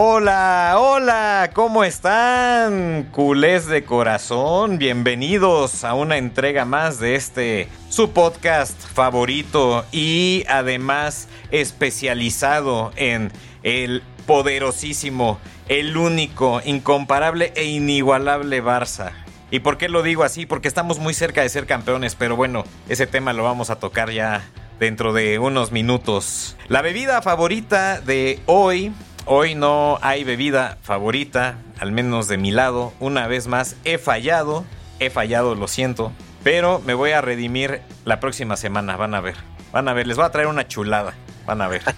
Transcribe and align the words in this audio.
Hola, 0.00 0.76
hola, 0.78 1.50
¿cómo 1.54 1.82
están? 1.82 3.08
Culés 3.10 3.66
de 3.66 3.82
corazón, 3.82 4.78
bienvenidos 4.78 5.82
a 5.82 5.94
una 5.94 6.18
entrega 6.18 6.64
más 6.64 7.00
de 7.00 7.16
este 7.16 7.68
su 7.88 8.12
podcast 8.12 8.80
favorito 8.80 9.84
y 9.90 10.44
además 10.46 11.26
especializado 11.50 12.92
en 12.94 13.32
el 13.64 14.04
poderosísimo, 14.24 15.40
el 15.66 15.96
único, 15.96 16.62
incomparable 16.64 17.52
e 17.56 17.64
inigualable 17.64 18.62
Barça. 18.62 19.10
¿Y 19.50 19.58
por 19.58 19.78
qué 19.78 19.88
lo 19.88 20.04
digo 20.04 20.22
así? 20.22 20.46
Porque 20.46 20.68
estamos 20.68 21.00
muy 21.00 21.12
cerca 21.12 21.42
de 21.42 21.48
ser 21.48 21.66
campeones, 21.66 22.14
pero 22.14 22.36
bueno, 22.36 22.62
ese 22.88 23.08
tema 23.08 23.32
lo 23.32 23.42
vamos 23.42 23.68
a 23.68 23.80
tocar 23.80 24.12
ya 24.12 24.48
dentro 24.78 25.12
de 25.12 25.40
unos 25.40 25.72
minutos. 25.72 26.56
La 26.68 26.82
bebida 26.82 27.20
favorita 27.20 28.00
de 28.00 28.38
hoy 28.46 28.92
Hoy 29.30 29.54
no 29.54 29.98
hay 30.00 30.24
bebida 30.24 30.78
favorita, 30.80 31.58
al 31.78 31.92
menos 31.92 32.28
de 32.28 32.38
mi 32.38 32.50
lado. 32.50 32.94
Una 32.98 33.26
vez 33.26 33.46
más, 33.46 33.76
he 33.84 33.98
fallado. 33.98 34.64
He 35.00 35.10
fallado, 35.10 35.54
lo 35.54 35.68
siento. 35.68 36.12
Pero 36.42 36.80
me 36.86 36.94
voy 36.94 37.10
a 37.10 37.20
redimir 37.20 37.82
la 38.06 38.20
próxima 38.20 38.56
semana, 38.56 38.96
van 38.96 39.14
a 39.14 39.20
ver. 39.20 39.34
Van 39.70 39.86
a 39.86 39.92
ver, 39.92 40.06
les 40.06 40.16
voy 40.16 40.24
a 40.24 40.30
traer 40.30 40.48
una 40.48 40.66
chulada. 40.66 41.12
Van 41.44 41.60
a 41.60 41.68
ver. 41.68 41.82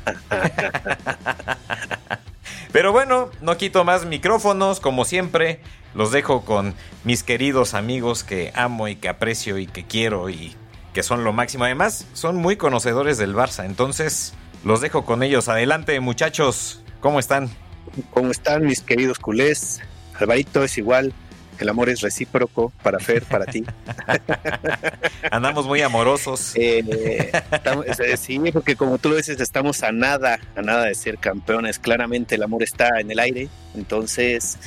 Pero 2.72 2.90
bueno, 2.90 3.30
no 3.40 3.56
quito 3.56 3.84
más 3.84 4.06
micrófonos, 4.06 4.80
como 4.80 5.04
siempre. 5.04 5.60
Los 5.94 6.10
dejo 6.10 6.44
con 6.44 6.74
mis 7.04 7.22
queridos 7.22 7.74
amigos 7.74 8.24
que 8.24 8.50
amo 8.56 8.88
y 8.88 8.96
que 8.96 9.08
aprecio 9.08 9.56
y 9.58 9.68
que 9.68 9.86
quiero 9.86 10.30
y 10.30 10.56
que 10.92 11.04
son 11.04 11.22
lo 11.22 11.32
máximo. 11.32 11.62
Además, 11.62 12.08
son 12.12 12.34
muy 12.34 12.56
conocedores 12.56 13.18
del 13.18 13.36
Barça. 13.36 13.66
Entonces, 13.66 14.34
los 14.64 14.80
dejo 14.80 15.04
con 15.04 15.22
ellos. 15.22 15.48
Adelante, 15.48 16.00
muchachos. 16.00 16.82
¿Cómo 17.00 17.18
están? 17.18 17.48
¿Cómo 18.10 18.30
están 18.30 18.64
mis 18.66 18.82
queridos 18.82 19.18
culés? 19.18 19.80
Alvarito 20.18 20.62
es 20.62 20.76
igual, 20.76 21.14
el 21.58 21.68
amor 21.70 21.88
es 21.88 22.02
recíproco 22.02 22.72
para 22.82 22.98
Fer, 22.98 23.22
para 23.22 23.46
ti. 23.46 23.64
Andamos 25.30 25.66
muy 25.66 25.80
amorosos. 25.80 26.52
Eh, 26.56 26.84
eh, 27.98 28.16
sí, 28.18 28.38
porque 28.52 28.76
como 28.76 28.98
tú 28.98 29.08
lo 29.08 29.16
dices, 29.16 29.40
estamos 29.40 29.82
a 29.82 29.92
nada, 29.92 30.38
a 30.54 30.60
nada 30.60 30.84
de 30.84 30.94
ser 30.94 31.16
campeones. 31.16 31.78
Claramente 31.78 32.34
el 32.34 32.42
amor 32.42 32.62
está 32.62 33.00
en 33.00 33.10
el 33.10 33.18
aire, 33.18 33.48
entonces, 33.74 34.58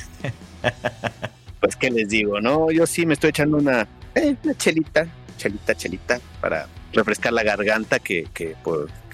pues 1.60 1.76
qué 1.76 1.90
les 1.90 2.08
digo, 2.08 2.40
¿no? 2.40 2.72
Yo 2.72 2.84
sí 2.84 3.06
me 3.06 3.14
estoy 3.14 3.30
echando 3.30 3.58
una, 3.58 3.86
eh, 4.16 4.34
una 4.42 4.54
chelita, 4.54 5.06
chelita, 5.36 5.74
chelita, 5.76 6.20
para 6.40 6.66
refrescar 6.92 7.32
la 7.32 7.44
garganta 7.44 8.00
que, 8.00 8.28
que, 8.34 8.56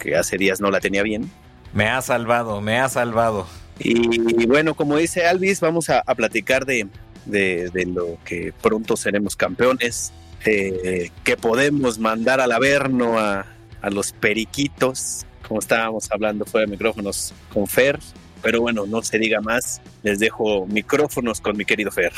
que 0.00 0.16
hace 0.16 0.38
días 0.38 0.60
no 0.62 0.70
la 0.70 0.80
tenía 0.80 1.02
bien. 1.02 1.30
Me 1.72 1.88
ha 1.88 2.02
salvado, 2.02 2.60
me 2.60 2.78
ha 2.80 2.88
salvado. 2.88 3.46
Y, 3.78 4.46
bueno, 4.46 4.74
como 4.74 4.96
dice 4.96 5.26
Alvis, 5.26 5.60
vamos 5.60 5.88
a, 5.88 6.02
platicar 6.14 6.66
de, 6.66 6.88
lo 7.86 8.18
que 8.24 8.52
pronto 8.60 8.96
seremos 8.96 9.36
campeones, 9.36 10.12
eh, 10.44 11.10
que 11.24 11.36
podemos 11.36 11.98
mandar 11.98 12.40
al 12.40 12.52
Averno 12.52 13.18
a, 13.18 13.46
a 13.80 13.90
los 13.90 14.12
periquitos, 14.12 15.24
como 15.46 15.60
estábamos 15.60 16.10
hablando 16.10 16.44
fuera 16.44 16.66
de 16.66 16.72
micrófonos 16.72 17.32
con 17.52 17.66
Fer. 17.66 17.98
Pero 18.42 18.62
bueno, 18.62 18.86
no 18.86 19.02
se 19.02 19.18
diga 19.18 19.40
más, 19.40 19.82
les 20.02 20.18
dejo 20.18 20.66
micrófonos 20.66 21.40
con 21.40 21.56
mi 21.56 21.64
querido 21.64 21.90
Fer. 21.90 22.12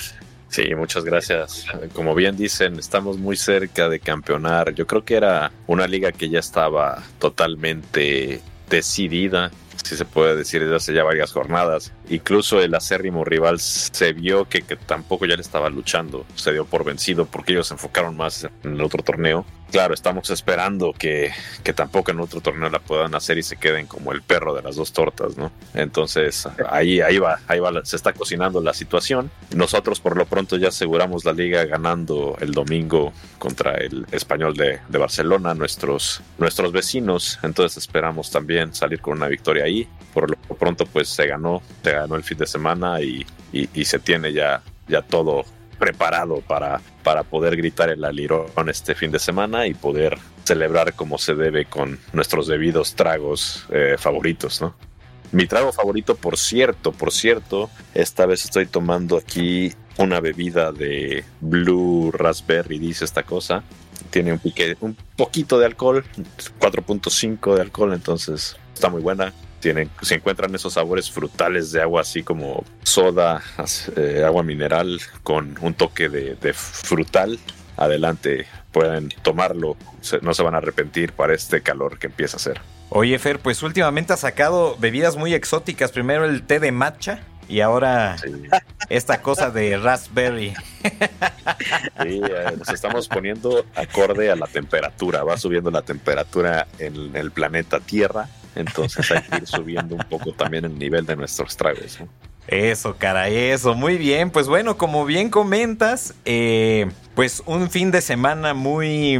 Sí, 0.48 0.74
muchas 0.74 1.04
gracias. 1.04 1.66
Como 1.94 2.14
bien 2.14 2.36
dicen, 2.36 2.78
estamos 2.78 3.18
muy 3.18 3.36
cerca 3.36 3.88
de 3.88 3.98
campeonar. 3.98 4.74
Yo 4.74 4.86
creo 4.86 5.02
que 5.02 5.14
era 5.14 5.50
una 5.66 5.86
liga 5.86 6.12
que 6.12 6.28
ya 6.28 6.40
estaba 6.40 7.02
totalmente 7.18 8.42
decidida, 8.68 9.50
si 9.84 9.96
se 9.96 10.04
puede 10.04 10.36
decir, 10.36 10.62
desde 10.62 10.76
hace 10.76 10.94
ya 10.94 11.04
varias 11.04 11.32
jornadas. 11.32 11.92
Incluso 12.08 12.60
el 12.60 12.74
acérrimo 12.74 13.24
rival 13.24 13.60
se 13.60 14.12
vio 14.12 14.48
que, 14.48 14.62
tampoco 14.62 15.26
ya 15.26 15.36
le 15.36 15.42
estaba 15.42 15.68
luchando, 15.70 16.24
se 16.34 16.52
dio 16.52 16.64
por 16.64 16.84
vencido 16.84 17.26
porque 17.26 17.52
ellos 17.52 17.68
se 17.68 17.74
enfocaron 17.74 18.16
más 18.16 18.44
en 18.62 18.74
el 18.74 18.80
otro 18.80 19.02
torneo 19.02 19.44
claro, 19.72 19.94
estamos 19.94 20.30
esperando 20.30 20.92
que, 20.92 21.32
que, 21.64 21.72
tampoco 21.72 22.12
en 22.12 22.20
otro 22.20 22.40
torneo 22.40 22.68
la 22.68 22.78
puedan 22.78 23.14
hacer 23.14 23.38
y 23.38 23.42
se 23.42 23.56
queden 23.56 23.86
como 23.86 24.12
el 24.12 24.22
perro 24.22 24.54
de 24.54 24.62
las 24.62 24.76
dos 24.76 24.92
tortas, 24.92 25.36
¿no? 25.36 25.50
Entonces, 25.74 26.46
ahí, 26.68 27.00
ahí 27.00 27.18
va, 27.18 27.40
ahí 27.48 27.58
va, 27.58 27.72
se 27.84 27.96
está 27.96 28.12
cocinando 28.12 28.60
la 28.60 28.74
situación. 28.74 29.30
Nosotros 29.56 29.98
por 29.98 30.16
lo 30.16 30.26
pronto 30.26 30.56
ya 30.58 30.68
aseguramos 30.68 31.24
la 31.24 31.32
liga 31.32 31.64
ganando 31.64 32.36
el 32.40 32.52
domingo 32.52 33.12
contra 33.38 33.72
el 33.76 34.06
español 34.12 34.54
de, 34.54 34.78
Barcelona, 34.90 35.54
nuestros, 35.54 36.20
nuestros 36.38 36.70
vecinos. 36.70 37.38
Entonces 37.42 37.78
esperamos 37.78 38.30
también 38.30 38.74
salir 38.74 39.00
con 39.00 39.16
una 39.16 39.26
victoria 39.26 39.64
ahí. 39.64 39.88
Por 40.12 40.30
lo 40.30 40.36
pronto, 40.56 40.84
pues 40.84 41.08
se 41.08 41.26
ganó, 41.26 41.62
se 41.82 41.92
ganó 41.92 42.14
el 42.14 42.22
fin 42.22 42.38
de 42.38 42.46
semana 42.46 43.00
y, 43.00 43.26
y, 43.52 43.68
y 43.72 43.84
se 43.86 43.98
tiene 43.98 44.32
ya, 44.32 44.62
ya 44.86 45.00
todo 45.00 45.44
preparado 45.82 46.40
para, 46.42 46.80
para 47.02 47.24
poder 47.24 47.56
gritar 47.56 47.90
el 47.90 48.04
alirón 48.04 48.68
este 48.68 48.94
fin 48.94 49.10
de 49.10 49.18
semana 49.18 49.66
y 49.66 49.74
poder 49.74 50.16
celebrar 50.44 50.94
como 50.94 51.18
se 51.18 51.34
debe 51.34 51.64
con 51.64 51.98
nuestros 52.12 52.46
debidos 52.46 52.94
tragos 52.94 53.66
eh, 53.68 53.96
favoritos, 53.98 54.60
¿no? 54.60 54.76
Mi 55.32 55.48
trago 55.48 55.72
favorito, 55.72 56.14
por 56.14 56.38
cierto, 56.38 56.92
por 56.92 57.10
cierto, 57.10 57.68
esta 57.94 58.26
vez 58.26 58.44
estoy 58.44 58.66
tomando 58.66 59.16
aquí 59.16 59.72
una 59.98 60.20
bebida 60.20 60.70
de 60.70 61.24
Blue 61.40 62.12
Raspberry, 62.12 62.78
dice 62.78 63.04
esta 63.04 63.24
cosa. 63.24 63.64
Tiene 64.10 64.32
un, 64.32 64.38
pique, 64.38 64.76
un 64.82 64.96
poquito 65.16 65.58
de 65.58 65.66
alcohol, 65.66 66.04
4.5 66.60 67.56
de 67.56 67.60
alcohol, 67.60 67.92
entonces 67.92 68.56
está 68.72 68.88
muy 68.88 69.02
buena 69.02 69.32
tienen, 69.62 69.88
se 70.02 70.16
encuentran 70.16 70.54
esos 70.54 70.74
sabores 70.74 71.10
frutales 71.10 71.70
de 71.72 71.80
agua 71.80 72.02
así 72.02 72.22
como 72.22 72.64
soda, 72.82 73.40
eh, 73.96 74.22
agua 74.26 74.42
mineral 74.42 75.00
con 75.22 75.56
un 75.62 75.72
toque 75.72 76.10
de, 76.10 76.52
frutal. 76.52 77.38
Adelante, 77.76 78.46
pueden 78.72 79.08
tomarlo, 79.22 79.76
no 80.20 80.34
se 80.34 80.42
van 80.42 80.54
a 80.54 80.58
arrepentir 80.58 81.12
para 81.12 81.32
este 81.32 81.62
calor 81.62 81.98
que 81.98 82.08
empieza 82.08 82.36
a 82.36 82.40
hacer. 82.40 82.60
Oye 82.90 83.18
Fer, 83.18 83.38
pues 83.38 83.62
últimamente 83.62 84.12
ha 84.12 84.18
sacado 84.18 84.76
bebidas 84.78 85.16
muy 85.16 85.32
exóticas, 85.32 85.92
primero 85.92 86.26
el 86.26 86.42
té 86.42 86.60
de 86.60 86.72
matcha 86.72 87.20
y 87.48 87.60
ahora 87.60 88.16
esta 88.90 89.22
cosa 89.22 89.50
de 89.50 89.78
raspberry. 89.78 90.54
Sí, 92.02 92.20
eh, 92.22 92.56
nos 92.58 92.68
estamos 92.68 93.08
poniendo 93.08 93.64
acorde 93.76 94.30
a 94.30 94.36
la 94.36 94.46
temperatura, 94.46 95.22
va 95.22 95.38
subiendo 95.38 95.70
la 95.70 95.82
temperatura 95.82 96.66
en 96.78 97.16
el 97.16 97.30
planeta 97.30 97.80
Tierra 97.80 98.28
entonces 98.54 99.10
hay 99.10 99.22
que 99.22 99.36
ir 99.36 99.46
subiendo 99.46 99.94
un 99.94 100.04
poco 100.08 100.32
también 100.32 100.64
el 100.64 100.78
nivel 100.78 101.06
de 101.06 101.16
nuestros 101.16 101.56
tragos. 101.56 101.98
Eso, 102.48 102.96
cara, 102.96 103.28
eso. 103.28 103.74
Muy 103.74 103.96
bien. 103.96 104.30
Pues 104.30 104.48
bueno, 104.48 104.76
como 104.76 105.04
bien 105.04 105.30
comentas, 105.30 106.14
eh, 106.24 106.90
pues 107.14 107.42
un 107.46 107.70
fin 107.70 107.90
de 107.90 108.00
semana 108.00 108.54
muy... 108.54 109.18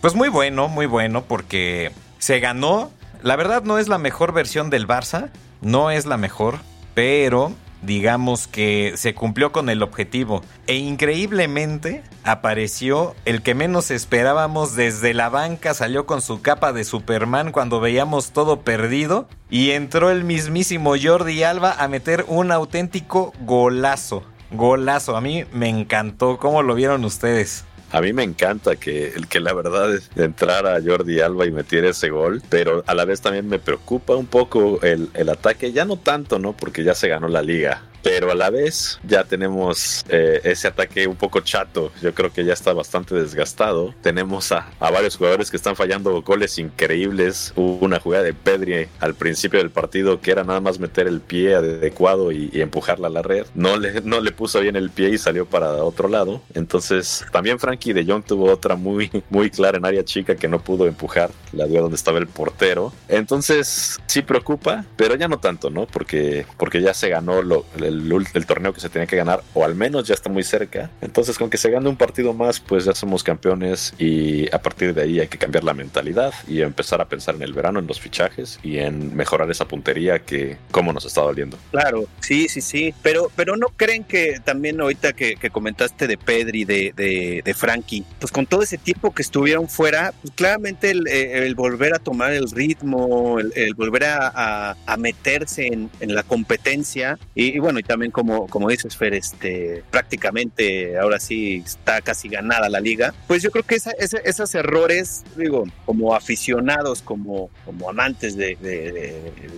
Pues 0.00 0.14
muy 0.14 0.30
bueno, 0.30 0.68
muy 0.68 0.86
bueno, 0.86 1.24
porque 1.24 1.92
se 2.18 2.40
ganó. 2.40 2.90
La 3.22 3.36
verdad 3.36 3.62
no 3.64 3.78
es 3.78 3.88
la 3.88 3.98
mejor 3.98 4.32
versión 4.32 4.70
del 4.70 4.88
Barça, 4.88 5.28
no 5.60 5.90
es 5.90 6.06
la 6.06 6.16
mejor, 6.16 6.58
pero 6.94 7.52
digamos 7.82 8.46
que 8.46 8.94
se 8.96 9.14
cumplió 9.14 9.52
con 9.52 9.68
el 9.68 9.82
objetivo. 9.82 10.42
E 10.66 10.76
increíblemente 10.76 12.02
apareció 12.24 13.14
el 13.24 13.42
que 13.42 13.54
menos 13.54 13.90
esperábamos 13.90 14.76
desde 14.76 15.14
la 15.14 15.28
banca, 15.28 15.74
salió 15.74 16.06
con 16.06 16.22
su 16.22 16.42
capa 16.42 16.72
de 16.72 16.84
Superman 16.84 17.52
cuando 17.52 17.80
veíamos 17.80 18.32
todo 18.32 18.60
perdido 18.60 19.28
y 19.48 19.70
entró 19.70 20.10
el 20.10 20.24
mismísimo 20.24 20.94
Jordi 21.00 21.42
Alba 21.42 21.72
a 21.78 21.88
meter 21.88 22.24
un 22.28 22.52
auténtico 22.52 23.32
golazo. 23.40 24.22
Golazo, 24.52 25.16
a 25.16 25.20
mí 25.20 25.44
me 25.52 25.68
encantó. 25.68 26.38
¿Cómo 26.38 26.62
lo 26.62 26.74
vieron 26.74 27.04
ustedes? 27.04 27.64
A 27.92 28.00
mí 28.00 28.12
me 28.12 28.22
encanta 28.22 28.76
que, 28.76 29.12
que 29.28 29.40
la 29.40 29.52
verdad 29.52 29.98
entrara 30.16 30.80
Jordi 30.84 31.20
Alba 31.20 31.46
y 31.46 31.50
metiera 31.50 31.88
ese 31.88 32.10
gol, 32.10 32.40
pero 32.48 32.84
a 32.86 32.94
la 32.94 33.04
vez 33.04 33.20
también 33.20 33.48
me 33.48 33.58
preocupa 33.58 34.14
un 34.14 34.26
poco 34.26 34.80
el, 34.82 35.08
el 35.14 35.28
ataque, 35.28 35.72
ya 35.72 35.84
no 35.84 35.96
tanto, 35.96 36.38
¿no? 36.38 36.52
Porque 36.52 36.84
ya 36.84 36.94
se 36.94 37.08
ganó 37.08 37.26
la 37.26 37.42
liga, 37.42 37.82
pero 38.02 38.30
a 38.30 38.34
la 38.34 38.50
vez 38.50 38.98
ya 39.02 39.24
tenemos 39.24 40.04
eh, 40.08 40.40
ese 40.44 40.68
ataque 40.68 41.06
un 41.06 41.16
poco 41.16 41.40
chato. 41.40 41.92
Yo 42.02 42.14
creo 42.14 42.32
que 42.32 42.44
ya 42.44 42.52
está 42.52 42.72
bastante 42.72 43.14
desgastado. 43.14 43.94
Tenemos 44.02 44.52
a, 44.52 44.70
varios 44.78 45.16
jugadores 45.16 45.50
que 45.50 45.56
están 45.56 45.76
fallando 45.76 46.22
goles 46.22 46.58
increíbles. 46.58 47.52
Hubo 47.56 47.84
una 47.84 48.00
jugada 48.00 48.24
de 48.24 48.34
Pedri 48.34 48.88
al 49.00 49.14
principio 49.14 49.58
del 49.58 49.70
partido 49.70 50.20
que 50.20 50.30
era 50.30 50.44
nada 50.44 50.60
más 50.60 50.78
meter 50.78 51.06
el 51.06 51.20
pie 51.20 51.54
adecuado 51.54 52.32
y, 52.32 52.50
empujarla 52.60 53.06
a 53.06 53.10
la 53.10 53.22
red. 53.22 53.46
No 53.54 53.78
le, 53.78 54.02
no 54.02 54.20
le 54.20 54.32
puso 54.32 54.60
bien 54.60 54.76
el 54.76 54.90
pie 54.90 55.10
y 55.10 55.18
salió 55.18 55.46
para 55.46 55.82
otro 55.82 56.08
lado. 56.08 56.42
Entonces 56.54 57.24
también 57.32 57.58
Frankie 57.58 57.94
de 57.94 58.04
Jong 58.04 58.24
tuvo 58.24 58.52
otra 58.52 58.76
muy, 58.76 59.10
muy 59.30 59.50
clara 59.50 59.78
en 59.78 59.86
área 59.86 60.04
chica 60.04 60.36
que 60.36 60.46
no 60.46 60.60
pudo 60.60 60.86
empujar. 60.86 61.30
La 61.52 61.66
dio 61.66 61.80
donde 61.80 61.96
estaba 61.96 62.18
el 62.18 62.26
portero. 62.26 62.92
Entonces 63.08 63.98
sí 64.06 64.22
preocupa, 64.22 64.84
pero 64.96 65.14
ya 65.14 65.28
no 65.28 65.38
tanto, 65.38 65.70
¿no? 65.70 65.86
Porque, 65.86 66.46
porque 66.58 66.80
ya 66.80 66.94
se 66.94 67.08
ganó 67.08 67.42
lo, 67.42 67.64
el, 67.90 68.46
torneo 68.46 68.72
que 68.72 68.80
se 68.80 68.88
tenía 68.88 69.06
que 69.06 69.16
ganar, 69.16 69.42
o 69.54 69.64
al 69.64 69.74
menos 69.74 70.06
ya 70.06 70.14
está 70.14 70.30
muy 70.30 70.42
cerca. 70.42 70.90
Entonces, 71.00 71.38
con 71.38 71.50
que 71.50 71.58
se 71.58 71.70
gane 71.70 71.88
un 71.88 71.96
partido 71.96 72.32
más, 72.32 72.60
pues 72.60 72.84
ya 72.84 72.94
somos 72.94 73.22
campeones 73.22 73.94
y 73.98 74.52
a 74.54 74.60
partir 74.62 74.94
de 74.94 75.02
ahí 75.02 75.20
hay 75.20 75.28
que 75.28 75.38
cambiar 75.38 75.64
la 75.64 75.74
mentalidad 75.74 76.32
y 76.48 76.62
empezar 76.62 77.00
a 77.00 77.08
pensar 77.08 77.34
en 77.34 77.42
el 77.42 77.52
verano, 77.52 77.78
en 77.78 77.86
los 77.86 78.00
fichajes 78.00 78.58
y 78.62 78.78
en 78.78 79.14
mejorar 79.14 79.50
esa 79.50 79.66
puntería 79.66 80.20
que 80.20 80.56
como 80.70 80.92
nos 80.92 81.04
está 81.04 81.20
doliendo. 81.20 81.58
Claro, 81.70 82.06
sí, 82.20 82.48
sí, 82.48 82.60
sí. 82.60 82.94
Pero, 83.02 83.30
pero 83.36 83.56
no 83.56 83.68
creen 83.76 84.04
que 84.04 84.40
también 84.44 84.80
ahorita 84.80 85.12
que, 85.12 85.36
comentaste 85.50 86.06
de 86.06 86.16
Pedri, 86.16 86.64
de, 86.64 86.92
de, 86.94 87.42
de, 87.44 87.54
Frankie, 87.54 88.04
pues 88.20 88.30
con 88.30 88.46
todo 88.46 88.62
ese 88.62 88.78
tiempo 88.78 89.12
que 89.12 89.22
estuvieron 89.22 89.68
fuera, 89.68 90.14
pues 90.22 90.32
claramente 90.34 90.90
el, 90.92 91.08
el 91.08 91.54
volver 91.56 91.92
a 91.94 91.98
tomar 91.98 92.32
el 92.32 92.48
ritmo, 92.50 93.38
el, 93.40 93.74
volver 93.74 94.04
a, 94.04 94.76
a, 94.86 94.96
meterse 94.96 95.66
en, 95.66 95.90
en, 96.00 96.14
la 96.14 96.22
competencia 96.22 97.18
y, 97.34 97.58
bueno, 97.58 97.79
y 97.80 97.82
también 97.82 98.12
como, 98.12 98.46
como 98.46 98.68
dices, 98.68 98.96
Fer, 98.96 99.14
este, 99.14 99.82
prácticamente 99.90 100.98
ahora 100.98 101.18
sí 101.18 101.62
está 101.64 102.00
casi 102.00 102.28
ganada 102.28 102.68
la 102.68 102.80
liga, 102.80 103.14
pues 103.26 103.42
yo 103.42 103.50
creo 103.50 103.64
que 103.64 103.74
esa, 103.74 103.90
esos 103.90 104.54
errores, 104.54 105.24
digo, 105.36 105.64
como 105.84 106.14
aficionados, 106.14 107.02
como, 107.02 107.50
como 107.64 107.88
amantes 107.88 108.36
de, 108.36 108.56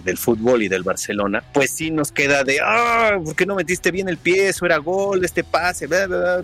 del 0.04 0.18
fútbol 0.18 0.62
y 0.62 0.68
del 0.68 0.82
Barcelona, 0.82 1.42
pues 1.52 1.70
sí 1.70 1.90
nos 1.90 2.12
queda 2.12 2.44
de, 2.44 2.60
ah, 2.62 3.18
¿por 3.22 3.34
qué 3.34 3.44
no 3.44 3.54
metiste 3.54 3.90
bien 3.90 4.08
el 4.08 4.18
pie? 4.18 4.48
Eso 4.48 4.66
era 4.66 4.78
gol, 4.78 5.24
este 5.24 5.44
pase, 5.44 5.88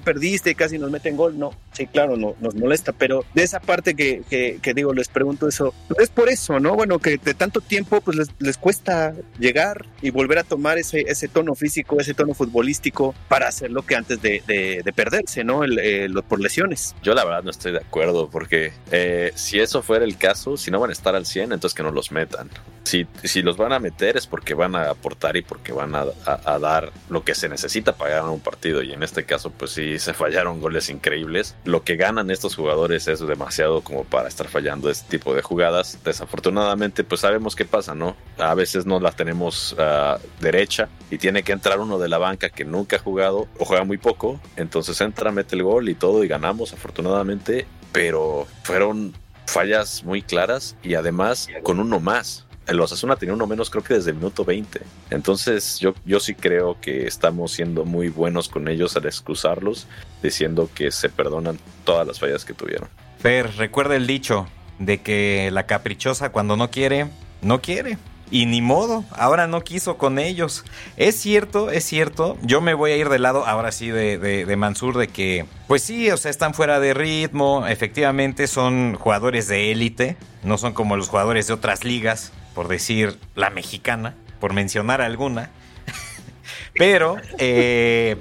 perdiste, 0.04 0.54
casi 0.54 0.78
nos 0.78 0.90
meten 0.90 1.16
gol. 1.16 1.38
No, 1.38 1.52
sí, 1.72 1.86
claro, 1.86 2.16
no, 2.16 2.34
nos 2.40 2.54
molesta, 2.54 2.92
pero 2.92 3.24
de 3.34 3.42
esa 3.42 3.60
parte 3.60 3.94
que, 3.94 4.22
que, 4.28 4.74
digo, 4.74 4.92
les 4.92 5.08
pregunto 5.08 5.48
eso, 5.48 5.74
es 5.98 6.10
por 6.10 6.28
eso, 6.28 6.60
¿no? 6.60 6.74
Bueno, 6.74 6.98
que 6.98 7.18
de 7.18 7.34
tanto 7.34 7.60
tiempo, 7.60 8.00
pues 8.00 8.16
les, 8.16 8.28
les 8.38 8.58
cuesta 8.58 9.14
llegar 9.38 9.86
y 10.02 10.10
volver 10.10 10.38
a 10.38 10.44
tomar 10.44 10.78
ese, 10.78 11.04
ese 11.08 11.28
tono 11.28 11.54
físico, 11.54 11.67
ese 11.68 12.14
tono 12.14 12.34
futbolístico 12.34 13.14
para 13.28 13.48
hacer 13.48 13.70
lo 13.70 13.82
que 13.82 13.96
antes 13.96 14.20
de, 14.20 14.42
de, 14.46 14.92
perderse, 14.92 15.44
¿no? 15.44 15.64
El, 15.64 15.78
eh, 15.78 16.08
por 16.26 16.40
lesiones. 16.40 16.94
Yo 17.02 17.14
la 17.14 17.24
verdad 17.24 17.42
no 17.42 17.50
estoy 17.50 17.72
de 17.72 17.78
acuerdo 17.78 18.28
porque 18.30 18.72
eh, 18.90 19.32
si 19.34 19.60
eso 19.60 19.82
fuera 19.82 20.04
el 20.04 20.16
caso, 20.16 20.56
si 20.56 20.70
no 20.70 20.80
van 20.80 20.90
a 20.90 20.92
estar 20.92 21.14
al 21.14 21.26
100, 21.26 21.52
entonces 21.52 21.74
que 21.74 21.82
no 21.82 21.90
los 21.90 22.10
metan. 22.10 22.50
Si, 22.84 23.06
si 23.22 23.42
los 23.42 23.56
van 23.58 23.72
a 23.72 23.78
meter 23.78 24.16
es 24.16 24.26
porque 24.26 24.54
van 24.54 24.74
a 24.74 24.90
aportar 24.90 25.36
y 25.36 25.42
porque 25.42 25.72
van 25.72 25.94
a, 25.94 26.06
a, 26.24 26.58
dar 26.58 26.90
lo 27.10 27.22
que 27.22 27.34
se 27.34 27.48
necesita 27.48 27.94
para 27.94 28.16
ganar 28.16 28.30
un 28.30 28.40
partido. 28.40 28.82
Y 28.82 28.92
en 28.92 29.02
este 29.02 29.24
caso, 29.24 29.50
pues 29.50 29.72
sí, 29.72 29.98
se 29.98 30.14
fallaron 30.14 30.60
goles 30.60 30.88
increíbles. 30.88 31.54
Lo 31.64 31.84
que 31.84 31.96
ganan 31.96 32.30
estos 32.30 32.56
jugadores 32.56 33.06
es 33.06 33.20
demasiado 33.20 33.82
como 33.82 34.04
para 34.04 34.28
estar 34.28 34.48
fallando 34.48 34.88
este 34.88 35.18
tipo 35.18 35.34
de 35.34 35.42
jugadas. 35.42 35.98
Desafortunadamente, 36.02 37.04
pues 37.04 37.20
sabemos 37.20 37.54
qué 37.54 37.66
pasa, 37.66 37.94
¿no? 37.94 38.16
A 38.38 38.54
veces 38.54 38.86
no 38.86 39.00
la 39.00 39.12
tenemos 39.12 39.74
uh, 39.74 40.18
derecha 40.40 40.88
y 41.10 41.18
tiene 41.18 41.42
que 41.42 41.52
entrar 41.58 41.80
uno 41.80 41.98
de 41.98 42.08
la 42.08 42.18
banca 42.18 42.50
que 42.50 42.64
nunca 42.64 42.96
ha 42.96 42.98
jugado 43.00 43.48
o 43.58 43.64
juega 43.64 43.84
muy 43.84 43.98
poco. 43.98 44.40
Entonces 44.56 45.00
entra, 45.00 45.32
mete 45.32 45.56
el 45.56 45.64
gol 45.64 45.88
y 45.88 45.94
todo 45.94 46.22
y 46.22 46.28
ganamos 46.28 46.72
afortunadamente. 46.72 47.66
Pero 47.92 48.46
fueron 48.62 49.12
fallas 49.46 50.04
muy 50.04 50.22
claras 50.22 50.76
y 50.82 50.94
además 50.94 51.48
con 51.64 51.80
uno 51.80 51.98
más. 51.98 52.46
El 52.68 52.78
Osasuna 52.80 53.16
tenía 53.16 53.34
uno 53.34 53.46
menos 53.46 53.70
creo 53.70 53.82
que 53.82 53.94
desde 53.94 54.10
el 54.10 54.16
minuto 54.16 54.44
20. 54.44 54.80
Entonces 55.10 55.80
yo, 55.80 55.94
yo 56.04 56.20
sí 56.20 56.34
creo 56.34 56.78
que 56.80 57.06
estamos 57.06 57.50
siendo 57.50 57.84
muy 57.84 58.10
buenos 58.10 58.48
con 58.48 58.68
ellos 58.68 58.94
al 58.96 59.06
excusarlos, 59.06 59.86
diciendo 60.22 60.70
que 60.72 60.92
se 60.92 61.08
perdonan 61.08 61.58
todas 61.84 62.06
las 62.06 62.20
fallas 62.20 62.44
que 62.44 62.52
tuvieron. 62.52 62.88
Fer, 63.18 63.56
recuerda 63.56 63.96
el 63.96 64.06
dicho 64.06 64.46
de 64.78 65.00
que 65.00 65.50
la 65.50 65.66
caprichosa 65.66 66.30
cuando 66.30 66.56
no 66.56 66.70
quiere, 66.70 67.08
no 67.42 67.60
quiere. 67.60 67.98
Y 68.30 68.46
ni 68.46 68.60
modo, 68.60 69.04
ahora 69.12 69.46
no 69.46 69.62
quiso 69.62 69.96
con 69.96 70.18
ellos. 70.18 70.64
Es 70.96 71.18
cierto, 71.18 71.70
es 71.70 71.84
cierto. 71.84 72.36
Yo 72.42 72.60
me 72.60 72.74
voy 72.74 72.92
a 72.92 72.96
ir 72.96 73.08
del 73.08 73.22
lado, 73.22 73.46
ahora 73.46 73.72
sí, 73.72 73.88
de, 73.88 74.18
de, 74.18 74.56
Mansur, 74.56 74.96
de 74.98 75.08
que, 75.08 75.46
pues 75.66 75.82
sí, 75.82 76.10
o 76.10 76.16
sea, 76.16 76.30
están 76.30 76.54
fuera 76.54 76.80
de 76.80 76.94
ritmo. 76.94 77.66
Efectivamente, 77.66 78.46
son 78.46 78.94
jugadores 78.94 79.48
de 79.48 79.72
élite. 79.72 80.16
No 80.42 80.58
son 80.58 80.74
como 80.74 80.96
los 80.96 81.08
jugadores 81.08 81.46
de 81.46 81.54
otras 81.54 81.84
ligas, 81.84 82.32
por 82.54 82.68
decir 82.68 83.18
la 83.34 83.50
mexicana, 83.50 84.14
por 84.40 84.52
mencionar 84.52 85.00
alguna. 85.00 85.50
pero, 86.74 87.16
eh, 87.38 88.16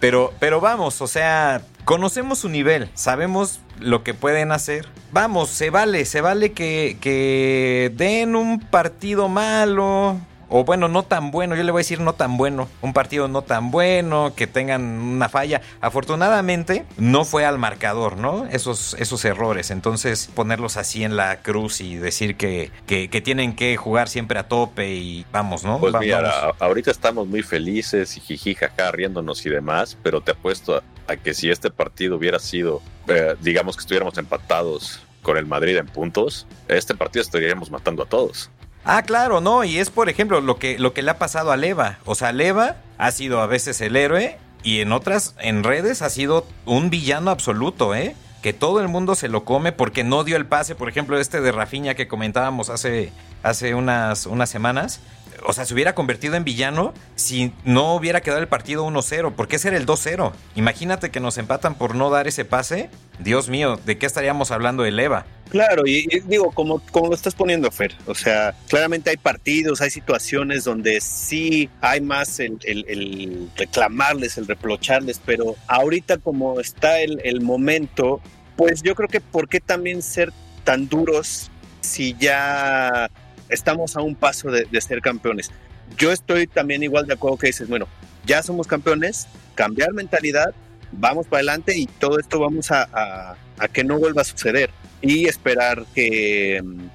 pero, 0.00 0.34
pero 0.38 0.60
vamos, 0.60 1.00
o 1.00 1.06
sea, 1.06 1.62
conocemos 1.84 2.38
su 2.38 2.48
nivel, 2.48 2.90
sabemos 2.94 3.60
lo 3.78 4.02
que 4.02 4.14
pueden 4.14 4.52
hacer. 4.52 4.88
Vamos, 5.12 5.50
se 5.50 5.70
vale, 5.70 6.04
se 6.04 6.20
vale 6.20 6.52
que, 6.52 6.96
que 7.00 7.92
den 7.96 8.36
un 8.36 8.60
partido 8.60 9.28
malo, 9.28 10.18
o 10.50 10.64
bueno, 10.64 10.88
no 10.88 11.04
tan 11.04 11.30
bueno, 11.30 11.54
yo 11.54 11.62
le 11.62 11.70
voy 11.70 11.78
a 11.78 11.84
decir 11.84 12.00
no 12.00 12.14
tan 12.14 12.36
bueno, 12.36 12.68
un 12.82 12.92
partido 12.92 13.28
no 13.28 13.42
tan 13.42 13.70
bueno, 13.70 14.32
que 14.34 14.46
tengan 14.46 14.82
una 14.82 15.28
falla. 15.28 15.62
Afortunadamente 15.80 16.84
no 16.98 17.24
fue 17.24 17.44
al 17.44 17.56
marcador, 17.58 18.16
¿no? 18.16 18.46
Esos, 18.46 18.94
esos 18.94 19.24
errores, 19.24 19.70
entonces 19.70 20.28
ponerlos 20.34 20.76
así 20.76 21.04
en 21.04 21.16
la 21.16 21.40
cruz 21.40 21.80
y 21.80 21.94
decir 21.94 22.36
que, 22.36 22.72
que, 22.86 23.20
tienen 23.20 23.54
que 23.54 23.76
jugar 23.76 24.08
siempre 24.08 24.38
a 24.38 24.48
tope 24.48 24.94
y 24.94 25.24
vamos, 25.30 25.62
¿no? 25.62 25.78
Pues 25.78 25.94
mira, 26.00 26.52
ahorita 26.58 26.90
estamos 26.90 27.28
muy 27.28 27.42
felices 27.42 28.16
y 28.16 28.20
jijijaja 28.20 28.90
riéndonos 28.90 29.46
y 29.46 29.50
demás, 29.50 29.96
pero 30.02 30.20
te 30.20 30.32
apuesto 30.32 30.76
a, 30.76 30.82
que 31.16 31.34
si 31.34 31.50
este 31.50 31.70
partido 31.70 32.16
hubiera 32.16 32.38
sido, 32.38 32.82
eh, 33.08 33.36
digamos 33.40 33.76
que 33.76 33.80
estuviéramos 33.80 34.16
empatados 34.18 35.00
con 35.22 35.36
el 35.36 35.46
Madrid 35.46 35.76
en 35.76 35.86
puntos, 35.86 36.46
este 36.68 36.94
partido 36.94 37.22
estaríamos 37.22 37.70
matando 37.70 38.02
a 38.02 38.06
todos. 38.06 38.50
Ah, 38.84 39.02
claro, 39.02 39.40
no, 39.40 39.64
y 39.64 39.78
es 39.78 39.90
por 39.90 40.08
ejemplo 40.08 40.40
lo 40.40 40.58
que, 40.58 40.78
lo 40.78 40.94
que 40.94 41.02
le 41.02 41.10
ha 41.10 41.18
pasado 41.18 41.52
a 41.52 41.56
Leva. 41.56 41.98
O 42.06 42.14
sea, 42.14 42.32
Leva 42.32 42.76
ha 42.98 43.10
sido 43.10 43.40
a 43.40 43.46
veces 43.46 43.80
el 43.80 43.96
héroe 43.96 44.38
y 44.62 44.80
en 44.80 44.92
otras, 44.92 45.34
en 45.38 45.64
redes, 45.64 46.02
ha 46.02 46.10
sido 46.10 46.46
un 46.64 46.90
villano 46.90 47.30
absoluto, 47.30 47.94
¿eh? 47.94 48.14
Que 48.42 48.52
todo 48.52 48.80
el 48.80 48.88
mundo 48.88 49.14
se 49.14 49.28
lo 49.28 49.44
come 49.44 49.72
porque 49.72 50.02
no 50.02 50.24
dio 50.24 50.36
el 50.36 50.46
pase, 50.46 50.74
por 50.74 50.88
ejemplo, 50.88 51.18
este 51.18 51.42
de 51.42 51.52
Rafiña 51.52 51.94
que 51.94 52.08
comentábamos 52.08 52.70
hace, 52.70 53.12
hace 53.42 53.74
unas, 53.74 54.24
unas 54.26 54.48
semanas 54.48 55.00
o 55.44 55.52
sea, 55.52 55.64
se 55.64 55.74
hubiera 55.74 55.94
convertido 55.94 56.34
en 56.34 56.44
villano 56.44 56.94
si 57.14 57.52
no 57.64 57.94
hubiera 57.94 58.20
quedado 58.20 58.40
el 58.40 58.48
partido 58.48 58.86
1-0. 58.86 59.34
¿Por 59.34 59.48
qué 59.48 59.58
ser 59.58 59.74
el 59.74 59.86
2-0? 59.86 60.32
Imagínate 60.54 61.10
que 61.10 61.20
nos 61.20 61.38
empatan 61.38 61.74
por 61.74 61.94
no 61.94 62.10
dar 62.10 62.28
ese 62.28 62.44
pase. 62.44 62.90
Dios 63.18 63.48
mío, 63.48 63.78
¿de 63.84 63.98
qué 63.98 64.06
estaríamos 64.06 64.50
hablando 64.50 64.84
el 64.84 64.98
EVA? 64.98 65.26
Claro, 65.50 65.82
y, 65.84 66.06
digo, 66.26 66.52
como, 66.52 66.80
como 66.92 67.08
lo 67.08 67.14
estás 67.14 67.34
poniendo, 67.34 67.70
Fer, 67.72 67.96
o 68.06 68.14
sea, 68.14 68.54
claramente 68.68 69.10
hay 69.10 69.16
partidos, 69.16 69.80
hay 69.80 69.90
situaciones 69.90 70.62
donde 70.62 71.00
sí 71.00 71.68
hay 71.80 72.00
más 72.00 72.38
el, 72.38 73.50
reclamarles, 73.56 74.38
el 74.38 74.46
reprocharles, 74.46 75.20
pero 75.24 75.56
ahorita 75.66 76.18
como 76.18 76.60
está 76.60 77.00
el, 77.00 77.20
el 77.24 77.40
momento, 77.40 78.20
pues 78.56 78.82
yo 78.82 78.94
creo 78.94 79.08
que 79.08 79.20
¿por 79.20 79.48
qué 79.48 79.58
también 79.58 80.02
ser 80.02 80.32
tan 80.62 80.88
duros 80.88 81.50
si 81.80 82.14
ya 82.18 83.10
estamos 83.50 83.96
a 83.96 84.02
un 84.02 84.14
paso 84.14 84.50
de, 84.50 84.80
ser 84.80 85.00
campeones. 85.00 85.50
Yo 85.98 86.12
estoy 86.12 86.46
también 86.46 86.82
igual 86.82 87.06
de 87.06 87.14
acuerdo 87.14 87.36
que 87.36 87.48
dices, 87.48 87.68
bueno, 87.68 87.86
ya 88.24 88.42
somos 88.42 88.66
campeones, 88.66 89.26
cambiar 89.54 89.92
mentalidad, 89.92 90.54
vamos 90.92 91.26
para 91.26 91.38
adelante 91.38 91.76
y 91.76 91.86
todo 91.86 92.18
esto 92.18 92.38
vamos 92.38 92.70
a, 92.70 93.36
que 93.72 93.84
no 93.84 93.98
vuelva 93.98 94.22
a 94.22 94.24
suceder 94.24 94.70
y 95.02 95.26
esperar 95.26 95.84
que 95.94 96.62
mm, 96.62 96.88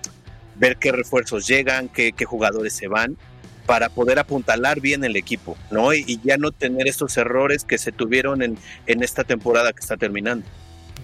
ver 0.56 0.78
qué 0.78 0.92
refuerzos 0.92 1.48
llegan, 1.48 1.90
qué, 1.90 2.14
jugadores 2.26 2.74
se 2.74 2.88
van 2.88 3.18
para 3.66 3.90
poder 3.90 4.20
apuntalar 4.20 4.80
bien 4.80 5.04
el 5.04 5.16
equipo, 5.16 5.58
¿no? 5.72 5.94
Y, 5.94 6.20
ya 6.24 6.38
no 6.38 6.52
tener 6.52 6.88
estos 6.88 7.18
errores 7.18 7.64
que 7.64 7.78
se 7.78 7.92
tuvieron 7.92 8.42
en 8.44 8.58
esta 8.86 9.24
temporada 9.24 9.74
que 9.74 9.80
está 9.80 9.98
terminando. 9.98 10.46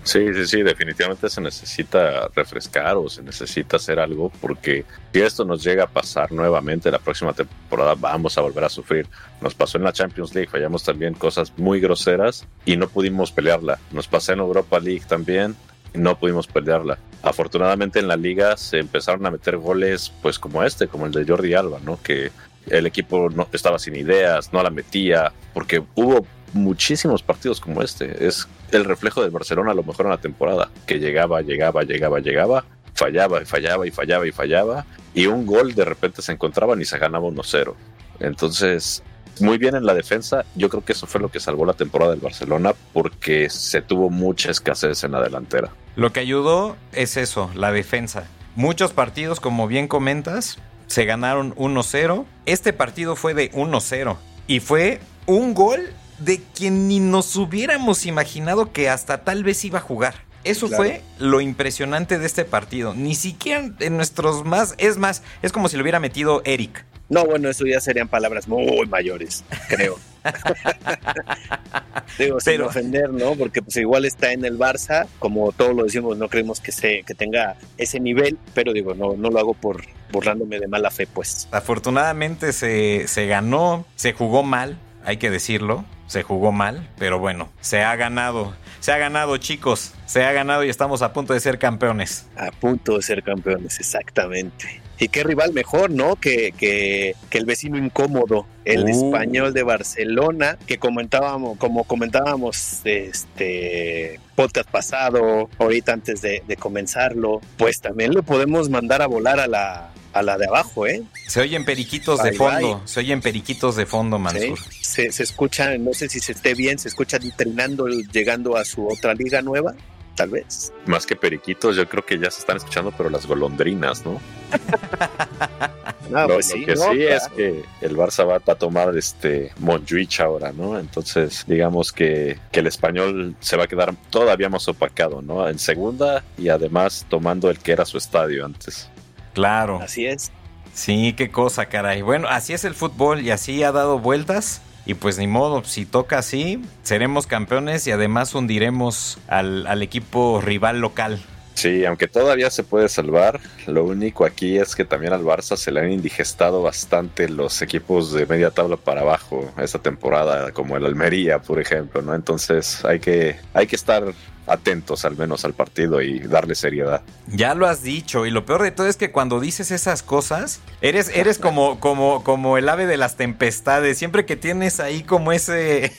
Sí, 0.04 0.34
sí, 0.34 0.48
sí, 0.48 0.64
definitivamente 0.64 1.30
se 1.30 1.42
necesita 1.42 2.28
refrescar 2.36 2.96
o 2.98 3.08
se 3.08 3.22
necesita 3.22 3.78
hacer 3.78 4.00
algo 4.00 4.32
porque 4.42 4.84
si 5.14 5.22
esto 5.22 5.46
nos 5.46 5.64
llega 5.64 5.84
a 5.84 5.88
pasar 5.88 6.32
nuevamente 6.32 6.90
la 6.90 6.98
próxima 6.98 7.34
temporada 7.34 7.94
vamos 7.96 8.36
a 8.38 8.42
volver 8.42 8.64
a 8.64 8.70
sufrir. 8.70 9.08
Nos 9.42 9.54
pasó 9.54 9.78
en 9.78 9.84
la 9.84 9.94
Champions 9.94 10.34
League, 10.34 10.50
fallamos 10.50 10.84
también 10.84 11.14
cosas 11.14 11.54
muy 11.56 11.80
groseras 11.80 12.48
y 12.66 12.78
no 12.78 12.90
pudimos 12.90 13.32
pelearla. 13.32 13.78
Nos 13.92 14.08
pasó 14.08 14.34
en 14.34 14.40
Europa 14.40 14.80
League 14.80 15.04
también 15.08 15.56
y 15.94 16.00
no 16.00 16.18
pudimos 16.18 16.48
pelearla. 16.48 16.98
Afortunadamente 17.22 18.00
en 18.00 18.08
la 18.08 18.16
liga 18.16 18.58
se 18.58 18.80
empezaron 18.80 19.26
a 19.28 19.32
meter 19.32 19.58
goles 19.58 20.12
pues 20.24 20.40
como 20.40 20.64
este, 20.64 20.88
como 20.88 21.06
el 21.06 21.12
de 21.12 21.26
Jordi 21.26 21.54
Alba, 21.54 21.80
¿no? 21.84 22.02
Que 22.02 22.32
el 22.68 22.88
equipo 22.88 23.30
no 23.30 23.48
estaba 23.54 23.78
sin 23.78 23.96
ideas, 23.96 24.52
no 24.52 24.64
la 24.64 24.72
metía, 24.72 25.32
porque 25.54 25.84
hubo 25.96 26.26
muchísimos 26.54 27.24
partidos 27.24 27.60
como 27.60 27.82
este. 27.82 28.26
Es 28.28 28.48
el 28.72 28.86
reflejo 28.86 29.22
del 29.22 29.32
Barcelona 29.32 29.72
a 29.72 29.76
lo 29.76 29.84
mejor 29.84 30.06
en 30.06 30.12
la 30.12 30.18
temporada, 30.18 30.70
que 30.86 31.00
llegaba, 31.00 31.42
llegaba, 31.42 31.84
llegaba, 31.84 32.20
llegaba, 32.20 32.66
fallaba 32.94 33.42
y 33.42 33.46
fallaba 33.46 33.88
y 33.88 33.92
fallaba 33.92 34.28
y 34.28 34.32
fallaba, 34.32 34.86
y 35.14 35.28
un 35.28 35.46
gol 35.46 35.74
de 35.74 35.86
repente 35.86 36.22
se 36.22 36.32
encontraban 36.32 36.82
y 36.82 36.86
se 36.86 36.98
ganaba 36.98 37.28
1-0. 37.28 37.74
Entonces, 38.20 39.04
muy 39.40 39.58
bien 39.58 39.76
en 39.76 39.86
la 39.86 39.94
defensa, 39.94 40.46
yo 40.56 40.70
creo 40.70 40.84
que 40.84 40.94
eso 40.94 41.08
fue 41.08 41.22
lo 41.22 41.30
que 41.30 41.40
salvó 41.40 41.66
la 41.66 41.74
temporada 41.74 42.12
del 42.12 42.20
Barcelona 42.20 42.74
porque 42.94 43.50
se 43.50 43.82
tuvo 43.82 44.10
mucha 44.10 44.52
escasez 44.52 45.04
en 45.04 45.14
la 45.14 45.22
delantera. 45.22 45.72
Lo 45.96 46.14
que 46.14 46.20
ayudó 46.20 46.78
es 46.94 47.18
eso, 47.18 47.50
la 47.56 47.72
defensa. 47.72 48.26
Muchos 48.56 48.92
partidos, 48.92 49.40
como 49.40 49.68
bien 49.68 49.88
comentas, 49.88 50.60
se 50.88 51.06
ganaron 51.06 51.56
1-0. 51.56 52.26
Este 52.46 52.74
partido 52.74 53.16
fue 53.16 53.34
de 53.34 53.52
1-0. 53.52 54.18
y 54.48 54.60
fue 54.60 55.00
un 55.26 55.54
gol 55.54 55.94
de 56.24 56.42
quien 56.56 56.88
ni 56.88 57.00
nos 57.00 57.36
hubiéramos 57.36 58.06
imaginado 58.06 58.72
que 58.72 58.90
hasta 58.90 59.24
tal 59.24 59.44
vez 59.44 59.64
iba 59.66 59.80
a 59.80 59.82
jugar. 59.82 60.16
Eso 60.44 60.68
fue 60.68 61.04
lo 61.20 61.40
impresionante 61.40 62.18
de 62.18 62.26
este 62.26 62.46
partido. 62.46 62.96
Ni 62.96 63.14
siquiera 63.14 63.70
en 63.80 63.96
nuestros 63.96 64.44
más. 64.44 64.74
Es 64.80 64.98
más, 64.98 65.22
es 65.42 65.52
como 65.52 65.70
si 65.70 65.78
lo 65.78 65.84
hubiera 65.84 66.00
metido 66.00 66.42
Eric. 66.46 66.84
No, 67.10 67.26
bueno, 67.26 67.50
eso 67.50 67.66
ya 67.66 67.82
serían 67.82 68.08
palabras 68.08 68.48
muy 68.48 68.88
mayores, 68.88 69.44
creo. 69.68 70.00
Digo, 72.18 72.40
sin 72.40 72.62
ofender, 72.62 73.10
¿no? 73.10 73.36
Porque 73.36 73.62
pues 73.62 73.76
igual 73.78 74.06
está 74.06 74.32
en 74.32 74.46
el 74.46 74.58
Barça, 74.58 75.08
como 75.20 75.52
todos 75.52 75.76
lo 75.76 75.84
decimos, 75.84 76.18
no 76.18 76.30
creemos 76.30 76.62
que 76.62 76.72
se 76.72 77.04
que 77.04 77.14
tenga 77.14 77.58
ese 77.78 78.00
nivel, 78.00 78.38
pero 78.54 78.72
digo, 78.72 78.94
no, 78.94 79.16
no 79.18 79.30
lo 79.30 79.40
hago 79.40 79.54
por 79.54 79.84
burlándome 80.12 80.60
de 80.60 80.70
mala 80.70 80.90
fe, 80.90 81.06
pues. 81.06 81.50
Afortunadamente 81.52 82.54
se, 82.54 83.08
se 83.08 83.28
ganó, 83.28 83.86
se 83.96 84.14
jugó 84.14 84.44
mal, 84.44 84.78
hay 85.06 85.18
que 85.18 85.30
decirlo, 85.30 85.86
se 86.08 86.24
jugó 86.24 86.52
mal, 86.52 86.90
pero 86.98 87.20
bueno, 87.20 87.50
se 87.62 87.84
ha 87.84 87.96
ganado. 87.96 88.54
Se 88.80 88.92
ha 88.92 88.98
ganado, 88.98 89.38
chicos. 89.38 89.94
Se 90.06 90.24
ha 90.24 90.32
ganado 90.32 90.64
y 90.64 90.70
estamos 90.70 91.02
a 91.02 91.14
punto 91.14 91.34
de 91.34 91.40
ser 91.40 91.60
campeones. 91.60 92.28
A 92.36 92.52
punto 92.52 92.98
de 92.98 93.02
ser 93.02 93.24
campeones, 93.24 93.80
exactamente. 93.80 94.82
Y 95.00 95.08
qué 95.08 95.24
rival 95.24 95.54
mejor, 95.54 95.90
¿no? 95.90 96.16
Que, 96.16 96.52
que, 96.52 97.16
el 97.32 97.46
vecino 97.46 97.78
incómodo, 97.78 98.46
el 98.66 98.84
uh. 98.84 98.88
español 98.88 99.54
de 99.54 99.64
Barcelona, 99.64 100.58
que 100.68 100.78
comentábamos, 100.78 101.58
como 101.58 101.86
comentábamos, 101.86 102.82
este 102.86 104.20
podcast 104.36 104.70
pasado, 104.70 105.50
ahorita 105.58 105.94
antes 105.94 106.22
de, 106.22 106.44
de 106.48 106.56
comenzarlo, 106.56 107.42
pues 107.58 107.82
también 107.82 108.14
lo 108.14 108.22
podemos 108.22 108.70
mandar 108.70 109.02
a 109.02 109.08
volar 109.08 109.40
a 109.40 109.48
la, 109.48 109.92
a 110.14 110.22
la 110.22 110.38
de 110.38 110.48
abajo, 110.48 110.88
¿eh? 110.88 111.04
Se 111.28 111.42
oyen 111.42 111.66
periquitos 111.66 112.22
de 112.22 112.34
fondo, 112.34 112.82
se 112.86 113.00
oyen 113.00 113.22
periquitos 113.22 113.76
de 113.76 113.86
fondo, 113.86 114.20
Mansur. 114.20 114.60
Se, 114.82 115.12
se 115.12 115.24
escucha, 115.24 115.78
no 115.78 115.94
sé 115.94 116.10
si 116.10 116.20
se 116.20 116.34
esté 116.34 116.54
bien, 116.54 116.80
se 116.80 116.90
escucha 116.90 117.18
entrenando, 117.18 117.88
llegando 117.88 118.58
a 118.58 118.66
su 118.66 118.88
otra 118.88 119.14
liga 119.14 119.42
nueva, 119.42 119.74
tal 120.16 120.30
vez. 120.30 120.74
Más 120.86 121.06
que 121.06 121.16
periquitos, 121.16 121.76
yo 121.76 121.88
creo 121.88 122.06
que 122.06 122.20
ya 122.20 122.30
se 122.30 122.40
están 122.40 122.58
escuchando, 122.58 122.94
pero 122.96 123.10
las 123.10 123.26
golondrinas, 123.26 124.06
¿no? 124.06 124.20
no, 126.10 126.28
pues 126.28 126.54
lo, 126.56 126.66
que 126.66 126.76
sí 126.76 127.04
es 127.04 127.28
que 127.30 127.64
el 127.82 127.96
Barça 127.96 128.28
va 128.28 128.36
a 128.36 128.56
tomar 128.56 128.96
este 128.98 129.52
Montjuich 129.60 130.20
ahora, 130.20 130.52
¿no? 130.52 130.78
Entonces, 130.78 131.46
digamos 131.48 131.92
que, 131.92 132.38
que 132.52 132.60
el 132.60 132.68
español 132.68 133.36
se 133.40 133.58
va 133.58 133.64
a 133.64 133.68
quedar 133.68 133.96
todavía 134.10 134.50
más 134.50 134.68
opacado, 134.68 135.22
¿no? 135.22 135.48
En 135.48 135.60
segunda 135.60 136.24
y 136.38 136.50
además 136.50 137.06
tomando 137.10 137.50
el 137.50 137.60
que 137.60 137.72
era 137.72 137.86
su 137.86 137.98
estadio 137.98 138.46
antes. 138.46 138.90
Claro. 139.34 139.80
Así 139.82 140.06
es. 140.06 140.32
Sí, 140.74 141.14
qué 141.18 141.30
cosa, 141.30 141.66
caray. 141.66 142.02
Bueno, 142.02 142.28
así 142.30 142.54
es 142.54 142.64
el 142.64 142.76
fútbol 142.76 143.22
y 143.22 143.32
así 143.32 143.64
ha 143.64 143.72
dado 143.72 144.00
vueltas. 144.00 144.62
Y 144.86 144.96
pues 144.96 145.18
ni 145.18 145.28
modo, 145.28 145.64
si 145.64 145.86
toca 145.86 146.18
así, 146.18 146.62
seremos 146.82 147.28
campeones 147.28 147.86
y 147.86 147.92
además 147.92 148.34
hundiremos 148.34 149.20
al, 149.28 149.68
al 149.68 149.84
equipo 149.84 150.42
rival 150.42 150.80
local. 150.80 151.22
Sí, 151.54 151.86
aunque 151.86 152.08
todavía 152.08 152.50
se 152.50 152.64
puede 152.64 152.90
salvar, 152.90 153.40
lo 153.68 153.84
único 153.84 154.26
aquí 154.26 154.58
es 154.58 154.76
que 154.76 154.86
también 154.86 155.14
al 155.14 155.24
Barça 155.24 155.56
se 155.56 155.72
le 155.72 155.82
han 155.82 155.92
indigestado 155.92 156.62
bastante 156.62 157.30
los 157.30 157.62
equipos 157.62 158.14
de 158.14 158.26
media 158.26 158.52
tabla 158.52 158.78
para 158.78 159.02
abajo 159.02 159.52
esta 159.58 159.80
temporada, 159.80 160.52
como 160.52 160.78
el 160.78 160.86
Almería, 160.86 161.40
por 161.40 161.60
ejemplo, 161.60 162.02
¿no? 162.02 162.16
Entonces 162.16 162.84
hay 162.86 163.00
que, 163.00 163.38
hay 163.54 163.68
que 163.68 163.76
estar 163.76 164.04
atentos 164.48 165.06
al 165.06 165.16
menos 165.18 165.46
al 165.46 165.54
partido 165.54 166.02
y 166.02 166.20
darle 166.20 166.56
seriedad. 166.56 167.02
Ya 167.28 167.54
lo 167.54 167.68
has 167.68 167.84
dicho, 167.84 168.26
y 168.26 168.32
lo 168.32 168.46
peor 168.46 168.64
de 168.64 168.72
todo 168.72 168.88
es 168.88 168.98
que 168.98 169.12
cuando 169.12 169.40
dices 169.40 169.72
esas 169.72 170.04
cosas, 170.04 170.62
eres, 170.82 171.10
eres 171.16 171.38
como, 171.38 171.80
como, 171.80 172.24
como 172.24 172.58
el 172.58 172.68
ave 172.70 172.86
de 172.86 172.98
las 172.98 173.18
tempestades, 173.18 173.98
siempre 173.98 174.26
que 174.26 174.36
tienes 174.36 174.80
ahí 174.80 175.04
como 175.04 175.32
ese... 175.32 175.92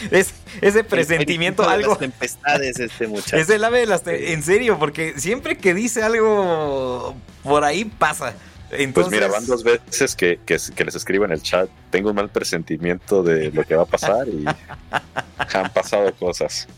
Es, 0.10 0.32
ese 0.60 0.84
presentimiento, 0.84 1.68
algo. 1.68 1.96
tempestades, 1.96 2.78
este 2.78 3.06
muchacho. 3.08 3.36
Es 3.36 3.48
el 3.50 3.64
ave 3.64 3.80
de 3.80 3.86
las. 3.86 4.02
En 4.06 4.42
serio, 4.42 4.78
porque 4.78 5.14
siempre 5.16 5.56
que 5.56 5.74
dice 5.74 6.02
algo 6.02 7.14
por 7.42 7.64
ahí 7.64 7.84
pasa. 7.84 8.34
Entonces... 8.72 9.10
Pues 9.10 9.10
mira, 9.10 9.26
van 9.26 9.46
dos 9.46 9.64
veces 9.64 10.14
que, 10.14 10.38
les 10.46 10.94
escribo 10.94 11.24
en 11.24 11.32
el 11.32 11.42
chat. 11.42 11.68
Tengo 11.90 12.10
un 12.10 12.16
mal 12.16 12.30
presentimiento 12.30 13.22
de 13.22 13.50
lo 13.50 13.64
que 13.64 13.74
va 13.74 13.82
a 13.82 13.86
pasar 13.86 14.28
y 14.28 14.44
han 15.36 15.72
pasado 15.72 16.14
cosas. 16.14 16.68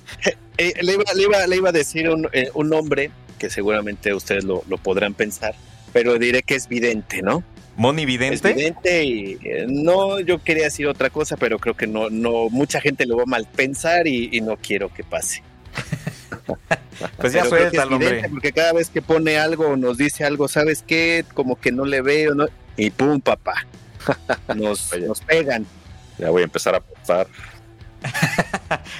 Eh, 0.57 0.75
le, 0.81 0.95
iba, 0.95 1.05
le, 1.47 1.57
iba, 1.57 1.69
a 1.69 1.73
decir 1.73 2.09
un, 2.09 2.29
eh, 2.33 2.50
un 2.55 2.71
nombre 2.71 3.11
que 3.38 3.50
seguramente 3.50 4.14
ustedes 4.14 4.45
lo, 4.45 4.62
lo 4.69 4.79
podrán 4.79 5.14
pensar, 5.14 5.55
pero 5.93 6.19
diré 6.19 6.43
que 6.43 6.55
es 6.55 6.69
vidente, 6.69 7.21
¿no? 7.23 7.45
Moni 7.76 8.05
Vidente. 8.05 8.52
Vidente 8.52 9.05
y 9.05 9.38
eh, 9.43 9.67
no, 9.69 10.21
yo 10.21 10.43
quería 10.43 10.64
decir 10.64 10.87
otra 10.87 11.11
cosa, 11.11 11.37
pero 11.37 11.59
creo 11.59 11.75
que 11.75 11.87
no, 11.87 12.11
no, 12.11 12.49
mucha 12.50 12.81
gente 12.81 13.07
lo 13.07 13.17
va 13.17 13.23
a 13.23 13.26
mal 13.26 13.47
pensar 13.47 14.07
y, 14.07 14.41
no 14.41 14.57
quiero 14.57 14.93
que 14.93 15.05
pase. 15.05 15.43
pues 17.17 17.33
ya 17.33 17.45
suelta 17.45 17.83
el 17.85 17.93
hombre. 17.93 18.29
Porque 18.29 18.52
cada 18.52 18.73
vez 18.75 18.91
que 18.91 19.00
pone 19.00 19.38
algo 19.38 19.69
o 19.69 19.76
nos 19.76 19.97
dice 19.97 20.25
algo, 20.25 20.49
¿sabes 20.49 20.85
qué? 20.87 21.25
Como 21.35 21.59
que 21.59 21.73
no 21.73 21.85
le 21.85 22.02
veo, 22.02 22.35
¿no? 22.35 22.47
Y 22.76 22.91
pum, 22.91 23.21
papá. 23.21 23.67
Nos, 24.57 24.91
nos 25.07 25.21
pegan. 25.21 25.64
Ya 26.19 26.31
voy 26.31 26.43
a 26.43 26.45
empezar 26.45 26.75
a 26.75 26.79
apostar. 26.79 27.29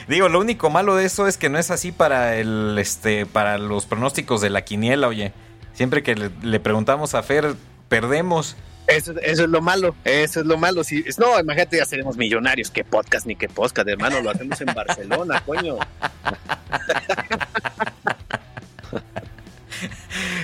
Digo, 0.09 0.29
lo 0.29 0.38
único 0.38 0.71
malo 0.71 0.95
de 0.95 1.05
eso 1.05 1.26
es 1.26 1.37
que 1.37 1.49
no 1.49 1.59
es 1.59 1.73
así 1.73 1.91
para 1.91 2.37
el 2.37 2.76
este 2.79 3.26
para 3.26 3.59
los 3.59 3.85
pronósticos 3.87 4.41
de 4.41 4.50
la 4.50 4.62
quiniela, 4.62 5.09
oye. 5.09 5.33
Siempre 5.75 6.05
que 6.05 6.14
le, 6.14 6.31
le 6.43 6.61
preguntamos 6.61 7.14
a 7.14 7.23
Fer, 7.25 7.57
perdemos. 7.93 8.57
Eso, 8.87 9.13
es 9.21 9.39
lo 9.39 9.61
malo, 9.61 9.95
eso 10.05 10.41
es 10.41 10.47
lo 10.47 10.57
malo. 10.57 10.83
Si, 10.83 11.05
no, 11.19 11.39
imagínate, 11.39 11.77
ya 11.77 11.85
seremos 11.85 12.17
millonarios. 12.17 12.71
¿Qué 12.71 12.85
podcast 12.85 13.27
ni 13.27 13.37
qué 13.37 13.51
podcast, 13.51 13.87
hermano? 13.87 14.23
Lo 14.23 14.31
hacemos 14.31 14.59
en 14.63 14.73
Barcelona, 14.75 15.43
coño. 15.47 15.77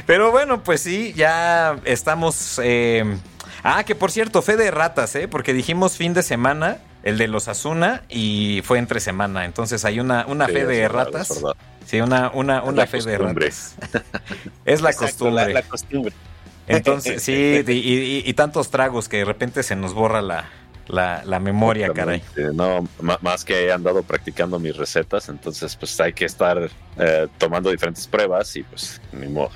Pero 0.06 0.30
bueno, 0.30 0.62
pues 0.62 0.82
sí, 0.82 1.14
ya 1.16 1.80
estamos. 1.84 2.60
Eh, 2.62 3.16
ah, 3.62 3.82
que 3.84 3.94
por 3.94 4.10
cierto, 4.10 4.42
fe 4.42 4.58
de 4.58 4.70
ratas, 4.70 5.14
¿eh? 5.14 5.26
Porque 5.26 5.54
dijimos 5.54 5.96
fin 5.96 6.12
de 6.12 6.22
semana, 6.22 6.76
el 7.02 7.16
de 7.16 7.28
los 7.28 7.48
Asuna, 7.48 8.02
y 8.10 8.60
fue 8.62 8.78
entre 8.78 9.00
semana. 9.00 9.46
Entonces 9.46 9.86
hay 9.86 10.00
una, 10.00 10.26
una 10.26 10.48
fe 10.48 10.66
de 10.66 10.86
ratas. 10.86 11.42
sí, 11.86 11.98
una, 12.02 12.30
una, 12.30 12.62
una 12.62 12.86
fe 12.86 13.00
de 13.00 13.16
ratas. 13.16 13.74
es 14.66 14.82
la 14.82 14.92
costumbre. 14.92 15.54
la 15.54 15.62
costumbre. 15.62 16.12
Entonces, 16.68 17.22
sí, 17.22 17.64
y, 17.66 18.32
tantos 18.34 18.70
tragos 18.70 19.08
que 19.08 19.18
de 19.18 19.24
repente 19.24 19.62
se 19.62 19.74
nos 19.74 19.94
borra 19.94 20.22
la, 20.22 20.48
la, 20.88 21.40
memoria, 21.40 21.92
caray. 21.92 22.22
No, 22.54 22.86
más 23.00 23.44
que 23.44 23.66
he 23.66 23.72
andado 23.72 24.02
practicando 24.02 24.58
mis 24.58 24.76
recetas, 24.76 25.28
entonces 25.28 25.74
pues 25.76 25.98
hay 26.00 26.12
que 26.12 26.24
estar 26.24 26.70
eh, 26.98 27.26
tomando 27.38 27.70
diferentes 27.70 28.06
pruebas 28.06 28.54
y 28.56 28.62
pues 28.62 29.00
ni 29.12 29.28
modo. 29.28 29.50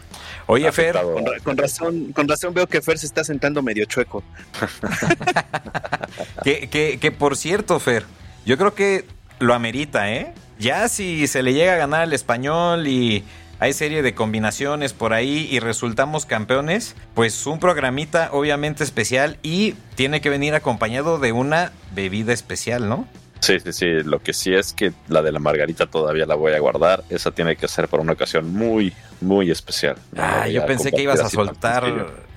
Oye, 0.46 0.70
Fer. 0.72 0.96
Con, 1.44 1.56
razón, 1.56 2.12
con 2.12 2.28
razón 2.28 2.52
veo 2.52 2.66
que 2.66 2.82
Fer 2.82 2.98
se 2.98 3.06
está 3.06 3.24
sentando 3.24 3.62
medio 3.62 3.84
chueco. 3.84 4.22
que, 6.44 6.68
que, 6.68 6.98
que 6.98 7.12
por 7.12 7.36
cierto, 7.36 7.78
Fer, 7.78 8.04
yo 8.44 8.58
creo 8.58 8.74
que 8.74 9.04
lo 9.38 9.54
amerita, 9.54 10.10
¿eh? 10.10 10.34
Ya 10.58 10.88
si 10.88 11.26
se 11.26 11.42
le 11.42 11.54
llega 11.54 11.74
a 11.74 11.76
ganar 11.76 12.04
el 12.04 12.12
español 12.12 12.86
y 12.86 13.24
hay 13.62 13.72
serie 13.74 14.02
de 14.02 14.12
combinaciones 14.12 14.92
por 14.92 15.12
ahí 15.12 15.46
y 15.48 15.60
resultamos 15.60 16.26
campeones, 16.26 16.96
pues 17.14 17.46
un 17.46 17.60
programita 17.60 18.30
obviamente 18.32 18.82
especial 18.82 19.38
y 19.40 19.74
tiene 19.94 20.20
que 20.20 20.30
venir 20.30 20.56
acompañado 20.56 21.20
de 21.20 21.30
una 21.30 21.70
bebida 21.94 22.32
especial, 22.32 22.88
¿no? 22.88 23.06
Sí, 23.38 23.60
sí, 23.60 23.72
sí. 23.72 23.86
Lo 24.02 24.18
que 24.18 24.32
sí 24.32 24.52
es 24.52 24.72
que 24.72 24.92
la 25.06 25.22
de 25.22 25.30
la 25.30 25.38
margarita 25.38 25.86
todavía 25.86 26.26
la 26.26 26.34
voy 26.34 26.54
a 26.54 26.58
guardar. 26.58 27.04
Esa 27.08 27.30
tiene 27.30 27.54
que 27.54 27.68
ser 27.68 27.86
para 27.86 28.02
una 28.02 28.14
ocasión 28.14 28.52
muy, 28.52 28.92
muy 29.20 29.48
especial. 29.52 29.94
ah, 30.16 30.48
yo 30.48 30.66
pensé 30.66 30.90
que 30.90 31.02
ibas 31.02 31.20
a 31.20 31.28
soltar. 31.28 31.84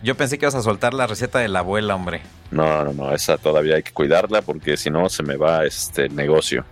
Yo 0.04 0.16
pensé 0.16 0.38
que 0.38 0.46
ibas 0.46 0.54
a 0.54 0.62
soltar 0.62 0.94
la 0.94 1.08
receta 1.08 1.40
de 1.40 1.48
la 1.48 1.60
abuela, 1.60 1.96
hombre. 1.96 2.22
No, 2.52 2.84
no, 2.84 2.94
no. 2.94 3.12
Esa 3.12 3.40
todavía 3.40 3.78
hay 3.78 3.84
que 3.84 3.94
cuidarla 3.94 4.44
porque 4.44 4.78
si 4.78 4.92
no 4.92 5.10
se 5.10 5.24
me 5.24 5.38
va 5.38 5.66
este 5.66 6.08
negocio. 6.08 6.66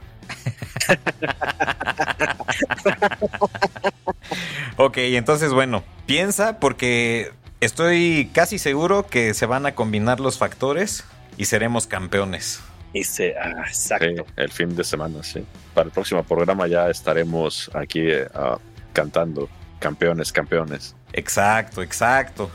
Ok, 4.78 4.98
entonces 4.98 5.52
bueno, 5.54 5.84
piensa 6.06 6.60
porque 6.60 7.32
estoy 7.60 8.30
casi 8.34 8.60
seguro 8.60 9.08
que 9.08 9.34
se 9.34 9.46
van 9.46 9.66
a 9.66 9.76
combinar 9.76 10.20
los 10.20 10.38
factores 10.38 11.06
y 11.38 11.46
seremos 11.46 11.88
campeones. 11.88 12.62
Y 12.94 13.04
se, 13.04 13.36
ah, 13.38 13.64
exacto. 13.68 14.26
el 14.36 14.52
fin 14.52 14.76
de 14.76 14.84
semana, 14.84 15.24
sí. 15.24 15.44
Para 15.74 15.88
el 15.88 15.92
próximo 15.92 16.24
programa 16.24 16.68
ya 16.68 16.90
estaremos 16.90 17.72
aquí 17.74 18.08
ah, 18.36 18.60
cantando 18.94 19.50
campeones, 19.80 20.32
campeones. 20.32 20.96
Exacto, 21.12 21.82
exacto. 21.82 22.52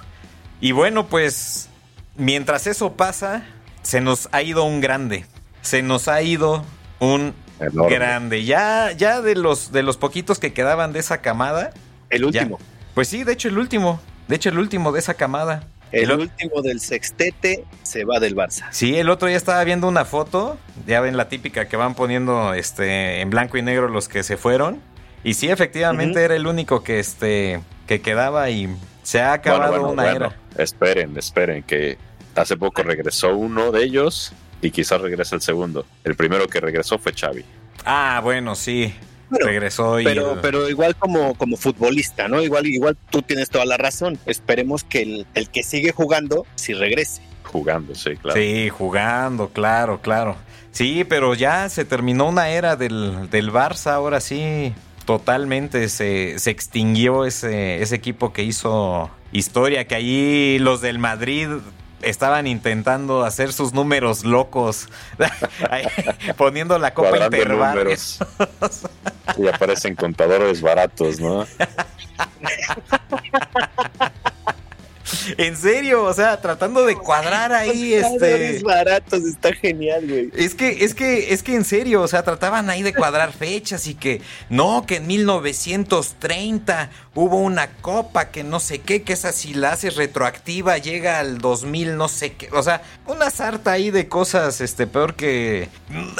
Y 0.61 0.73
bueno, 0.73 1.07
pues 1.07 1.69
mientras 2.17 2.67
eso 2.67 2.93
pasa, 2.93 3.45
se 3.83 4.01
nos 4.01 4.29
ha 4.33 4.43
ido 4.43 4.65
un 4.65 4.81
grande. 4.81 5.25
Se 5.63 5.83
nos 5.83 6.09
ha 6.09 6.23
ido 6.23 6.65
un 7.01 7.35
grande. 7.59 8.45
Ya, 8.45 8.93
ya 8.93 9.21
de 9.21 9.35
los 9.35 9.73
de 9.73 9.83
los 9.83 9.97
poquitos 9.97 10.39
que 10.39 10.53
quedaban 10.53 10.93
de 10.93 11.01
esa 11.01 11.21
camada. 11.21 11.73
El 12.11 12.25
último. 12.25 12.59
pues 12.95 13.09
sí, 13.09 13.25
de 13.25 13.33
hecho 13.33 13.49
el 13.49 13.59
último. 13.59 14.01
De 14.29 14.37
hecho 14.37 14.49
el 14.51 14.59
último 14.59 14.93
de 14.93 15.01
esa 15.01 15.15
camada. 15.15 15.65
El, 15.91 16.13
último 16.13 16.61
del 16.61 16.81
sextete 16.81 17.65
se 17.83 18.05
va 18.05 18.21
del 18.21 18.37
Barça. 18.37 18.67
Sí, 18.73 18.99
el 18.99 19.09
otro 19.09 19.29
día 19.29 19.39
estaba 19.39 19.65
viendo 19.65 19.89
una 19.89 20.05
foto, 20.05 20.59
ya 20.87 21.01
ven 21.01 21.17
la 21.17 21.31
típica 21.31 21.67
que 21.67 21.79
van 21.79 21.95
poniendo 21.95 22.53
este 22.53 23.23
en 23.23 23.31
blanco 23.31 23.57
y 23.57 23.63
negro 23.63 23.89
los 23.89 24.09
que 24.09 24.23
se 24.23 24.37
fueron. 24.37 24.83
Y 25.25 25.35
sí, 25.35 25.49
efectivamente 25.49 26.23
era 26.23 26.37
el 26.37 26.47
único 26.47 26.83
que 26.83 26.99
este 26.99 27.61
que 27.87 28.03
quedaba 28.03 28.51
y 28.51 28.69
se 29.03 29.21
ha 29.21 29.33
acabado 29.33 29.89
una 29.89 30.11
era. 30.11 30.37
Esperen, 30.59 31.17
esperen 31.17 31.63
que 31.63 31.97
hace 32.35 32.57
poco 32.57 32.83
regresó 32.83 33.35
uno 33.35 33.73
de 33.73 33.83
ellos 33.83 34.33
y 34.61 34.71
quizás 34.71 35.01
regrese 35.01 35.35
el 35.35 35.41
segundo. 35.41 35.87
El 36.05 36.15
primero 36.15 36.49
que 36.49 36.61
regresó 36.61 36.99
fue 36.99 37.13
Xavi. 37.13 37.45
Ah, 37.85 38.21
bueno, 38.23 38.55
sí. 38.55 38.93
regresó 39.31 40.01
y 40.01 40.05
pero, 40.05 40.39
pero 40.41 40.69
igual 40.69 40.97
como, 40.97 41.35
como 41.35 41.57
futbolista, 41.57 42.29
¿no? 42.29 42.43
Igual, 42.43 42.67
igual 42.67 42.97
tú 43.11 43.23
tienes 43.23 43.51
toda 43.51 43.65
la 43.65 43.77
razón. 43.77 44.19
Esperemos 44.27 44.85
que 44.85 45.03
el, 45.03 45.27
el 45.35 45.49
que 45.51 45.63
sigue 45.63 45.93
jugando 45.93 46.47
si 46.55 46.75
regrese. 46.75 47.23
Jugando, 47.45 47.95
sí, 47.95 48.17
claro. 48.17 48.39
Sí, 48.39 48.69
jugando, 48.69 49.49
claro, 49.49 50.01
claro. 50.03 50.37
Sí, 50.71 51.05
pero 51.05 51.35
ya 51.35 51.69
se 51.69 51.85
terminó 51.85 52.29
una 52.29 52.51
era 52.51 52.77
del, 52.77 53.31
del 53.31 53.51
Barça, 53.51 53.93
ahora 53.93 54.21
sí, 54.21 54.73
totalmente 55.07 55.89
se, 55.89 56.39
se 56.39 56.51
extinguió 56.51 57.25
ese, 57.25 57.83
ese 57.83 57.95
equipo 57.95 58.33
que 58.35 58.43
hizo 58.43 59.11
historia, 59.33 59.87
que 59.87 59.95
allí 59.95 60.59
los 60.59 60.83
del 60.83 60.99
Madrid 60.99 61.49
estaban 62.03 62.47
intentando 62.47 63.25
hacer 63.25 63.53
sus 63.53 63.73
números 63.73 64.25
locos, 64.25 64.89
poniendo 66.37 66.79
la 66.79 66.95
copa 66.95 67.19
intervarios. 67.19 68.19
y 69.37 69.49
aparecen 69.49 69.95
contadores 69.95 70.61
baratos, 70.63 71.21
¿no? 71.21 71.47
En 75.37 75.57
serio, 75.57 76.05
o 76.05 76.15
sea, 76.15 76.41
tratando 76.41 76.85
de 76.85 76.97
cuadrar 76.97 77.53
ahí 77.53 77.95
este 77.95 78.61
baratos, 78.63 79.25
está 79.25 79.53
genial, 79.53 80.07
güey. 80.09 80.31
Es 80.35 80.55
que 80.55 80.85
es 80.85 80.95
que 80.95 81.33
es 81.33 81.43
que 81.43 81.55
en 81.55 81.65
serio, 81.65 82.03
o 82.03 82.09
sea, 82.09 82.23
trataban 82.23 82.71
ahí 82.71 82.83
de 82.83 82.95
cuadrar 82.95 83.33
fechas 83.33 83.87
y 83.87 83.95
que 83.95 84.21
no, 84.49 84.85
que 84.87 84.97
en 84.97 85.07
1930 85.07 86.91
hubo 87.15 87.39
una 87.39 87.69
copa 87.69 88.31
que 88.31 88.45
no 88.45 88.61
sé 88.61 88.81
qué, 88.81 89.03
que 89.03 89.13
esa 89.13 89.33
si 89.33 89.55
la 89.55 89.73
haces 89.73 89.97
retroactiva 89.97 90.79
llega 90.79 91.19
al 91.19 91.39
2000 91.39 91.97
no 91.97 92.09
sé 92.09 92.33
qué, 92.35 92.49
o 92.53 92.63
sea, 92.63 92.83
una 93.07 93.31
sarta 93.31 93.73
ahí 93.73 93.91
de 93.91 94.09
cosas 94.09 94.61
este 94.61 94.87
peor 94.87 95.15
que 95.15 95.69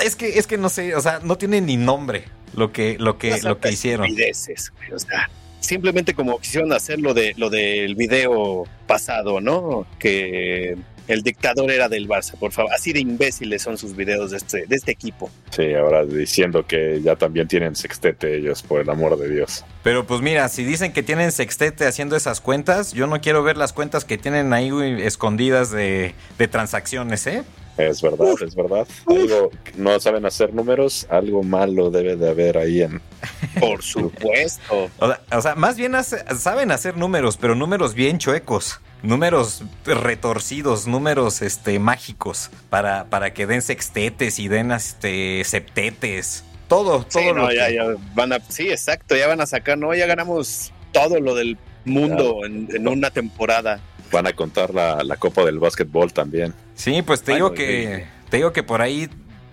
es 0.05 0.17
que 0.17 0.39
es 0.39 0.47
que 0.47 0.59
no 0.59 0.69
sé, 0.69 0.95
o 0.95 1.01
sea, 1.01 1.21
no 1.23 1.39
tiene 1.39 1.61
ni 1.61 1.77
nombre 1.77 2.25
lo 2.55 2.73
que 2.73 2.97
lo 2.99 3.19
que 3.19 3.41
lo 3.43 3.59
que 3.59 3.71
hicieron. 3.71 4.09
o 4.11 4.99
sea, 4.99 5.31
simplemente 5.69 6.15
como 6.15 6.39
quisieron 6.41 6.73
hacer 6.73 6.99
lo, 6.99 7.13
de, 7.13 7.35
lo 7.37 7.51
del 7.51 7.95
video 7.95 8.65
pasado, 8.87 9.41
¿no? 9.41 9.87
Que 9.99 10.77
el 11.09 11.23
dictador 11.23 11.71
era 11.71 11.89
del 11.89 12.09
Barça, 12.09 12.39
por 12.39 12.53
favor. 12.53 12.73
Así 12.73 12.93
de 12.93 13.01
imbéciles 13.01 13.63
son 13.63 13.77
sus 13.77 13.95
videos 13.95 14.31
de 14.31 14.39
este, 14.39 14.67
de 14.67 14.77
este 14.77 14.93
equipo. 14.93 15.31
Sí, 15.51 15.75
ahora 15.75 16.05
diciendo 16.05 16.67
que 16.67 17.01
ya 17.03 17.17
también 17.17 17.49
tienen 17.49 17.77
sextete 17.77 18.37
ellos, 18.37 18.63
por 18.63 18.81
el 18.81 18.89
amor 18.89 19.19
de 19.19 19.29
Dios. 19.29 19.65
Pero 19.83 20.07
pues 20.07 20.23
mira, 20.23 20.49
si 20.49 20.65
dicen 20.65 20.93
que 20.93 21.03
tienen 21.03 21.33
sextete 21.33 21.87
haciendo 21.87 22.17
esas 22.17 22.41
cuentas, 22.41 22.93
yo 22.93 23.07
no 23.07 23.21
quiero 23.21 23.43
ver 23.43 23.59
las 23.59 23.73
cuentas 23.75 24.05
que 24.05 24.17
tienen 24.17 24.53
ahí 24.55 24.71
escondidas 25.03 25.71
de, 25.71 26.15
de 26.39 26.49
transacciones, 26.49 27.27
¿eh? 27.27 27.43
Es 27.79 28.03
verdad, 28.03 28.35
es 28.45 28.55
verdad. 28.57 28.87
Algo 29.07 29.53
no 29.77 30.01
saben 30.01 30.27
hacer 30.27 30.53
números, 30.53 31.07
algo 31.09 31.45
malo 31.45 31.91
debe 31.91 32.17
de 32.17 32.29
haber 32.29 32.59
ahí 32.59 32.83
en. 32.83 33.01
Por 33.61 33.83
supuesto. 33.83 34.91
o, 34.99 35.41
sea, 35.41 35.55
más 35.55 35.77
bien 35.77 35.93
saben 36.03 36.73
hacer 36.73 36.97
números, 36.97 37.37
pero 37.37 37.55
números 37.55 37.95
bien 37.95 38.19
chuecos. 38.19 38.81
Números 39.01 39.63
retorcidos, 39.85 40.89
números 40.89 41.41
este 41.41 41.79
mágicos 41.79 42.51
para, 42.69 43.05
para 43.05 43.33
que 43.33 43.47
den 43.47 43.63
sextetes 43.63 44.41
y 44.41 44.49
den 44.49 44.73
este 44.73 45.45
septetes. 45.45 46.45
Todo, 46.67 47.05
todo 47.05 47.33
lo 47.33 47.53
ya, 47.53 47.71
ya 47.71 47.85
van 48.15 48.33
a, 48.33 48.41
sí, 48.41 48.69
exacto, 48.69 49.17
ya 49.17 49.29
van 49.29 49.41
a 49.41 49.47
sacar, 49.47 49.79
no, 49.79 49.95
ya 49.95 50.07
ganamos 50.07 50.73
todo 50.93 51.21
lo 51.21 51.37
del 51.37 51.57
mundo 51.85 52.45
en 52.45 52.89
una 52.89 53.11
temporada 53.11 53.81
van 54.13 54.27
a 54.27 54.33
contar 54.33 54.75
la, 54.75 55.17
Copa 55.19 55.45
del 55.45 55.59
Básquetbol 55.59 56.13
también. 56.13 56.55
Sí, 56.75 57.03
pues 57.03 57.23
te 57.23 57.35
digo 57.35 57.53
que 57.53 58.07
te 58.31 58.37
digo 58.39 58.53
que 58.53 58.63
por 58.63 58.83
ahí 58.83 59.09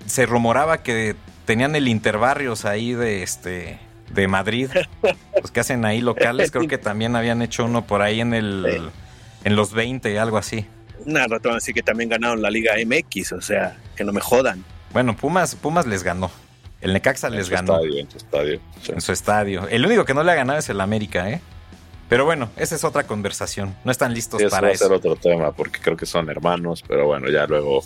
se 0.05 0.25
rumoraba 0.25 0.83
que 0.83 1.15
tenían 1.45 1.75
el 1.75 1.87
Interbarrios 1.87 2.65
ahí 2.65 2.93
de 2.93 3.23
este 3.23 3.79
de 4.13 4.27
Madrid, 4.27 4.69
los 5.41 5.51
que 5.51 5.59
hacen 5.59 5.83
ahí 5.85 6.01
locales, 6.01 6.51
creo 6.51 6.67
que 6.67 6.77
también 6.77 7.15
habían 7.15 7.41
hecho 7.41 7.65
uno 7.65 7.87
por 7.87 8.01
ahí 8.01 8.21
en 8.21 8.33
el 8.33 8.91
en 9.43 9.55
los 9.55 9.73
20, 9.73 10.17
algo 10.19 10.37
así. 10.37 10.65
Una 11.05 11.27
ratón 11.27 11.55
así 11.55 11.73
que 11.73 11.83
también 11.83 12.09
ganaron 12.09 12.41
la 12.41 12.49
Liga 12.49 12.73
MX, 12.83 13.33
o 13.33 13.41
sea, 13.41 13.77
que 13.95 14.03
no 14.03 14.11
me 14.11 14.21
jodan. 14.21 14.63
Bueno, 14.91 15.15
Pumas 15.15 15.55
Pumas 15.55 15.85
les 15.85 16.03
ganó. 16.03 16.31
El 16.81 16.93
Necaxa 16.93 17.29
les 17.29 17.49
ganó. 17.49 17.83
en 17.83 18.09
su 18.09 18.17
estadio. 18.17 18.59
En 18.87 19.01
su 19.01 19.11
estadio. 19.11 19.67
El 19.69 19.85
único 19.85 20.05
que 20.05 20.13
no 20.13 20.23
le 20.23 20.31
ha 20.31 20.35
ganado 20.35 20.59
es 20.59 20.69
el 20.69 20.79
América, 20.81 21.29
¿eh? 21.29 21.41
Pero 22.07 22.25
bueno, 22.25 22.49
esa 22.57 22.75
es 22.75 22.83
otra 22.83 23.03
conversación. 23.03 23.75
No 23.83 23.91
están 23.91 24.13
listos 24.13 24.41
para 24.43 24.71
eso. 24.71 24.85
Va 24.89 24.95
a 24.95 24.99
ser 24.99 25.11
otro 25.11 25.15
tema 25.15 25.51
porque 25.51 25.79
creo 25.79 25.97
que 25.97 26.05
son 26.05 26.29
hermanos, 26.29 26.83
pero 26.87 27.07
bueno, 27.07 27.29
ya 27.29 27.47
luego 27.47 27.83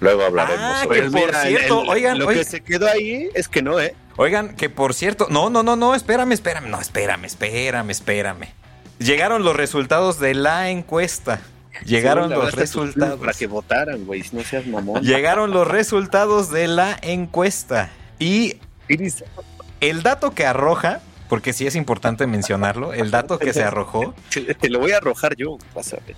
luego 0.00 0.24
hablaremos. 0.24 0.60
Ah, 0.60 0.86
que 0.90 1.02
por 1.02 1.34
cierto, 1.34 1.80
oigan, 1.82 2.18
lo 2.18 2.28
que 2.28 2.44
se 2.44 2.60
quedó 2.60 2.88
ahí 2.88 3.28
es 3.34 3.48
que 3.48 3.62
no, 3.62 3.80
¿eh? 3.80 3.94
Oigan, 4.16 4.56
que 4.56 4.68
por 4.68 4.94
cierto, 4.94 5.28
no, 5.30 5.50
no, 5.50 5.62
no, 5.62 5.76
no, 5.76 5.94
espérame, 5.94 6.32
espérame, 6.32 6.68
no, 6.68 6.80
espérame, 6.80 7.24
espérame, 7.24 7.90
espérame. 7.90 8.48
Llegaron 8.98 9.44
los 9.44 9.54
resultados 9.54 10.18
de 10.18 10.34
la 10.34 10.70
encuesta. 10.70 11.40
Llegaron 11.84 12.30
los 12.30 12.54
resultados. 12.54 13.20
Para 13.20 13.32
que 13.32 13.46
votaran, 13.46 14.04
güey, 14.04 14.24
no 14.32 14.42
seas 14.42 14.66
mamón. 14.66 15.02
Llegaron 15.02 15.52
los 15.52 15.68
resultados 15.68 16.50
de 16.50 16.66
la 16.66 16.98
encuesta. 17.02 17.90
Y 18.18 18.56
el 19.80 20.02
dato 20.02 20.34
que 20.34 20.44
arroja 20.44 21.00
porque 21.28 21.52
sí 21.52 21.66
es 21.66 21.76
importante 21.76 22.26
mencionarlo, 22.26 22.92
el 22.92 23.10
dato 23.10 23.38
que 23.38 23.52
se 23.52 23.62
arrojó. 23.62 24.14
Te 24.30 24.70
lo 24.70 24.80
voy 24.80 24.92
a 24.92 24.96
arrojar 24.98 25.36
yo. 25.36 25.58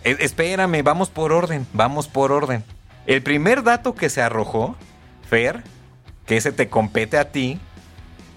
Eh, 0.04 0.16
espérame, 0.20 0.82
vamos 0.82 1.10
por 1.10 1.32
orden, 1.32 1.66
vamos 1.72 2.08
por 2.08 2.32
orden. 2.32 2.64
El 3.06 3.22
primer 3.22 3.62
dato 3.62 3.94
que 3.94 4.08
se 4.08 4.22
arrojó, 4.22 4.76
Fer, 5.28 5.62
que 6.26 6.36
ese 6.36 6.52
te 6.52 6.68
compete 6.68 7.18
a 7.18 7.32
ti, 7.32 7.58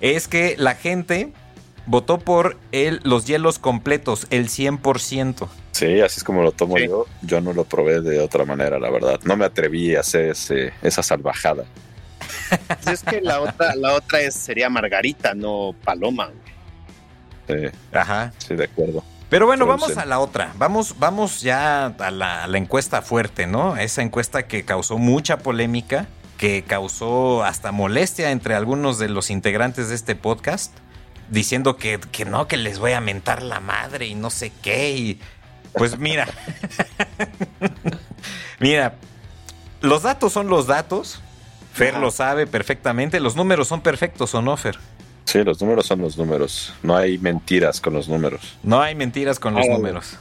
es 0.01 0.27
que 0.27 0.55
la 0.57 0.75
gente 0.75 1.31
votó 1.86 2.19
por 2.19 2.57
el, 2.71 2.99
los 3.03 3.25
hielos 3.25 3.59
completos, 3.59 4.27
el 4.29 4.49
100%. 4.49 5.47
Sí, 5.71 6.01
así 6.01 6.17
es 6.17 6.23
como 6.23 6.43
lo 6.43 6.51
tomo 6.51 6.77
yo. 6.77 7.05
Yo 7.21 7.41
no 7.41 7.53
lo 7.53 7.65
probé 7.65 8.01
de 8.01 8.19
otra 8.19 8.45
manera, 8.45 8.79
la 8.79 8.89
verdad. 8.89 9.19
No 9.23 9.36
me 9.36 9.45
atreví 9.45 9.95
a 9.95 10.01
hacer 10.01 10.29
ese, 10.31 10.73
esa 10.81 11.03
salvajada. 11.03 11.65
es 12.91 13.03
que 13.03 13.21
la 13.21 13.41
otra, 13.41 13.75
la 13.75 13.93
otra 13.93 14.21
es, 14.21 14.36
sería 14.36 14.69
Margarita, 14.69 15.33
no 15.33 15.75
Paloma. 15.83 16.31
Sí. 17.47 17.56
Ajá. 17.91 18.32
Sí, 18.38 18.56
de 18.56 18.65
acuerdo. 18.65 19.03
Pero 19.34 19.47
bueno, 19.47 19.65
vamos 19.65 19.97
a 19.97 20.06
la 20.06 20.19
otra. 20.19 20.53
Vamos, 20.58 20.95
vamos 20.99 21.41
ya 21.41 21.88
a 21.88 22.12
la, 22.12 22.45
encuesta 22.53 23.01
fuerte, 23.01 23.47
¿no? 23.47 23.75
Esa 23.77 24.03
encuesta 24.03 24.43
que 24.43 24.63
causó 24.63 24.99
mucha 24.99 25.39
polémica, 25.39 26.06
que 26.38 26.62
causó 26.62 27.43
hasta 27.43 27.71
molestia 27.71 28.29
entre 28.29 28.53
algunos 28.53 28.99
de 28.99 29.10
los 29.10 29.32
integrantes 29.32 29.89
de 29.89 29.95
este 29.95 30.15
podcast, 30.15 30.71
diciendo 31.29 31.77
que, 31.77 31.99
que 32.12 32.25
no, 32.25 32.47
que 32.47 32.58
les 32.58 32.77
voy 32.77 32.91
a 32.91 33.01
mentar 33.01 33.41
la 33.41 33.60
madre 33.60 34.06
y 34.06 34.13
no 34.13 34.29
sé 34.29 34.51
qué. 34.62 34.91
Y 34.91 35.19
pues 35.73 35.97
mira, 35.97 36.27
mira, 38.60 38.97
los 39.82 40.03
datos 40.03 40.32
son 40.32 40.47
los 40.47 40.67
datos. 40.67 41.23
Fer 41.73 41.97
lo 41.97 42.12
sabe 42.12 42.45
perfectamente. 42.45 43.19
Los 43.19 43.36
números 43.36 43.67
son 43.67 43.82
perfectos 43.82 44.36
o 44.36 44.43
no, 44.43 44.56
Fer. 44.58 44.77
Sí, 45.25 45.43
los 45.43 45.62
números 45.62 45.86
son 45.86 46.01
los 46.01 46.17
números. 46.17 46.73
No 46.83 46.95
hay 46.95 47.17
mentiras 47.17 47.79
con 47.81 47.93
los 47.93 48.07
números. 48.09 48.57
No 48.63 48.81
hay 48.81 48.95
mentiras 48.95 49.39
con 49.39 49.55
los 49.55 49.67
números. 49.67 50.17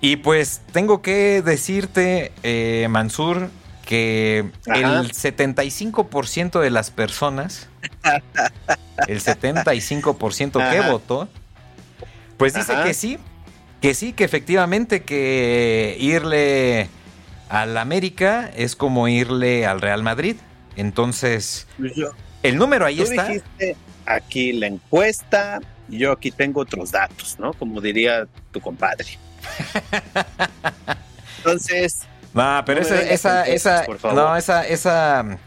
Y 0.00 0.16
pues 0.16 0.62
tengo 0.72 1.02
que 1.02 1.42
decirte, 1.42 2.32
eh, 2.42 2.86
Mansur, 2.88 3.50
que 3.84 4.50
el 4.66 5.12
75% 5.12 6.60
de 6.60 6.70
las 6.70 6.90
personas, 6.90 7.68
el 9.08 9.20
75% 9.20 10.70
que 10.70 10.80
votó, 10.90 11.28
pues 12.36 12.54
dice 12.54 12.72
que 12.84 12.94
sí, 12.94 13.18
que 13.80 13.94
sí, 13.94 14.12
que 14.12 14.24
efectivamente 14.24 15.02
que 15.02 15.96
irle 16.00 16.88
al 17.50 17.76
América 17.76 18.50
es 18.56 18.76
como 18.76 19.08
irle 19.08 19.66
al 19.66 19.80
Real 19.80 20.02
Madrid. 20.02 20.36
Entonces, 20.76 21.66
pues 21.76 21.92
el 22.42 22.56
número 22.56 22.86
ahí 22.86 23.02
está 23.02 23.28
aquí 24.14 24.52
la 24.52 24.66
encuesta, 24.66 25.60
yo 25.88 26.12
aquí 26.12 26.30
tengo 26.30 26.60
otros 26.60 26.92
datos, 26.92 27.38
¿no? 27.38 27.52
Como 27.52 27.80
diría 27.80 28.26
tu 28.52 28.60
compadre. 28.60 29.18
Entonces. 31.38 32.00
No, 32.32 32.62
pero 32.64 32.80
esa, 32.80 33.02
esa, 33.02 33.46
esa, 33.46 33.86
no, 34.14 34.36
esa, 34.36 34.66
esa, 34.66 35.38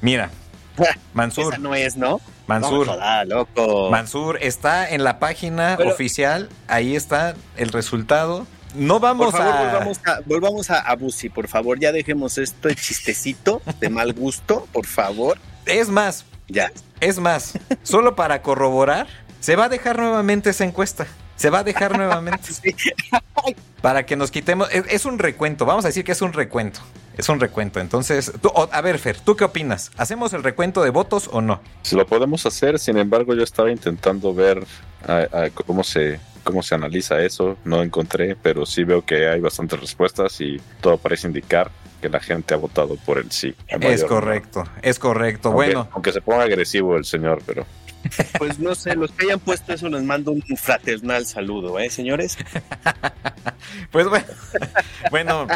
mira, 0.00 0.30
Mansur. 1.14 1.54
Esa 1.54 1.62
no 1.62 1.74
es, 1.74 1.96
¿no? 1.96 2.20
Mansur. 2.46 2.86
No, 2.86 3.24
loco. 3.24 3.90
Mansur 3.90 4.38
está 4.40 4.88
en 4.88 5.04
la 5.04 5.18
página 5.18 5.76
oficial, 5.84 6.48
ahí 6.68 6.96
está 6.96 7.34
el 7.56 7.70
resultado 7.72 8.46
no 8.74 9.00
vamos 9.00 9.30
por 9.30 9.40
favor, 9.40 9.54
a... 9.54 9.64
Volvamos 9.64 9.98
a, 10.04 10.20
volvamos 10.26 10.70
a, 10.70 10.80
a 10.80 10.96
Busi, 10.96 11.28
por 11.28 11.48
favor, 11.48 11.78
ya 11.78 11.92
dejemos 11.92 12.38
esto 12.38 12.68
de 12.68 12.74
chistecito 12.74 13.62
de 13.80 13.88
mal 13.88 14.12
gusto, 14.12 14.68
por 14.72 14.86
favor. 14.86 15.38
Es 15.64 15.88
más, 15.88 16.24
Ya. 16.48 16.72
es 17.00 17.18
más, 17.18 17.54
solo 17.82 18.16
para 18.16 18.42
corroborar, 18.42 19.06
se 19.40 19.54
va 19.56 19.64
a 19.66 19.68
dejar 19.68 19.98
nuevamente 19.98 20.50
esa 20.50 20.64
encuesta. 20.64 21.06
Se 21.36 21.50
va 21.50 21.60
a 21.60 21.64
dejar 21.64 21.96
nuevamente. 21.96 22.48
Sí. 22.52 23.54
Para 23.80 24.04
que 24.04 24.16
nos 24.16 24.32
quitemos. 24.32 24.68
Es, 24.72 24.84
es 24.88 25.04
un 25.04 25.18
recuento. 25.20 25.64
Vamos 25.64 25.84
a 25.84 25.88
decir 25.88 26.04
que 26.04 26.10
es 26.12 26.20
un 26.22 26.32
recuento. 26.32 26.80
Es 27.16 27.28
un 27.28 27.38
recuento. 27.38 27.78
Entonces, 27.78 28.32
tú- 28.42 28.50
a 28.72 28.80
ver, 28.80 28.98
Fer, 28.98 29.20
¿tú 29.20 29.36
qué 29.36 29.44
opinas? 29.44 29.92
¿Hacemos 29.96 30.32
el 30.32 30.42
recuento 30.42 30.82
de 30.82 30.90
votos 30.90 31.30
o 31.32 31.40
no? 31.40 31.60
Si 31.82 31.94
lo 31.94 32.04
podemos 32.06 32.44
hacer, 32.46 32.78
sin 32.80 32.98
embargo, 32.98 33.34
yo 33.34 33.44
estaba 33.44 33.70
intentando 33.70 34.34
ver 34.34 34.64
a- 35.06 35.28
a 35.44 35.50
cómo 35.50 35.84
se 35.84 36.18
cómo 36.42 36.62
se 36.62 36.74
analiza 36.74 37.20
eso. 37.20 37.56
No 37.64 37.82
encontré, 37.82 38.34
pero 38.34 38.66
sí 38.66 38.82
veo 38.82 39.04
que 39.04 39.28
hay 39.28 39.38
bastantes 39.40 39.78
respuestas 39.78 40.40
y 40.40 40.60
todo 40.80 40.96
parece 40.98 41.28
indicar 41.28 41.70
que 42.00 42.08
la 42.08 42.20
gente 42.20 42.54
ha 42.54 42.56
votado 42.56 42.96
por 42.96 43.18
el 43.18 43.30
sí. 43.30 43.54
Es 43.68 44.04
correcto, 44.04 44.64
es 44.82 44.98
correcto. 44.98 45.48
Aunque- 45.50 45.66
Bueno, 45.74 45.88
aunque 45.92 46.12
se 46.12 46.20
ponga 46.20 46.44
agresivo 46.44 46.96
el 46.96 47.04
señor, 47.04 47.42
pero 47.46 47.66
Pues 48.38 48.58
no 48.60 48.74
sé, 48.74 48.94
los 48.94 49.10
que 49.10 49.26
hayan 49.26 49.40
puesto 49.40 49.72
eso 49.72 49.88
les 49.88 50.02
mando 50.04 50.30
un 50.30 50.42
fraternal 50.56 51.26
saludo, 51.26 51.78
¿eh, 51.78 51.90
señores? 51.90 52.38
pues 53.90 54.08
bueno. 54.08 54.26
Bueno, 55.10 55.46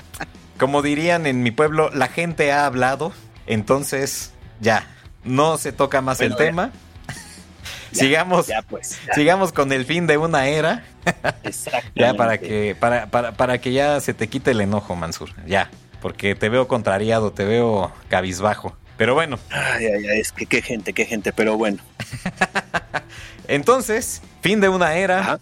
como 0.58 0.82
dirían 0.82 1.26
en 1.26 1.42
mi 1.42 1.50
pueblo, 1.50 1.90
la 1.90 2.08
gente 2.08 2.52
ha 2.52 2.66
hablado. 2.66 3.12
Entonces, 3.46 4.32
ya. 4.60 4.86
No 5.24 5.58
se 5.58 5.72
toca 5.72 6.00
más 6.00 6.18
Bueno, 6.18 6.34
el 6.34 6.38
ya. 6.38 6.44
tema. 6.44 6.70
Ya, 7.92 7.98
sigamos, 8.00 8.46
Ya, 8.46 8.62
pues. 8.62 8.98
ya, 9.06 9.14
sigamos 9.14 9.52
con 9.52 9.72
el 9.72 9.84
fin 9.84 10.06
de 10.06 10.16
una 10.18 10.46
era. 10.48 10.84
exactamente. 11.42 11.92
Ya 12.00 12.14
para 12.14 12.38
que, 12.38 12.76
para, 12.78 13.06
para, 13.06 13.32
para 13.32 13.58
que 13.60 13.72
ya 13.72 14.00
se 14.00 14.14
te 14.14 14.28
quite 14.28 14.52
el 14.52 14.60
enojo, 14.62 14.96
Mansur. 14.96 15.30
Ya. 15.46 15.70
Porque 16.02 16.34
te 16.34 16.50
veo 16.50 16.68
contrariado, 16.68 17.32
te 17.32 17.44
veo 17.44 17.92
cabizbajo. 18.08 18.76
Pero 18.98 19.14
bueno, 19.14 19.38
Ay, 19.50 19.86
ay, 19.86 20.06
ay, 20.06 20.20
es 20.20 20.32
que 20.32 20.44
qué 20.44 20.60
gente, 20.60 20.92
qué 20.92 21.06
gente, 21.06 21.32
pero 21.32 21.56
bueno. 21.56 21.78
entonces, 23.48 24.20
fin 24.42 24.60
de 24.60 24.68
una 24.68 24.96
era. 24.96 25.20
Ajá. 25.20 25.40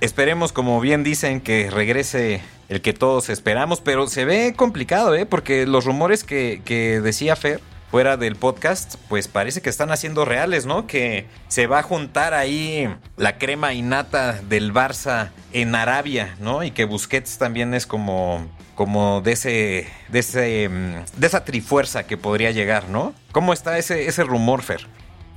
Esperemos, 0.00 0.52
como 0.52 0.80
bien 0.80 1.02
dicen, 1.02 1.40
que 1.40 1.70
regrese 1.70 2.42
el 2.68 2.82
que 2.82 2.92
todos 2.92 3.30
esperamos, 3.30 3.80
pero 3.80 4.06
se 4.06 4.24
ve 4.24 4.52
complicado, 4.54 5.14
¿eh? 5.14 5.24
Porque 5.24 5.66
los 5.66 5.86
rumores 5.86 6.24
que, 6.24 6.60
que 6.64 7.00
decía 7.00 7.36
Fer 7.36 7.60
fuera 7.90 8.16
del 8.16 8.36
podcast, 8.36 8.96
pues 9.08 9.28
parece 9.28 9.62
que 9.62 9.70
están 9.70 9.92
haciendo 9.92 10.24
reales, 10.24 10.66
¿no? 10.66 10.86
Que 10.86 11.26
se 11.48 11.68
va 11.68 11.78
a 11.78 11.82
juntar 11.82 12.34
ahí 12.34 12.88
la 13.16 13.38
crema 13.38 13.72
innata 13.72 14.32
del 14.42 14.74
Barça 14.74 15.30
en 15.52 15.74
Arabia, 15.74 16.34
¿no? 16.40 16.64
Y 16.64 16.72
que 16.72 16.84
Busquets 16.84 17.38
también 17.38 17.72
es 17.72 17.86
como 17.86 18.48
como 18.74 19.20
de 19.20 19.32
ese 19.32 19.86
de 20.08 20.18
ese 20.18 20.68
mm, 20.68 21.20
de 21.20 21.26
esa 21.26 21.44
trifuerza 21.44 22.06
que 22.06 22.16
podría 22.16 22.50
llegar, 22.50 22.88
¿no? 22.88 23.14
¿Cómo 23.32 23.52
está 23.52 23.78
ese 23.78 24.06
ese 24.06 24.24
rumor, 24.24 24.62
Fer? 24.62 24.86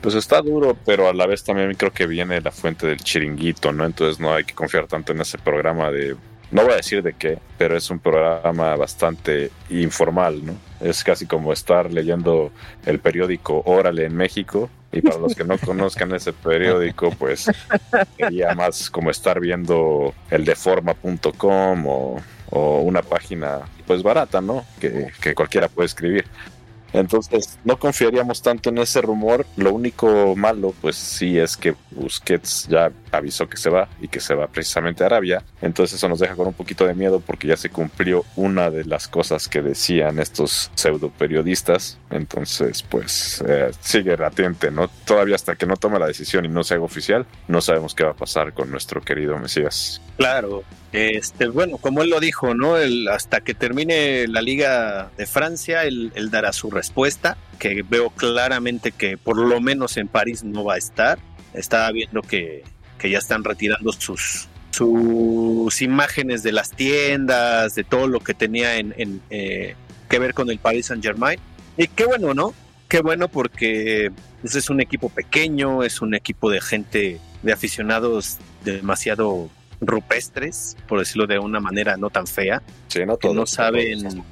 pues 0.02 0.16
está 0.16 0.42
duro, 0.42 0.78
pero 0.86 1.10
a 1.10 1.14
la 1.14 1.26
vez 1.26 1.44
también 1.44 1.74
creo 1.74 1.92
que 1.92 2.06
viene 2.06 2.40
la 2.40 2.52
fuente 2.52 2.88
del 2.88 3.00
chiringuito, 3.00 3.72
¿no? 3.72 3.86
Entonces 3.86 4.20
no 4.20 4.34
hay 4.34 4.44
que 4.44 4.54
confiar 4.54 4.88
tanto 4.88 5.12
en 5.12 5.22
ese 5.22 5.38
programa 5.38 5.92
de 5.92 6.16
no 6.50 6.64
voy 6.64 6.74
a 6.74 6.78
decir 6.78 7.04
de 7.04 7.14
qué, 7.14 7.40
pero 7.58 7.76
es 7.76 7.90
un 7.90 8.00
programa 8.00 8.76
bastante 8.78 9.52
informal, 9.70 10.46
¿no? 10.46 10.56
Es 10.80 11.04
casi 11.04 11.26
como 11.26 11.52
estar 11.52 11.92
leyendo 11.92 12.52
el 12.86 13.00
periódico 13.00 13.64
Órale 13.66 14.06
en 14.06 14.16
México. 14.16 14.70
Y 14.94 15.02
para 15.02 15.18
los 15.18 15.36
que 15.36 15.44
no 15.44 15.58
conozcan 15.58 16.16
ese 16.16 16.32
periódico, 16.32 17.12
pues 17.12 17.52
sería 18.18 18.56
más 18.56 18.90
como 18.90 19.12
estar 19.12 19.42
viendo 19.42 20.14
el 20.32 20.46
deforma.com 20.46 21.86
o, 21.86 22.22
o 22.50 22.82
una 22.82 23.02
página 23.02 23.62
pues 23.86 24.04
barata, 24.04 24.42
¿no? 24.42 24.66
Que, 24.80 25.12
que 25.22 25.34
cualquiera 25.34 25.68
puede 25.68 25.88
escribir. 25.88 26.26
Entonces, 26.94 27.60
no 27.64 27.78
confiaríamos 27.78 28.42
tanto 28.42 28.70
en 28.70 28.78
ese 28.80 29.02
rumor. 29.02 29.46
Lo 29.56 29.74
único 29.74 30.36
malo, 30.36 30.74
pues 30.82 30.96
sí, 30.96 31.38
es 31.38 31.58
que 31.58 31.76
Busquets 31.92 32.68
ya 32.70 32.92
avisó 33.12 33.48
que 33.48 33.58
se 33.58 33.70
va 33.70 33.90
y 34.02 34.08
que 34.08 34.20
se 34.20 34.36
va 34.36 34.48
precisamente 34.48 35.04
a 35.04 35.08
Arabia. 35.08 35.44
Entonces, 35.62 35.98
eso 35.98 36.08
nos 36.08 36.20
deja 36.20 36.36
con 36.36 36.48
un 36.48 36.54
poquito 36.54 36.86
de 36.86 36.94
miedo 36.94 37.20
porque 37.20 37.48
ya 37.48 37.58
se 37.58 37.70
cumplió 37.70 38.26
una 38.36 38.70
de 38.70 38.86
las 38.86 39.08
cosas 39.08 39.48
que 39.48 39.62
decían 39.62 40.20
estos 40.20 40.72
pseudo 40.76 41.10
periodistas. 41.10 41.98
Entonces, 42.10 42.84
pues 42.84 43.44
eh, 43.48 43.72
sigue 43.82 44.16
latente, 44.16 44.72
¿no? 44.72 44.88
Todavía 45.06 45.36
hasta 45.36 45.56
que 45.56 45.66
no 45.66 45.76
tome 45.76 46.00
la 46.00 46.08
decisión 46.08 46.46
y 46.46 46.48
no 46.48 46.64
se 46.64 46.76
haga 46.76 46.84
oficial, 46.84 47.26
no 47.48 47.62
sabemos 47.62 47.94
qué 47.96 48.04
va 48.04 48.12
a 48.12 48.16
pasar 48.16 48.54
con 48.54 48.72
nuestro 48.72 49.02
querido 49.02 49.38
Mesías. 49.38 50.02
Claro. 50.18 50.64
Este, 50.94 51.48
bueno, 51.48 51.78
como 51.78 52.02
él 52.02 52.10
lo 52.10 52.20
dijo, 52.20 52.54
¿no? 52.54 52.78
El, 52.78 53.08
hasta 53.10 53.42
que 53.42 53.54
termine 53.54 54.28
la 54.28 54.42
Liga 54.42 55.12
de 55.18 55.26
Francia, 55.26 55.84
él, 55.84 56.12
dará 56.32 56.54
su 56.54 56.72
respuesta, 56.72 57.38
que 57.60 57.84
veo 57.88 58.10
claramente 58.10 58.92
que 58.92 59.18
por 59.18 59.38
lo 59.38 59.60
menos 59.60 59.98
en 59.98 60.08
París 60.08 60.44
no 60.44 60.64
va 60.64 60.76
a 60.76 60.78
estar. 60.78 61.20
Estaba 61.54 61.92
viendo 61.92 62.22
que, 62.22 62.64
ya 63.04 63.18
están 63.18 63.44
retirando 63.44 63.92
sus, 63.92 64.48
imágenes 65.82 66.44
de 66.44 66.52
las 66.52 66.72
tiendas, 66.72 67.76
de 67.76 67.84
todo 67.84 68.08
lo 68.08 68.20
que 68.20 68.34
tenía 68.34 68.78
en, 68.78 68.94
en, 68.98 69.22
eh, 69.30 69.76
que 70.10 70.20
ver 70.20 70.34
con 70.34 70.50
el 70.50 70.60
Paris 70.60 70.88
Saint 70.88 71.04
Germain. 71.04 71.40
Y 71.78 71.88
qué 71.88 72.06
bueno, 72.06 72.34
¿no? 72.34 72.54
Qué 72.88 73.02
bueno 73.02 73.28
porque 73.28 74.12
pues, 74.42 74.56
es 74.56 74.70
un 74.70 74.80
equipo 74.80 75.10
pequeño, 75.10 75.84
es 75.84 76.02
un 76.02 76.16
equipo 76.16 76.50
de 76.50 76.62
gente, 76.62 77.20
de 77.44 77.52
aficionados 77.52 78.38
demasiado 78.64 79.50
rupestres, 79.82 80.76
por 80.88 81.00
decirlo 81.00 81.28
de 81.28 81.40
una 81.40 81.60
manera 81.60 81.98
no 81.98 82.10
tan 82.10 82.28
fea, 82.28 82.62
Sí, 82.88 83.00
no 83.06 83.18
que 83.18 83.28
todos, 83.28 83.36
no 83.36 83.42
todos. 83.42 83.52
saben, 83.52 84.24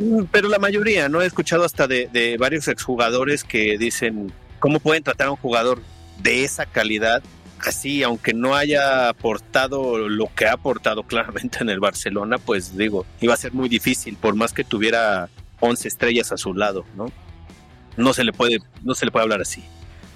Mm, 0.00 0.26
pero 0.30 0.48
la 0.48 0.60
mayoría, 0.60 1.08
¿no? 1.08 1.22
He 1.22 1.26
escuchado 1.26 1.64
hasta 1.64 1.88
de, 1.88 2.08
de 2.12 2.36
varios 2.36 2.68
exjugadores 2.68 3.42
que 3.42 3.76
dicen 3.78 4.32
cómo 4.60 4.78
pueden 4.78 5.02
tratar 5.02 5.26
a 5.26 5.30
un 5.32 5.36
jugador 5.36 5.80
de 6.22 6.44
esa 6.44 6.66
calidad 6.66 7.20
así, 7.66 8.04
aunque 8.04 8.32
no 8.32 8.54
haya 8.54 9.08
aportado 9.08 9.98
lo 10.08 10.32
que 10.36 10.46
ha 10.46 10.52
aportado 10.52 11.02
claramente 11.02 11.58
en 11.62 11.70
el 11.70 11.80
Barcelona, 11.80 12.38
pues 12.38 12.76
digo, 12.76 13.06
iba 13.20 13.34
a 13.34 13.36
ser 13.36 13.52
muy 13.52 13.68
difícil, 13.68 14.16
por 14.16 14.36
más 14.36 14.52
que 14.52 14.62
tuviera 14.62 15.28
11 15.58 15.88
estrellas 15.88 16.30
a 16.30 16.36
su 16.36 16.54
lado, 16.54 16.84
¿no? 16.96 17.10
No 17.96 18.12
se 18.12 18.22
le 18.22 18.32
puede, 18.32 18.58
no 18.84 18.94
se 18.94 19.04
le 19.04 19.10
puede 19.10 19.24
hablar 19.24 19.40
así. 19.40 19.64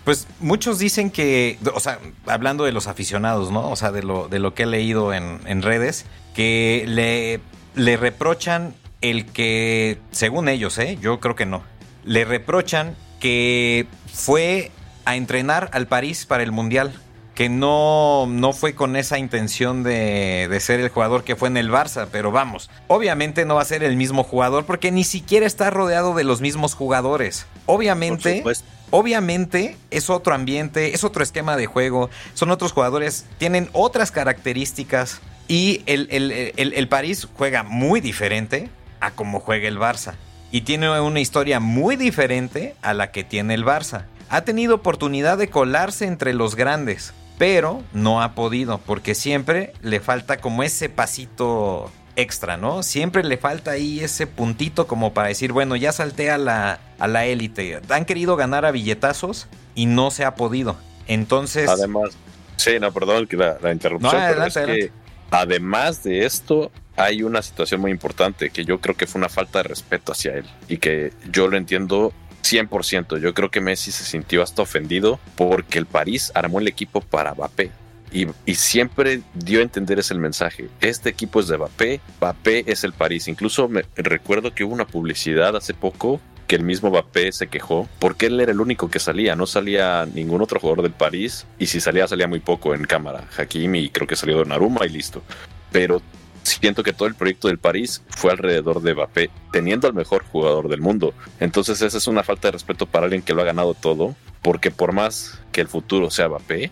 Pues 0.05 0.27
muchos 0.41 0.79
dicen 0.79 1.11
que, 1.11 1.59
o 1.75 1.81
sea, 1.81 2.01
hablando 2.27 2.65
de 2.65 2.73
los 2.73 2.89
aficionados, 2.89 3.51
¿no? 3.53 3.71
O 3.71 3.77
sea, 3.77 3.93
de 3.93 4.03
lo, 4.03 4.29
de 4.29 4.41
lo 4.41 4.55
que 4.55 4.65
he 4.65 4.67
leído 4.67 5.15
en, 5.15 5.41
en 5.47 5.63
redes, 5.63 6.07
que 6.35 6.85
le, 6.89 7.41
le 7.75 7.97
reprochan 7.97 8.75
el 9.01 9.27
que, 9.27 9.99
según 10.11 10.49
ellos, 10.49 10.79
¿eh? 10.79 10.99
Yo 11.01 11.21
creo 11.21 11.37
que 11.37 11.47
no. 11.47 11.63
Le 12.05 12.25
reprochan 12.25 12.97
que 13.21 13.87
fue 14.13 14.73
a 15.05 15.17
entrenar 15.17 15.71
al 15.73 15.87
París 15.87 16.27
para 16.27 16.43
el 16.43 16.53
Mundial. 16.53 16.93
Que 17.35 17.49
no, 17.49 18.27
no 18.29 18.53
fue 18.53 18.75
con 18.75 18.95
esa 18.95 19.19
intención 19.19 19.83
de, 19.83 20.49
de 20.51 20.61
ser 20.61 20.81
el 20.81 20.91
jugador 20.91 21.25
que 21.25 21.35
fue 21.35 21.49
en 21.49 21.57
el 21.57 21.71
Barça, 21.71 22.09
pero 22.13 22.31
vamos, 22.31 22.69
obviamente 22.89 23.47
no 23.47 23.55
va 23.55 23.63
a 23.63 23.65
ser 23.65 23.83
el 23.83 23.97
mismo 23.97 24.23
jugador 24.23 24.67
porque 24.67 24.93
ni 24.93 25.03
siquiera 25.03 25.47
está 25.47 25.71
rodeado 25.71 26.13
de 26.15 26.25
los 26.25 26.43
mismos 26.43 26.75
jugadores. 26.75 27.47
Obviamente. 27.65 28.45
Obviamente 28.95 29.79
es 29.91 30.11
otro 30.11 30.35
ambiente, 30.35 30.95
es 30.95 31.03
otro 31.03 31.23
esquema 31.23 31.57
de 31.57 31.65
juego, 31.65 32.11
son 32.35 32.51
otros 32.51 32.73
jugadores, 32.73 33.25
tienen 33.39 33.71
otras 33.73 34.13
características 34.13 35.23
y 35.49 35.83
el, 35.87 36.09
el, 36.11 36.31
el, 36.31 36.75
el 36.75 36.89
París 36.89 37.27
juega 37.39 37.63
muy 37.63 38.03
diferente 38.03 38.69
a 39.01 39.11
como 39.13 39.41
juega 39.41 39.67
el 39.67 39.79
Barça. 39.79 40.13
Y 40.51 40.61
tiene 40.61 41.01
una 41.01 41.21
historia 41.21 41.59
muy 41.59 41.97
diferente 41.97 42.75
a 42.83 42.93
la 42.93 43.13
que 43.13 43.25
tiene 43.25 43.55
el 43.55 43.65
Barça. 43.65 44.05
Ha 44.29 44.43
tenido 44.43 44.75
oportunidad 44.75 45.39
de 45.39 45.49
colarse 45.49 46.05
entre 46.05 46.35
los 46.35 46.55
grandes, 46.55 47.15
pero 47.39 47.83
no 47.95 48.21
ha 48.21 48.35
podido 48.35 48.77
porque 48.77 49.15
siempre 49.15 49.73
le 49.81 50.01
falta 50.01 50.37
como 50.37 50.63
ese 50.63 50.91
pasito 50.91 51.91
extra, 52.17 52.57
¿no? 52.57 52.83
Siempre 52.83 53.25
le 53.25 53.37
falta 53.37 53.73
ahí 53.73 54.01
ese 54.01 54.27
puntito 54.27 54.87
como 54.87 55.15
para 55.15 55.29
decir, 55.29 55.53
bueno, 55.53 55.77
ya 55.77 55.93
salté 55.93 56.31
a 56.31 56.39
la 56.39 56.81
a 56.99 57.09
la 57.09 57.27
élite. 57.27 57.81
Han 57.89 58.05
querido 58.05 58.37
ganar 58.37 58.65
a 58.65 58.71
billetazos 58.71 59.49
y 59.75 59.87
no 59.87 60.11
se 60.11 60.25
ha 60.25 60.35
podido. 60.35 60.77
Entonces, 61.07 61.69
Además, 61.69 62.11
sí, 62.57 62.79
no, 62.81 62.93
perdón 62.93 63.27
que 63.27 63.37
la, 63.37 63.59
la 63.61 63.73
interrupción, 63.73 64.13
No, 64.13 64.19
pero 64.29 64.45
es 64.45 64.55
que 64.55 64.93
además 65.31 66.05
de 66.05 66.25
esto, 66.25 66.71
hay 66.97 67.23
una 67.23 67.43
situación 67.43 67.81
muy 67.81 67.91
importante 67.91 68.51
que 68.51 68.65
yo 68.65 68.81
creo 68.81 68.97
que 68.97 69.07
fue 69.07 69.19
una 69.19 69.29
falta 69.29 69.61
de 69.61 69.65
respeto 69.65 70.13
hacia 70.13 70.35
él 70.35 70.45
y 70.69 70.79
que 70.79 71.13
yo 71.31 71.49
lo 71.49 71.57
entiendo 71.57 72.13
100%. 72.43 73.19
Yo 73.19 73.35
creo 73.35 73.51
que 73.51 73.61
Messi 73.61 73.93
se 73.93 74.05
sintió 74.05 74.43
hasta 74.43 74.63
ofendido 74.63 75.19
porque 75.37 75.79
el 75.79 75.87
París 75.87 76.31
armó 76.35 76.61
el 76.61 76.69
equipo 76.69 77.01
para 77.01 77.35
Mbappé. 77.35 77.71
Y, 78.13 78.55
siempre 78.55 79.23
dio 79.35 79.61
a 79.61 79.63
entender 79.63 79.99
ese 79.99 80.15
mensaje. 80.15 80.69
Este 80.81 81.09
equipo 81.09 81.41
es 81.41 81.49
de 81.49 81.57
Mbappé, 81.57 82.01
Mbappé 82.19 82.65
es 82.67 82.85
el 82.85 82.93
París. 82.93 83.27
Incluso 83.29 83.69
me 83.69 83.85
recuerdo 83.97 84.55
que 84.55 84.65
hubo 84.65 84.75
una 84.75 84.87
publicidad 84.87 85.57
hace 85.57 85.75
poco 85.75 86.21
que 86.47 86.57
el 86.57 86.63
mismo 86.63 86.91
Mbappé 86.91 87.33
se 87.33 87.47
quejó 87.47 87.89
porque 87.99 88.27
él 88.27 88.39
era 88.39 88.53
el 88.53 88.61
único 88.61 88.91
que 88.91 88.99
salía, 88.99 89.35
no 89.35 89.47
salía 89.47 90.07
ningún 90.13 90.43
otro 90.43 90.61
jugador 90.61 90.83
del 90.83 90.93
París 90.93 91.47
y 91.59 91.67
si 91.67 91.81
salía 91.81 92.07
salía 92.07 92.29
muy 92.29 92.41
poco 92.41 92.75
en 92.75 92.85
cámara. 92.85 93.27
Hakimi 93.37 93.89
creo 93.89 94.07
que 94.07 94.17
salió 94.17 94.37
Donnarumma 94.37 94.85
y 94.85 94.91
listo. 94.91 95.23
Pero 95.71 96.03
siento 96.43 96.83
que 96.83 96.93
todo 96.93 97.09
el 97.09 97.15
proyecto 97.15 97.49
del 97.49 97.59
París 97.59 98.03
fue 98.09 98.33
alrededor 98.33 98.83
de 98.83 98.95
Mbappé, 98.95 99.31
teniendo 99.51 99.89
al 99.89 99.95
mejor 99.95 100.25
jugador 100.25 100.69
del 100.69 100.81
mundo. 100.81 101.15
Entonces 101.41 101.81
esa 101.81 101.99
es 101.99 102.07
una 102.07 102.23
falta 102.23 102.49
de 102.49 102.53
respeto 102.53 102.87
para 102.87 103.05
alguien 103.05 103.23
que 103.23 103.35
lo 103.35 103.43
ha 103.43 103.47
ganado 103.47 103.75
todo, 103.75 104.15
porque 104.43 104.71
por 104.71 104.93
más 104.93 105.41
que 105.53 105.61
el 105.61 105.69
futuro 105.69 106.11
sea 106.11 106.29
Mbappé, 106.29 106.71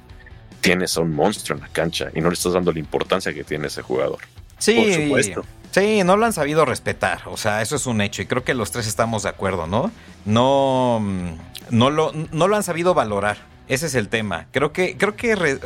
tienes 0.60 0.96
a 0.96 1.00
un 1.00 1.14
monstruo 1.14 1.56
en 1.56 1.62
la 1.62 1.68
cancha 1.68 2.10
y 2.14 2.20
no 2.20 2.28
le 2.28 2.34
estás 2.34 2.52
dando 2.52 2.72
la 2.72 2.78
importancia 2.78 3.32
que 3.32 3.44
tiene 3.44 3.68
ese 3.68 3.82
jugador. 3.82 4.18
Sí, 4.58 4.74
por 4.74 4.92
supuesto. 4.92 5.44
Sí, 5.70 6.02
no 6.04 6.16
lo 6.16 6.26
han 6.26 6.32
sabido 6.32 6.64
respetar, 6.64 7.22
o 7.26 7.36
sea, 7.36 7.62
eso 7.62 7.76
es 7.76 7.86
un 7.86 8.00
hecho 8.00 8.22
y 8.22 8.26
creo 8.26 8.42
que 8.42 8.54
los 8.54 8.72
tres 8.72 8.88
estamos 8.88 9.22
de 9.22 9.28
acuerdo, 9.28 9.68
¿no? 9.68 9.92
No, 10.24 10.98
mm, 11.00 11.30
no, 11.70 11.90
lo, 11.90 12.12
no 12.12 12.48
lo 12.48 12.56
han 12.56 12.64
sabido 12.64 12.92
valorar, 12.92 13.38
ese 13.68 13.86
es 13.86 13.94
el 13.94 14.08
tema. 14.08 14.46
Creo 14.50 14.72
que, 14.72 14.96
creo 14.96 15.14
que 15.14 15.60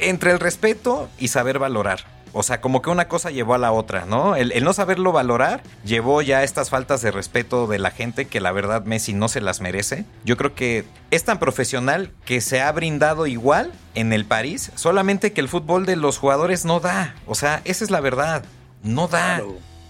entre 0.00 0.32
el 0.32 0.40
respeto 0.40 1.08
y 1.18 1.28
saber 1.28 1.60
valorar. 1.60 2.13
O 2.34 2.42
sea, 2.42 2.60
como 2.60 2.82
que 2.82 2.90
una 2.90 3.06
cosa 3.06 3.30
llevó 3.30 3.54
a 3.54 3.58
la 3.58 3.72
otra, 3.72 4.06
¿no? 4.06 4.34
El, 4.34 4.52
no 4.64 4.72
saberlo 4.72 5.12
valorar 5.12 5.62
llevó 5.84 6.20
ya 6.20 6.38
a 6.38 6.42
estas 6.42 6.68
faltas 6.68 7.00
de 7.00 7.12
respeto 7.12 7.68
de 7.68 7.78
la 7.78 7.92
gente 7.92 8.26
que 8.26 8.40
la 8.40 8.50
verdad 8.50 8.84
Messi 8.84 9.14
no 9.14 9.28
se 9.28 9.40
las 9.40 9.60
merece. 9.60 10.04
Yo 10.24 10.36
creo 10.36 10.54
que 10.54 10.84
es 11.12 11.24
tan 11.24 11.38
profesional 11.38 12.10
que 12.24 12.40
se 12.40 12.60
ha 12.60 12.70
brindado 12.72 13.28
igual 13.28 13.72
en 13.94 14.12
el 14.12 14.24
París, 14.24 14.72
solamente 14.74 15.32
que 15.32 15.40
el 15.40 15.48
fútbol 15.48 15.86
de 15.86 15.94
los 15.94 16.18
jugadores 16.18 16.64
no 16.64 16.80
da. 16.80 17.14
O 17.26 17.36
sea, 17.36 17.62
esa 17.64 17.84
es 17.84 17.90
la 17.92 18.00
verdad. 18.00 18.44
No 18.82 19.06
da. 19.06 19.40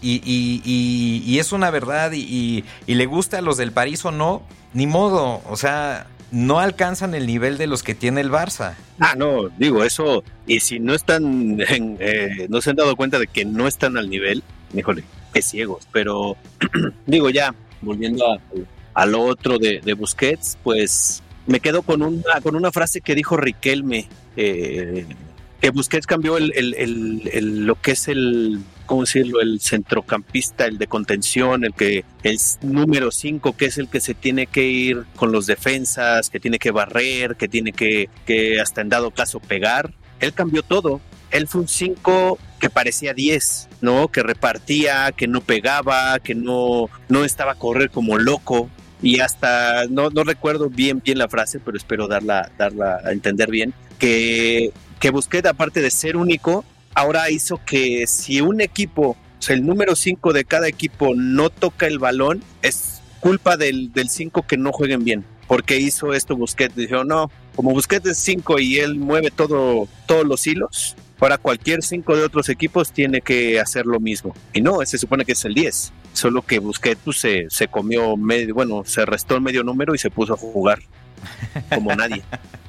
Y, 0.02 0.20
y, 1.26 1.38
es 1.38 1.52
una 1.52 1.70
verdad 1.70 2.12
y, 2.12 2.64
le 2.86 3.06
gusta 3.06 3.38
a 3.38 3.40
los 3.40 3.56
del 3.56 3.72
París 3.72 4.04
o 4.04 4.10
no, 4.10 4.42
ni 4.74 4.86
modo. 4.86 5.40
O 5.48 5.56
sea, 5.56 6.08
no 6.34 6.58
alcanzan 6.58 7.14
el 7.14 7.26
nivel 7.26 7.56
de 7.58 7.68
los 7.68 7.82
que 7.82 7.94
tiene 7.94 8.20
el 8.20 8.30
Barça. 8.30 8.74
Ah, 8.98 9.14
no, 9.16 9.48
digo 9.56 9.84
eso, 9.84 10.24
y 10.46 10.60
si 10.60 10.80
no 10.80 10.92
están, 10.92 11.58
eh, 11.60 12.46
no 12.48 12.60
se 12.60 12.70
han 12.70 12.76
dado 12.76 12.96
cuenta 12.96 13.18
de 13.18 13.28
que 13.28 13.44
no 13.44 13.68
están 13.68 13.96
al 13.96 14.10
nivel, 14.10 14.42
híjole, 14.74 15.04
qué 15.32 15.42
ciegos, 15.42 15.86
pero 15.92 16.36
digo 17.06 17.30
ya, 17.30 17.54
volviendo 17.80 18.24
a, 18.94 19.06
lo 19.06 19.22
otro 19.22 19.58
de, 19.58 19.94
Busquets, 19.94 20.58
pues 20.62 21.22
me 21.46 21.60
quedo 21.60 21.82
con 21.82 22.02
una, 22.02 22.40
con 22.42 22.56
una 22.56 22.72
frase 22.72 23.00
que 23.00 23.14
dijo 23.14 23.36
Riquelme, 23.36 24.08
eh, 24.36 25.06
que 25.64 25.70
Busquets 25.70 26.06
cambió 26.06 26.36
el, 26.36 27.64
lo 27.64 27.80
que 27.80 27.92
es 27.92 28.08
el, 28.08 28.60
¿cómo 28.84 29.00
decirlo? 29.00 29.40
El 29.40 29.60
centrocampista, 29.62 30.66
el 30.66 30.76
de 30.76 30.88
contención, 30.88 31.64
el 31.64 31.72
que 31.72 32.04
el 32.22 32.38
número 32.60 33.10
5, 33.10 33.56
que 33.56 33.64
es 33.64 33.78
el 33.78 33.88
que 33.88 34.00
se 34.00 34.12
tiene 34.12 34.46
que 34.46 34.66
ir 34.66 35.04
con 35.16 35.32
los 35.32 35.46
defensas, 35.46 36.28
que 36.28 36.38
tiene 36.38 36.58
que 36.58 36.70
barrer, 36.70 37.36
que 37.36 37.48
tiene 37.48 37.72
que, 37.72 38.10
que 38.26 38.60
hasta 38.60 38.82
en 38.82 38.90
dado 38.90 39.10
caso 39.10 39.40
pegar. 39.40 39.94
Él 40.20 40.34
cambió 40.34 40.62
todo. 40.62 41.00
Él 41.30 41.48
fue 41.48 41.62
un 41.62 41.68
5 41.68 42.38
que 42.60 42.68
parecía 42.68 43.14
10, 43.14 43.70
¿no? 43.80 44.08
Que 44.08 44.22
repartía, 44.22 45.12
que 45.12 45.28
no 45.28 45.40
pegaba, 45.40 46.18
que 46.18 46.34
no, 46.34 46.90
no 47.08 47.24
estaba 47.24 47.52
a 47.52 47.58
correr 47.58 47.88
como 47.88 48.18
loco 48.18 48.68
y 49.00 49.20
hasta 49.20 49.86
no, 49.86 50.10
no 50.10 50.24
recuerdo 50.24 50.68
bien 50.68 51.00
bien 51.02 51.16
la 51.16 51.28
frase, 51.28 51.58
pero 51.58 51.78
espero 51.78 52.06
darla, 52.06 52.50
darla 52.58 53.00
a 53.02 53.12
entender 53.12 53.50
bien, 53.50 53.72
que 53.98 54.72
que 55.04 55.10
Busquets, 55.10 55.46
aparte 55.46 55.82
de 55.82 55.90
ser 55.90 56.16
único, 56.16 56.64
ahora 56.94 57.30
hizo 57.30 57.60
que 57.62 58.06
si 58.06 58.40
un 58.40 58.62
equipo, 58.62 59.18
el 59.48 59.66
número 59.66 59.96
5 59.96 60.32
de 60.32 60.46
cada 60.46 60.66
equipo 60.66 61.12
no 61.14 61.50
toca 61.50 61.86
el 61.86 61.98
balón, 61.98 62.42
es 62.62 63.02
culpa 63.20 63.58
del 63.58 63.92
5 63.94 64.46
que 64.46 64.56
no 64.56 64.72
jueguen 64.72 65.04
bien. 65.04 65.22
Porque 65.46 65.78
hizo 65.78 66.14
esto 66.14 66.38
Busquets, 66.38 66.74
dijo, 66.74 67.04
no, 67.04 67.30
como 67.54 67.72
Busquets 67.72 68.06
es 68.06 68.16
5 68.16 68.60
y 68.60 68.78
él 68.78 68.94
mueve 68.94 69.30
todo, 69.30 69.88
todos 70.06 70.24
los 70.24 70.46
hilos, 70.46 70.96
para 71.18 71.36
cualquier 71.36 71.82
5 71.82 72.16
de 72.16 72.22
otros 72.22 72.48
equipos 72.48 72.90
tiene 72.90 73.20
que 73.20 73.60
hacer 73.60 73.84
lo 73.84 74.00
mismo. 74.00 74.34
Y 74.54 74.62
no, 74.62 74.82
se 74.86 74.96
supone 74.96 75.26
que 75.26 75.32
es 75.32 75.44
el 75.44 75.52
10. 75.52 75.92
Solo 76.14 76.40
que 76.40 76.60
Busquets 76.60 77.02
pues, 77.04 77.18
se, 77.18 77.50
se 77.50 77.68
comió 77.68 78.16
medio, 78.16 78.54
bueno, 78.54 78.84
se 78.86 79.04
restó 79.04 79.34
el 79.34 79.42
medio 79.42 79.64
número 79.64 79.94
y 79.94 79.98
se 79.98 80.08
puso 80.08 80.32
a 80.32 80.38
jugar 80.38 80.78
como 81.68 81.94
nadie. 81.94 82.22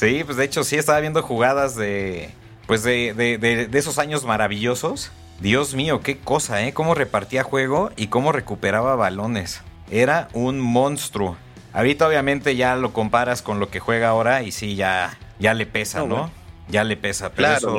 Sí, 0.00 0.24
pues 0.24 0.38
de 0.38 0.44
hecho 0.46 0.64
sí 0.64 0.76
estaba 0.76 0.98
viendo 1.00 1.22
jugadas 1.22 1.76
de, 1.76 2.30
pues 2.66 2.82
de, 2.82 3.12
de, 3.12 3.36
de, 3.36 3.78
esos 3.78 3.98
años 3.98 4.24
maravillosos. 4.24 5.12
Dios 5.40 5.74
mío, 5.74 6.00
qué 6.00 6.16
cosa, 6.16 6.62
¿eh? 6.62 6.72
Cómo 6.72 6.94
repartía 6.94 7.42
juego 7.42 7.90
y 7.96 8.06
cómo 8.06 8.32
recuperaba 8.32 8.96
balones. 8.96 9.60
Era 9.90 10.28
un 10.32 10.58
monstruo. 10.58 11.36
Ahorita 11.74 12.08
obviamente 12.08 12.56
ya 12.56 12.76
lo 12.76 12.94
comparas 12.94 13.42
con 13.42 13.60
lo 13.60 13.68
que 13.68 13.78
juega 13.78 14.08
ahora 14.08 14.42
y 14.42 14.52
sí, 14.52 14.74
ya, 14.74 15.18
ya 15.38 15.52
le 15.52 15.66
pesa, 15.66 16.02
¿no? 16.06 16.30
Ya 16.70 16.84
le 16.84 16.96
pesa, 16.96 17.32
pero 17.32 17.56
eso, 17.56 17.76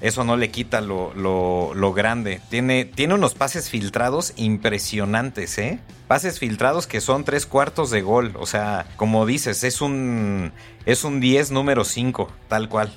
eso, 0.00 0.24
no 0.24 0.36
le 0.36 0.50
quita 0.50 0.80
lo, 0.80 1.12
lo, 1.14 1.74
lo, 1.74 1.92
grande. 1.92 2.40
Tiene, 2.48 2.84
tiene 2.84 3.14
unos 3.14 3.34
pases 3.34 3.68
filtrados 3.68 4.32
impresionantes, 4.36 5.58
¿eh? 5.58 5.78
Pases 6.08 6.38
filtrados 6.38 6.86
que 6.86 7.00
son 7.00 7.24
tres 7.24 7.44
cuartos 7.46 7.90
de 7.90 8.02
gol. 8.02 8.32
O 8.38 8.46
sea, 8.46 8.86
como 8.96 9.26
dices, 9.26 9.62
es 9.64 9.80
un, 9.80 10.52
es 10.86 11.04
un 11.04 11.20
10 11.20 11.50
número 11.50 11.84
5, 11.84 12.30
tal 12.48 12.68
cual. 12.68 12.92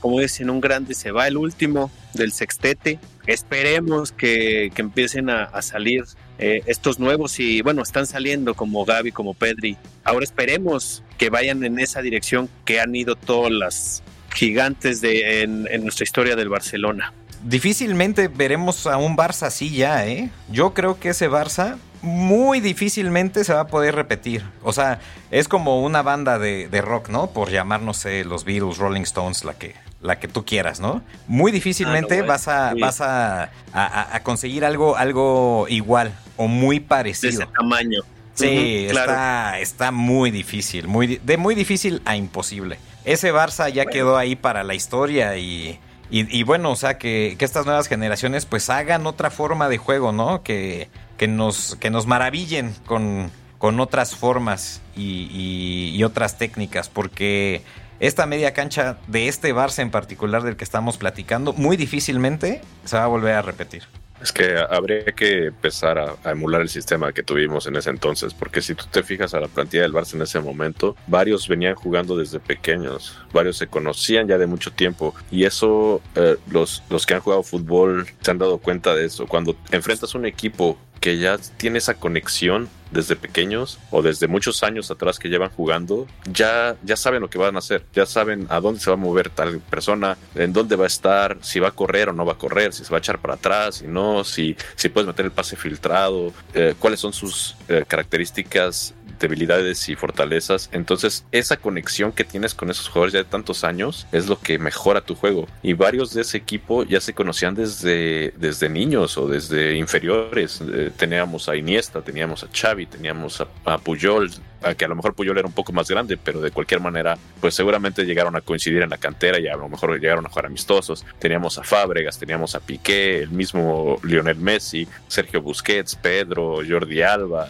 Como 0.00 0.20
es, 0.20 0.40
en 0.40 0.50
un 0.50 0.60
grande 0.60 0.94
se 0.94 1.10
va 1.10 1.26
el 1.26 1.36
último 1.36 1.90
del 2.14 2.32
sextete. 2.32 2.98
Esperemos 3.26 4.12
que, 4.12 4.70
que 4.74 4.82
empiecen 4.82 5.30
a, 5.30 5.44
a 5.44 5.62
salir 5.62 6.04
eh, 6.38 6.62
estos 6.66 7.00
nuevos 7.00 7.40
y 7.40 7.62
bueno, 7.62 7.82
están 7.82 8.06
saliendo 8.06 8.54
como 8.54 8.84
Gaby, 8.84 9.10
como 9.10 9.34
Pedri. 9.34 9.76
Ahora 10.04 10.24
esperemos 10.24 11.02
que 11.18 11.30
vayan 11.30 11.64
en 11.64 11.80
esa 11.80 12.00
dirección 12.00 12.48
que 12.64 12.80
han 12.80 12.94
ido 12.94 13.16
todas 13.16 13.50
las 13.50 14.02
gigantes 14.34 15.00
de, 15.00 15.42
en, 15.42 15.64
nuestra 15.82 16.04
historia 16.04 16.36
del 16.36 16.48
Barcelona. 16.48 17.12
Difícilmente 17.42 18.28
veremos 18.28 18.86
a 18.86 18.96
un 18.96 19.16
Barça 19.16 19.46
así 19.46 19.74
ya, 19.74 20.06
¿eh? 20.06 20.30
Yo 20.50 20.74
creo 20.74 20.98
que 20.98 21.10
ese 21.10 21.30
Barça 21.30 21.76
muy 22.02 22.60
difícilmente 22.60 23.44
se 23.44 23.52
va 23.52 23.60
a 23.60 23.66
poder 23.66 23.94
repetir. 23.94 24.44
O 24.62 24.72
sea, 24.72 25.00
es 25.30 25.48
como 25.48 25.82
una 25.82 26.02
banda 26.02 26.38
de, 26.38 26.68
rock, 26.80 27.08
¿no? 27.08 27.30
Por 27.30 27.50
llamarnos 27.50 28.04
los 28.24 28.44
Beatles, 28.44 28.78
Rolling 28.78 29.02
Stones, 29.02 29.44
la 29.44 29.54
que, 29.54 29.74
la 30.00 30.18
que 30.18 30.28
tú 30.28 30.44
quieras, 30.44 30.80
¿no? 30.80 31.02
Muy 31.26 31.52
difícilmente 31.52 32.20
ah, 32.20 32.24
vas, 32.24 32.48
a, 32.48 32.74
vas 32.80 33.00
a, 33.00 33.50
a, 33.72 34.20
conseguir 34.22 34.64
algo, 34.64 34.96
algo 34.96 35.66
igual 35.68 36.12
o 36.36 36.48
muy 36.48 36.80
parecido. 36.80 37.38
De 37.38 37.44
ese 37.44 37.52
tamaño. 37.52 38.02
Sí, 38.38 38.86
está, 38.88 39.58
está 39.58 39.90
muy 39.90 40.30
difícil, 40.30 40.88
muy, 40.88 41.20
de 41.22 41.36
muy 41.36 41.54
difícil 41.54 42.02
a 42.04 42.16
imposible 42.16 42.78
ese 43.08 43.32
Barça 43.32 43.70
ya 43.70 43.86
quedó 43.86 44.16
ahí 44.18 44.36
para 44.36 44.62
la 44.64 44.74
historia 44.74 45.36
y, 45.38 45.80
y, 46.10 46.42
bueno, 46.42 46.70
o 46.70 46.76
sea, 46.76 46.98
que, 46.98 47.36
estas 47.38 47.64
nuevas 47.64 47.88
generaciones 47.88 48.44
pues 48.44 48.68
hagan 48.70 49.06
otra 49.06 49.30
forma 49.30 49.68
de 49.68 49.78
juego, 49.78 50.12
¿no? 50.12 50.42
Que, 50.42 50.88
que, 51.16 51.26
nos, 51.26 51.76
que 51.76 51.90
nos 51.90 52.06
maravillen 52.06 52.74
con, 52.86 53.30
con 53.56 53.80
otras 53.80 54.14
formas 54.14 54.82
y, 54.94 55.92
y, 55.94 56.04
otras 56.04 56.36
técnicas, 56.36 56.88
porque 56.88 57.62
esta 57.98 58.26
media 58.26 58.52
cancha 58.52 58.98
de 59.06 59.28
este 59.28 59.54
Barça 59.54 59.80
en 59.80 59.90
particular 59.90 60.42
del 60.42 60.56
que 60.56 60.64
estamos 60.64 60.98
platicando, 60.98 61.54
muy 61.54 61.76
difícilmente 61.76 62.60
se 62.84 62.96
va 62.96 63.04
a 63.04 63.08
volver 63.08 63.34
a 63.34 63.42
repetir. 63.42 63.84
Es 64.22 64.32
que 64.32 64.58
habría 64.58 65.04
que 65.04 65.46
empezar 65.46 65.98
a, 65.98 66.30
emular 66.30 66.60
el 66.60 66.68
sistema 66.68 67.12
que 67.12 67.22
tuvimos 67.22 67.66
en 67.66 67.76
ese 67.76 67.90
entonces, 67.90 68.34
porque 68.34 68.60
si 68.60 68.74
tú 68.74 68.84
te 68.90 69.02
fijas 69.02 69.34
a 69.34 69.40
la 69.40 69.48
plantilla 69.48 69.82
del 69.82 69.92
Barça 69.92 70.14
en 70.14 70.22
ese 70.22 70.40
momento, 70.40 70.96
varios 71.06 71.48
venían 71.48 71.74
jugando 71.74 72.16
desde 72.16 72.40
pequeños, 72.40 73.16
varios 73.32 73.56
se 73.56 73.66
conocían 73.66 74.28
ya 74.28 74.38
de 74.38 74.46
mucho 74.46 74.72
tiempo 74.72 75.14
y 75.30 75.44
eso 75.44 76.00
eh, 76.14 76.36
los, 76.50 76.82
los 76.90 77.06
que 77.06 77.14
han 77.14 77.20
jugado 77.20 77.42
fútbol 77.42 78.06
se 78.20 78.30
han 78.30 78.38
dado 78.38 78.58
cuenta 78.58 78.94
de 78.94 79.06
eso. 79.06 79.26
Cuando 79.26 79.56
enfrentas 79.70 80.14
un 80.14 80.26
equipo 80.26 80.78
que 81.00 81.18
ya 81.18 81.38
tiene 81.56 81.78
esa 81.78 81.94
conexión 81.94 82.68
desde 82.90 83.16
pequeños 83.16 83.78
o 83.90 84.02
desde 84.02 84.28
muchos 84.28 84.62
años 84.62 84.90
atrás 84.90 85.18
que 85.18 85.28
llevan 85.28 85.50
jugando, 85.50 86.06
ya, 86.30 86.76
ya 86.82 86.96
saben 86.96 87.20
lo 87.20 87.30
que 87.30 87.38
van 87.38 87.56
a 87.56 87.58
hacer, 87.58 87.84
ya 87.92 88.06
saben 88.06 88.46
a 88.48 88.60
dónde 88.60 88.80
se 88.80 88.90
va 88.90 88.94
a 88.94 88.98
mover 88.98 89.30
tal 89.30 89.60
persona, 89.60 90.16
en 90.34 90.52
dónde 90.52 90.76
va 90.76 90.84
a 90.84 90.88
estar, 90.88 91.38
si 91.42 91.60
va 91.60 91.68
a 91.68 91.72
correr 91.72 92.08
o 92.08 92.12
no 92.12 92.24
va 92.24 92.32
a 92.32 92.38
correr, 92.38 92.72
si 92.72 92.84
se 92.84 92.90
va 92.90 92.98
a 92.98 93.00
echar 93.00 93.18
para 93.18 93.34
atrás, 93.34 93.76
si 93.76 93.86
no, 93.86 94.24
si, 94.24 94.56
si 94.74 94.88
puedes 94.88 95.06
meter 95.06 95.26
el 95.26 95.32
pase 95.32 95.56
filtrado, 95.56 96.32
eh, 96.54 96.74
cuáles 96.78 97.00
son 97.00 97.12
sus 97.12 97.56
eh, 97.68 97.84
características 97.86 98.94
debilidades 99.18 99.88
y 99.88 99.96
fortalezas. 99.96 100.68
Entonces, 100.72 101.24
esa 101.32 101.56
conexión 101.56 102.12
que 102.12 102.24
tienes 102.24 102.54
con 102.54 102.70
esos 102.70 102.88
jugadores 102.88 103.12
ya 103.12 103.18
de 103.20 103.24
tantos 103.24 103.64
años 103.64 104.06
es 104.12 104.28
lo 104.28 104.40
que 104.40 104.58
mejora 104.58 105.00
tu 105.00 105.14
juego. 105.14 105.46
Y 105.62 105.72
varios 105.72 106.14
de 106.14 106.22
ese 106.22 106.38
equipo 106.38 106.84
ya 106.84 107.00
se 107.00 107.14
conocían 107.14 107.54
desde, 107.54 108.32
desde 108.36 108.68
niños 108.68 109.18
o 109.18 109.28
desde 109.28 109.76
inferiores. 109.76 110.60
Eh, 110.60 110.90
teníamos 110.96 111.48
a 111.48 111.56
Iniesta, 111.56 112.02
teníamos 112.02 112.44
a 112.44 112.48
Xavi, 112.52 112.86
teníamos 112.86 113.44
a, 113.64 113.78
Puyol, 113.78 114.30
a 114.62 114.74
que 114.74 114.84
a 114.84 114.88
lo 114.88 114.96
mejor 114.96 115.14
Puyol 115.14 115.38
era 115.38 115.46
un 115.46 115.52
poco 115.52 115.72
más 115.72 115.88
grande, 115.88 116.16
pero 116.16 116.40
de 116.40 116.50
cualquier 116.50 116.80
manera, 116.80 117.18
pues 117.40 117.54
seguramente 117.54 118.04
llegaron 118.04 118.36
a 118.36 118.40
coincidir 118.40 118.82
en 118.82 118.90
la 118.90 118.98
cantera 118.98 119.38
y 119.38 119.46
a 119.48 119.56
lo 119.56 119.68
mejor 119.68 119.98
llegaron 120.00 120.26
a 120.26 120.28
jugar 120.28 120.46
amistosos. 120.46 121.04
Teníamos 121.18 121.58
a 121.58 121.64
Fábregas, 121.64 122.18
teníamos 122.18 122.54
a 122.54 122.60
Piqué, 122.60 123.22
el 123.22 123.30
mismo 123.30 123.98
Lionel 124.02 124.36
Messi, 124.36 124.86
Sergio 125.06 125.42
Busquets, 125.42 125.94
Pedro, 125.96 126.60
Jordi 126.68 127.02
Alba, 127.02 127.48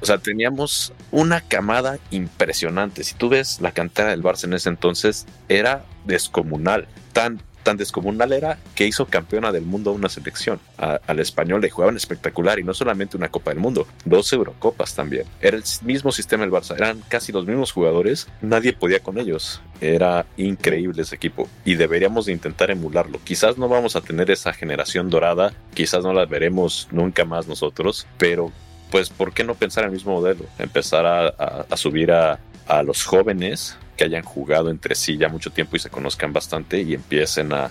o 0.00 0.06
sea, 0.06 0.18
teníamos 0.18 0.92
una 1.10 1.40
camada 1.40 1.98
impresionante. 2.10 3.04
Si 3.04 3.14
tú 3.14 3.28
ves 3.28 3.60
la 3.60 3.72
cantera 3.72 4.10
del 4.10 4.22
Barça 4.22 4.44
en 4.44 4.54
ese 4.54 4.68
entonces, 4.68 5.26
era 5.48 5.84
descomunal. 6.04 6.86
Tan, 7.12 7.40
tan 7.64 7.76
descomunal 7.76 8.32
era 8.32 8.58
que 8.74 8.86
hizo 8.86 9.06
campeona 9.06 9.50
del 9.50 9.64
mundo 9.64 9.90
a 9.90 9.94
una 9.94 10.08
selección. 10.08 10.60
al 10.76 11.18
español 11.18 11.60
le 11.60 11.70
jugaban 11.70 11.96
espectacular 11.96 12.58
y 12.58 12.62
no 12.62 12.74
solamente 12.74 13.16
una 13.16 13.28
Copa 13.28 13.50
del 13.50 13.60
Mundo, 13.60 13.86
dos 14.04 14.32
Eurocopas 14.32 14.94
también. 14.94 15.24
Era 15.40 15.56
el 15.56 15.64
mismo 15.82 16.12
sistema 16.12 16.44
del 16.44 16.52
Barça, 16.52 16.76
eran 16.76 17.02
casi 17.08 17.32
los 17.32 17.46
mismos 17.46 17.72
jugadores, 17.72 18.28
nadie 18.40 18.72
podía 18.72 19.00
con 19.00 19.18
ellos. 19.18 19.60
Era 19.80 20.26
increíble 20.36 21.02
ese 21.02 21.16
equipo 21.16 21.48
y 21.64 21.74
deberíamos 21.74 22.26
de 22.26 22.32
intentar 22.32 22.70
emularlo. 22.70 23.20
Quizás 23.24 23.58
no 23.58 23.68
vamos 23.68 23.96
a 23.96 24.00
tener 24.00 24.30
esa 24.30 24.52
generación 24.52 25.10
dorada, 25.10 25.52
quizás 25.74 26.04
no 26.04 26.12
la 26.12 26.24
veremos 26.24 26.88
nunca 26.90 27.24
más 27.24 27.48
nosotros, 27.48 28.06
pero 28.16 28.52
pues 28.90 29.10
¿por 29.10 29.32
qué 29.32 29.44
no 29.44 29.54
pensar 29.54 29.84
en 29.84 29.90
el 29.90 29.94
mismo 29.94 30.12
modelo? 30.12 30.44
Empezar 30.58 31.06
a, 31.06 31.76
subir 31.76 32.12
a, 32.12 32.38
a 32.66 32.82
los 32.82 33.04
jóvenes 33.04 33.76
que 33.98 34.04
hayan 34.04 34.22
jugado 34.22 34.70
entre 34.70 34.94
sí 34.94 35.18
ya 35.18 35.28
mucho 35.28 35.50
tiempo 35.50 35.76
y 35.76 35.80
se 35.80 35.90
conozcan 35.90 36.32
bastante 36.32 36.80
y 36.80 36.94
empiecen 36.94 37.52
a, 37.52 37.70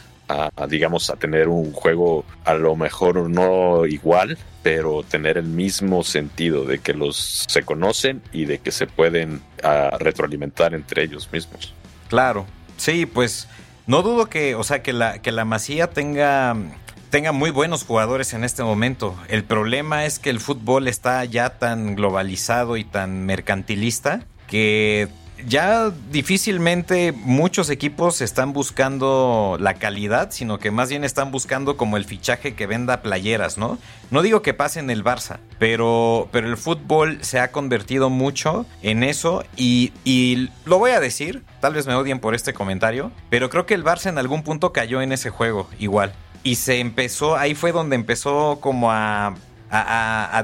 digamos, 0.68 1.10
a 1.10 1.16
tener 1.16 1.48
un 1.48 1.72
juego 1.72 2.26
a 2.44 2.54
lo 2.54 2.76
mejor 2.76 3.30
no 3.30 3.86
igual, 3.86 4.38
pero 4.62 5.04
tener 5.04 5.38
el 5.38 5.46
mismo 5.46 6.04
sentido 6.04 6.66
de 6.66 6.80
que 6.80 6.94
los 6.94 7.46
se 7.48 7.64
conocen 7.64 8.22
y 8.34 8.46
de 8.46 8.60
que 8.60 8.72
se 8.72 8.88
pueden 8.88 9.42
retroalimentar 10.00 10.74
entre 10.74 11.04
ellos 11.04 11.30
mismos. 11.32 11.74
Claro, 12.10 12.46
sí, 12.76 13.06
pues 13.06 13.48
no 13.88 14.02
dudo 14.02 14.28
que, 14.28 14.56
o 14.56 14.64
sea, 14.64 14.84
que 14.84 14.92
la, 14.92 15.22
que 15.22 15.32
la 15.32 15.46
Masía 15.46 15.88
tenga 15.88 16.56
tenga 17.10 17.32
muy 17.32 17.52
buenos 17.52 17.84
jugadores 17.84 18.34
en 18.34 18.44
este 18.44 18.64
momento. 18.64 19.16
El 19.30 19.44
problema 19.44 20.06
es 20.06 20.20
que 20.20 20.30
el 20.30 20.40
fútbol 20.40 20.88
está 20.88 21.24
ya 21.26 21.58
tan 21.58 21.96
globalizado 21.96 22.78
y 22.78 22.84
tan 22.84 23.26
mercantilista 23.26 24.26
que 24.48 25.10
ya 25.46 25.92
difícilmente 26.12 27.12
muchos 27.12 27.70
equipos 27.70 28.22
están 28.22 28.54
buscando 28.54 29.58
la 29.60 29.76
calidad, 29.76 30.32
sino 30.32 30.58
que 30.58 30.72
más 30.72 30.90
bien 30.90 31.04
están 31.04 31.32
buscando 31.32 31.78
como 31.78 31.98
el 31.98 32.06
fichaje 32.06 32.56
que 32.56 32.66
venda 32.66 33.02
playeras, 33.02 33.58
¿no? 33.58 33.78
No 34.10 34.22
digo 34.22 34.42
que 34.42 34.54
pase 34.54 34.80
en 34.80 34.90
el 34.90 35.04
Barça, 35.04 35.38
pero, 35.60 36.28
pero 36.32 36.48
el 36.48 36.58
fútbol 36.58 37.20
se 37.22 37.40
ha 37.40 37.52
convertido 37.52 38.10
mucho 38.10 38.66
en 38.82 39.04
eso 39.04 39.44
y, 39.56 39.94
y 40.04 40.50
lo 40.66 40.80
voy 40.80 40.92
a 40.92 41.00
decir, 41.00 41.44
tal 41.60 41.74
vez 41.74 41.88
me 41.88 41.96
odien 41.96 42.20
por 42.20 42.34
este 42.34 42.54
comentario, 42.54 43.12
pero 43.30 43.50
creo 43.50 43.66
que 43.66 43.74
el 43.74 43.84
Barça 43.84 44.10
en 44.10 44.18
algún 44.18 44.44
punto 44.44 44.74
cayó 44.74 45.02
en 45.02 45.12
ese 45.12 45.30
juego, 45.30 45.70
igual. 45.78 46.14
Y 46.48 46.56
se 46.56 46.80
empezó, 46.80 47.36
ahí 47.36 47.56
fue 47.56 47.74
donde 47.74 47.98
empezó 47.98 48.60
como 48.62 48.90
a 48.90 49.36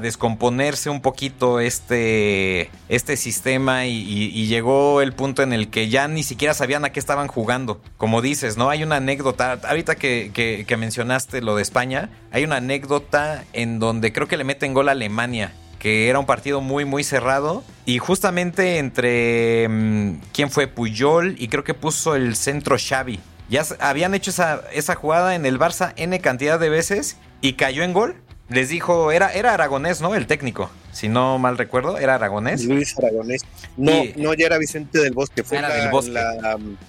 descomponerse 0.02 0.90
un 0.90 1.00
poquito 1.00 1.60
este, 1.60 2.70
este 2.90 3.16
sistema 3.16 3.86
y, 3.86 4.46
llegó 4.46 5.00
el 5.00 5.14
punto 5.14 5.42
en 5.42 5.54
el 5.54 5.70
que 5.70 5.88
ya 5.88 6.06
ni 6.06 6.22
siquiera 6.22 6.52
sabían 6.52 6.84
a 6.84 6.90
qué 6.90 7.00
estaban 7.00 7.26
jugando. 7.26 7.80
Como 7.96 8.20
dices, 8.20 8.58
¿no? 8.58 8.68
Hay 8.68 8.82
una 8.82 8.96
anécdota, 8.96 9.58
ahorita 9.66 9.94
que, 9.94 10.76
mencionaste 10.78 11.40
lo 11.40 11.56
de 11.56 11.62
España, 11.62 12.10
hay 12.32 12.44
una 12.44 12.56
anécdota 12.56 13.42
en 13.54 13.78
donde 13.78 14.12
creo 14.12 14.28
que 14.28 14.36
le 14.36 14.44
meten 14.44 14.74
gol 14.74 14.90
a 14.90 14.92
Alemania 14.92 15.54
que 15.78 16.08
era 16.08 16.18
un 16.18 16.26
partido 16.26 16.62
muy 16.62 16.86
muy 16.86 17.04
cerrado 17.04 17.62
y 17.84 17.98
justamente 17.98 18.78
entre 18.78 19.68
mm, 19.68 20.20
quién 20.32 20.50
fue 20.50 20.66
Puyol 20.66 21.36
y 21.38 21.48
creo 21.48 21.62
que 21.62 21.72
puso 21.72 22.14
el 22.14 22.36
centro 22.36 22.76
Xavi. 22.78 23.20
Ya 23.54 23.64
habían 23.78 24.16
hecho 24.16 24.30
esa, 24.30 24.62
esa 24.72 24.96
jugada 24.96 25.36
en 25.36 25.46
el 25.46 25.60
Barça 25.60 25.92
n 25.94 26.18
cantidad 26.18 26.58
de 26.58 26.70
veces 26.70 27.18
y 27.40 27.52
cayó 27.52 27.84
en 27.84 27.92
gol 27.92 28.16
les 28.48 28.68
dijo, 28.68 29.12
era, 29.12 29.32
era 29.32 29.54
aragonés, 29.54 30.00
¿no? 30.00 30.16
El 30.16 30.26
técnico, 30.26 30.70
si 30.90 31.08
no 31.08 31.38
mal 31.38 31.56
recuerdo, 31.56 31.96
era 31.98 32.16
aragonés. 32.16 32.64
Luis 32.64 32.98
Aragonés. 32.98 33.42
No, 33.76 33.92
no, 34.16 34.34
ya 34.34 34.46
era 34.46 34.58
Vicente 34.58 34.98
del 34.98 35.12
Bosque, 35.12 35.44
fue, 35.44 35.62
la, 35.62 35.68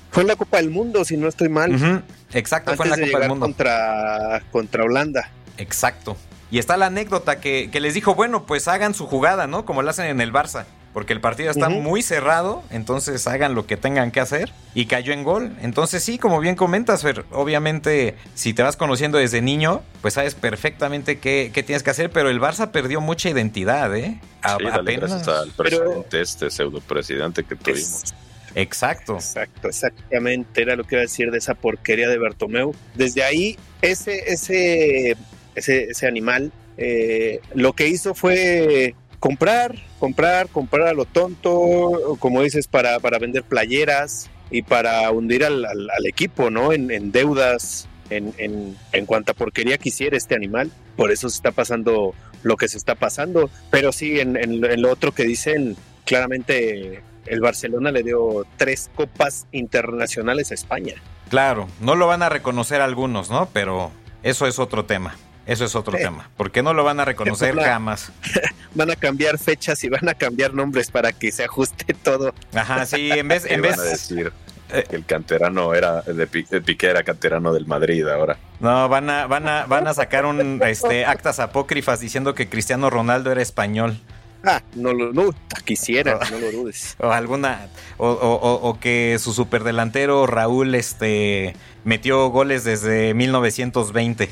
fue 0.09 0.23
en 0.23 0.27
la 0.27 0.35
Copa 0.35 0.57
del 0.57 0.71
Mundo, 0.71 1.05
si 1.05 1.17
no 1.17 1.27
estoy 1.27 1.49
mal. 1.49 2.03
Exacto, 2.33 2.75
fue 2.75 2.87
en 2.87 2.99
la 2.99 3.05
Copa 3.05 3.19
del 3.19 3.29
Mundo. 3.29 3.45
Contra, 3.45 4.41
contra 4.51 4.83
Holanda. 4.83 5.29
Exacto. 5.57 6.17
Y 6.49 6.57
está 6.57 6.77
la 6.77 6.87
anécdota 6.87 7.39
que, 7.39 7.69
que 7.71 7.79
les 7.79 7.93
dijo, 7.93 8.15
bueno, 8.15 8.47
pues 8.47 8.67
hagan 8.67 8.95
su 8.95 9.05
jugada, 9.05 9.45
¿no? 9.45 9.65
Como 9.65 9.83
lo 9.83 9.91
hacen 9.91 10.07
en 10.07 10.19
el 10.19 10.33
Barça 10.33 10.65
porque 10.95 11.11
el 11.11 11.19
partido 11.19 11.51
está 11.51 11.67
muy 11.67 12.01
cerrado, 12.01 12.63
entonces 12.69 13.27
hagan 13.27 13.53
lo 13.53 13.67
que 13.67 13.75
tengan 13.75 14.11
que 14.11 14.21
hacer 14.21 14.53
y 14.73 14.85
cayó 14.85 15.11
en 15.11 15.25
gol. 15.25 15.51
Entonces 15.61 16.01
sí, 16.01 16.17
como 16.17 16.39
bien 16.39 16.55
comentas, 16.55 17.01
Fer, 17.01 17.25
obviamente 17.31 18.15
si 18.33 18.53
te 18.53 18.63
vas 18.63 18.77
conociendo 18.77 19.17
desde 19.17 19.41
niño, 19.41 19.83
pues 20.01 20.13
sabes 20.13 20.35
perfectamente 20.35 21.19
qué, 21.19 21.51
tienes 21.53 21.83
que 21.83 21.89
hacer, 21.89 22.11
pero 22.11 22.29
el 22.29 22.39
Barça 22.39 22.71
perdió 22.71 23.01
mucha 23.01 23.29
identidad, 23.29 23.93
¿eh? 23.93 24.21
A, 24.41 24.55
sí, 24.55 24.63
gracias 24.63 25.27
al 25.27 25.51
presidente, 25.51 26.21
este 26.21 26.49
pseudo 26.49 26.79
presidente 26.79 27.43
que 27.43 27.57
tuvimos. 27.57 28.13
Exacto. 28.55 29.15
Exacto, 29.15 29.67
exactamente. 29.67 30.61
Era 30.61 30.77
lo 30.77 30.85
que 30.85 30.95
iba 30.95 31.01
a 31.01 31.07
decir 31.07 31.29
de 31.29 31.39
esa 31.39 31.55
porquería 31.55 32.07
de 32.07 32.17
Bartomeu. 32.19 32.73
Desde 32.93 33.21
ahí, 33.21 33.57
ese, 33.81 34.31
ese, 34.31 35.17
ese, 35.55 35.89
ese 35.89 36.07
animal 36.07 36.53
eh, 36.77 37.39
lo 37.53 37.73
que 37.73 37.87
hizo 37.87 38.13
fue 38.13 38.95
comprar, 39.25 39.73
comprar, 39.97 40.49
comprar 40.49 40.87
a 40.89 40.93
lo 40.93 41.05
tonto, 41.05 42.15
como 42.19 42.43
dices, 42.43 42.67
para, 42.67 42.99
para 42.99 43.17
vender 43.17 43.41
playeras 43.41 44.29
y 44.51 44.61
para 44.61 45.09
hundir 45.09 45.43
al, 45.43 45.65
equipo, 46.05 46.51
¿no? 46.51 46.71
En, 46.71 47.11
deudas, 47.11 47.87
en, 48.11 48.35
en, 48.37 48.77
en 48.91 49.05
cuanta 49.07 49.33
porquería 49.33 49.79
quisiera 49.79 50.15
este 50.15 50.35
animal. 50.35 50.69
Por 50.95 51.09
eso 51.09 51.27
se 51.27 51.37
está 51.37 51.49
pasando 51.49 52.13
lo 52.43 52.55
que 52.55 52.67
se 52.67 52.77
está 52.77 52.93
pasando. 52.93 53.49
Pero 53.71 53.91
sí, 53.91 54.19
en, 54.19 54.37
en 54.37 54.81
lo 54.83 54.91
otro 54.91 55.11
que 55.11 55.23
dicen, 55.23 55.75
claramente 56.05 57.01
el 57.25 57.41
Barcelona 57.41 57.89
le 57.89 58.03
dio 58.03 58.45
tres 58.57 58.91
copas 58.93 59.47
internacionales 59.51 60.51
a 60.51 60.53
España. 60.53 60.93
Claro, 61.31 61.67
no 61.81 61.95
lo 61.95 62.05
van 62.05 62.21
a 62.21 62.29
reconocer 62.29 62.79
algunos, 62.79 63.31
¿no? 63.31 63.49
Pero 63.51 63.91
eso 64.21 64.45
es 64.45 64.59
otro 64.59 64.85
tema. 64.85 65.15
Eso 65.45 65.65
es 65.65 65.75
otro 65.75 65.97
tema. 65.97 66.29
porque 66.37 66.63
no 66.63 66.73
lo 66.73 66.83
van 66.83 66.99
a 66.99 67.05
reconocer 67.05 67.55
jamás? 67.59 68.11
Van 68.75 68.91
a 68.91 68.95
cambiar 68.95 69.39
fechas 69.39 69.83
y 69.83 69.89
van 69.89 70.07
a 70.07 70.13
cambiar 70.13 70.53
nombres 70.53 70.91
para 70.91 71.11
que 71.11 71.31
se 71.31 71.43
ajuste 71.43 71.93
todo. 72.03 72.33
Ajá, 72.53 72.85
sí, 72.85 73.09
en 73.11 73.27
vez... 73.27 73.45
en 73.49 73.61
vez... 73.61 73.77
Van 73.77 73.87
a 73.87 73.89
decir 73.89 74.33
eh, 74.71 74.83
que 74.89 74.95
el 74.95 75.05
canterano 75.05 75.73
era 75.73 76.01
de 76.01 76.27
Piqué 76.27 76.87
era 76.87 77.03
canterano 77.03 77.53
del 77.53 77.67
Madrid 77.67 78.07
ahora. 78.07 78.37
No, 78.59 78.89
van 78.89 79.09
a 79.11 79.27
van 79.27 79.47
a 79.47 79.65
van 79.67 79.87
a 79.87 79.93
sacar 79.93 80.25
un 80.25 80.59
este 80.63 81.05
actas 81.05 81.39
apócrifas 81.39 81.99
diciendo 81.99 82.33
que 82.33 82.49
Cristiano 82.49 82.89
Ronaldo 82.89 83.31
era 83.31 83.43
español. 83.43 83.99
Ah, 84.43 84.61
no 84.75 84.93
lo 84.93 85.13
no, 85.13 85.33
quisiera, 85.65 86.19
no 86.31 86.39
lo 86.39 86.51
dudes. 86.51 86.95
O 86.99 87.11
alguna 87.11 87.67
o, 87.97 88.07
o, 88.07 88.69
o, 88.69 88.79
que 88.79 89.17
su 89.19 89.33
superdelantero 89.33 90.25
Raúl 90.27 90.75
este 90.75 91.55
metió 91.83 92.29
goles 92.29 92.63
desde 92.63 93.13
1920. 93.13 94.29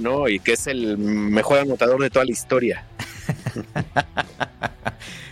¿No? 0.00 0.28
Y 0.28 0.40
que 0.40 0.52
es 0.52 0.66
el 0.66 0.98
mejor 0.98 1.60
anotador 1.60 2.00
de 2.02 2.10
toda 2.10 2.24
la 2.24 2.32
historia. 2.32 2.84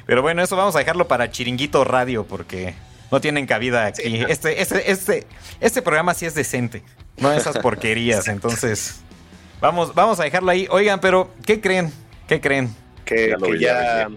Pero 0.07 0.23
bueno, 0.23 0.43
eso 0.43 0.57
vamos 0.57 0.77
a 0.77 0.79
dejarlo 0.79 1.09
para 1.09 1.31
Chiringuito 1.31 1.85
Radio 1.85 2.25
porque 2.25 2.75
no 3.11 3.21
tienen 3.21 3.47
cabida 3.47 3.87
aquí. 3.87 4.25
este, 4.29 4.63
este, 4.63 4.91
este, 4.91 5.27
este 5.61 5.83
programa 5.83 6.15
sí 6.15 6.27
es 6.27 6.35
decente, 6.35 6.83
no 7.19 7.33
esas 7.33 7.59
porquerías. 7.59 8.29
entonces, 8.29 9.01
vamos, 9.61 9.95
vamos 9.95 10.21
a 10.21 10.25
dejarlo 10.25 10.51
ahí. 10.51 10.69
Oigan, 10.71 11.01
pero 11.01 11.31
¿qué 11.45 11.61
creen? 11.61 11.93
¿Qué 12.29 12.41
creen? 12.41 12.75
Que 13.05 13.37
ya, 13.61 14.09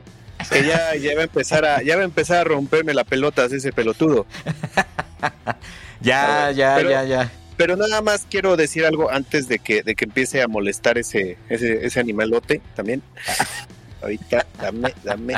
que 0.49 0.65
ya, 0.65 0.95
ya, 0.95 1.15
va 1.15 1.21
a 1.21 1.23
empezar 1.23 1.65
a, 1.65 1.81
ya 1.83 1.95
va 1.95 2.01
a 2.01 2.05
empezar 2.05 2.37
a 2.37 2.43
romperme 2.43 2.93
la 2.93 3.03
pelota 3.03 3.45
ese 3.45 3.71
pelotudo. 3.71 4.25
ya, 6.01 6.51
ya, 6.51 6.81
ya, 6.81 7.03
ya. 7.03 7.31
Pero 7.59 7.75
nada 7.75 8.01
más 8.01 8.25
quiero 8.29 8.55
decir 8.55 8.85
algo 8.85 9.11
antes 9.11 9.49
de 9.49 9.59
que, 9.59 9.83
de 9.83 9.93
que 9.93 10.05
empiece 10.05 10.41
a 10.41 10.47
molestar 10.47 10.97
ese, 10.97 11.37
ese, 11.49 11.85
ese 11.85 11.99
animalote 11.99 12.61
también. 12.73 13.03
Ahorita, 14.01 14.47
dame, 14.61 14.93
dame, 15.03 15.33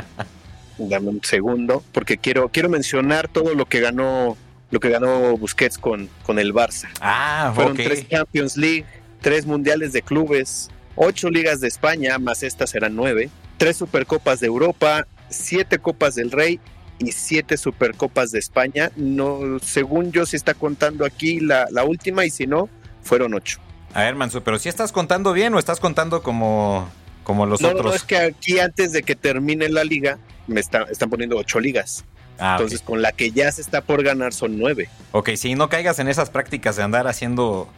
dame 0.78 1.08
un 1.08 1.20
segundo, 1.24 1.82
porque 1.90 2.18
quiero, 2.18 2.48
quiero 2.48 2.68
mencionar 2.68 3.26
todo 3.26 3.56
lo 3.56 3.66
que 3.66 3.80
ganó, 3.80 4.36
lo 4.70 4.78
que 4.78 4.88
ganó 4.88 5.36
Busquets 5.36 5.78
con, 5.78 6.08
con 6.22 6.38
el 6.38 6.54
Barça. 6.54 6.88
Ah, 7.00 7.50
Fueron 7.56 7.76
tres 7.76 8.08
Champions 8.08 8.56
League, 8.56 8.86
tres 9.20 9.44
mundiales 9.44 9.92
de 9.92 10.02
clubes, 10.02 10.70
ocho 10.94 11.28
ligas 11.28 11.60
de 11.60 11.66
España, 11.66 12.20
más 12.20 12.44
estas 12.44 12.72
eran 12.76 12.94
nueve, 12.94 13.30
tres 13.56 13.78
Supercopas 13.78 14.38
de 14.38 14.46
Europa, 14.46 15.08
siete 15.28 15.80
Copas 15.80 16.14
del 16.14 16.30
Rey 16.30 16.60
y 16.98 17.12
siete 17.12 17.56
Supercopas 17.56 18.30
de 18.30 18.38
España. 18.38 18.90
No, 18.96 19.58
según 19.60 20.12
yo, 20.12 20.26
se 20.26 20.36
está 20.36 20.54
contando 20.54 21.04
aquí 21.04 21.40
la, 21.40 21.66
última 21.84 22.24
y 22.24 22.30
si 22.30 22.46
no, 22.46 22.68
fueron 23.02 23.34
ocho. 23.34 23.58
A 23.94 24.02
ver, 24.02 24.14
Manso, 24.14 24.42
pero 24.42 24.58
si 24.58 24.68
estás 24.68 24.92
contando 24.92 25.32
bien 25.32 25.54
o 25.54 25.58
estás 25.58 25.80
contando 25.80 26.22
como, 26.22 26.88
como 27.24 27.46
los 27.46 27.62
otros. 27.62 27.84
No, 27.84 27.92
es 27.92 28.04
que 28.04 28.16
aquí 28.16 28.58
antes 28.58 28.92
de 28.92 29.02
que 29.02 29.14
termine 29.14 29.68
la 29.68 29.84
liga, 29.84 30.18
me 30.46 30.60
están 30.60 31.10
poniendo 31.10 31.36
ocho 31.36 31.60
ligas. 31.60 32.04
Ah, 32.38 32.56
Entonces, 32.56 32.80
con 32.80 33.02
la 33.02 33.12
que 33.12 33.30
ya 33.30 33.52
se 33.52 33.60
está 33.60 33.82
por 33.82 34.02
ganar 34.02 34.32
son 34.32 34.58
nueve. 34.58 34.88
Ok, 35.12 35.30
si 35.36 35.54
no 35.54 35.68
caigas 35.68 35.98
en 35.98 36.08
esas 36.08 36.30
prácticas 36.30 36.76
de 36.76 36.82
andar 36.82 37.06
haciendo 37.06 37.68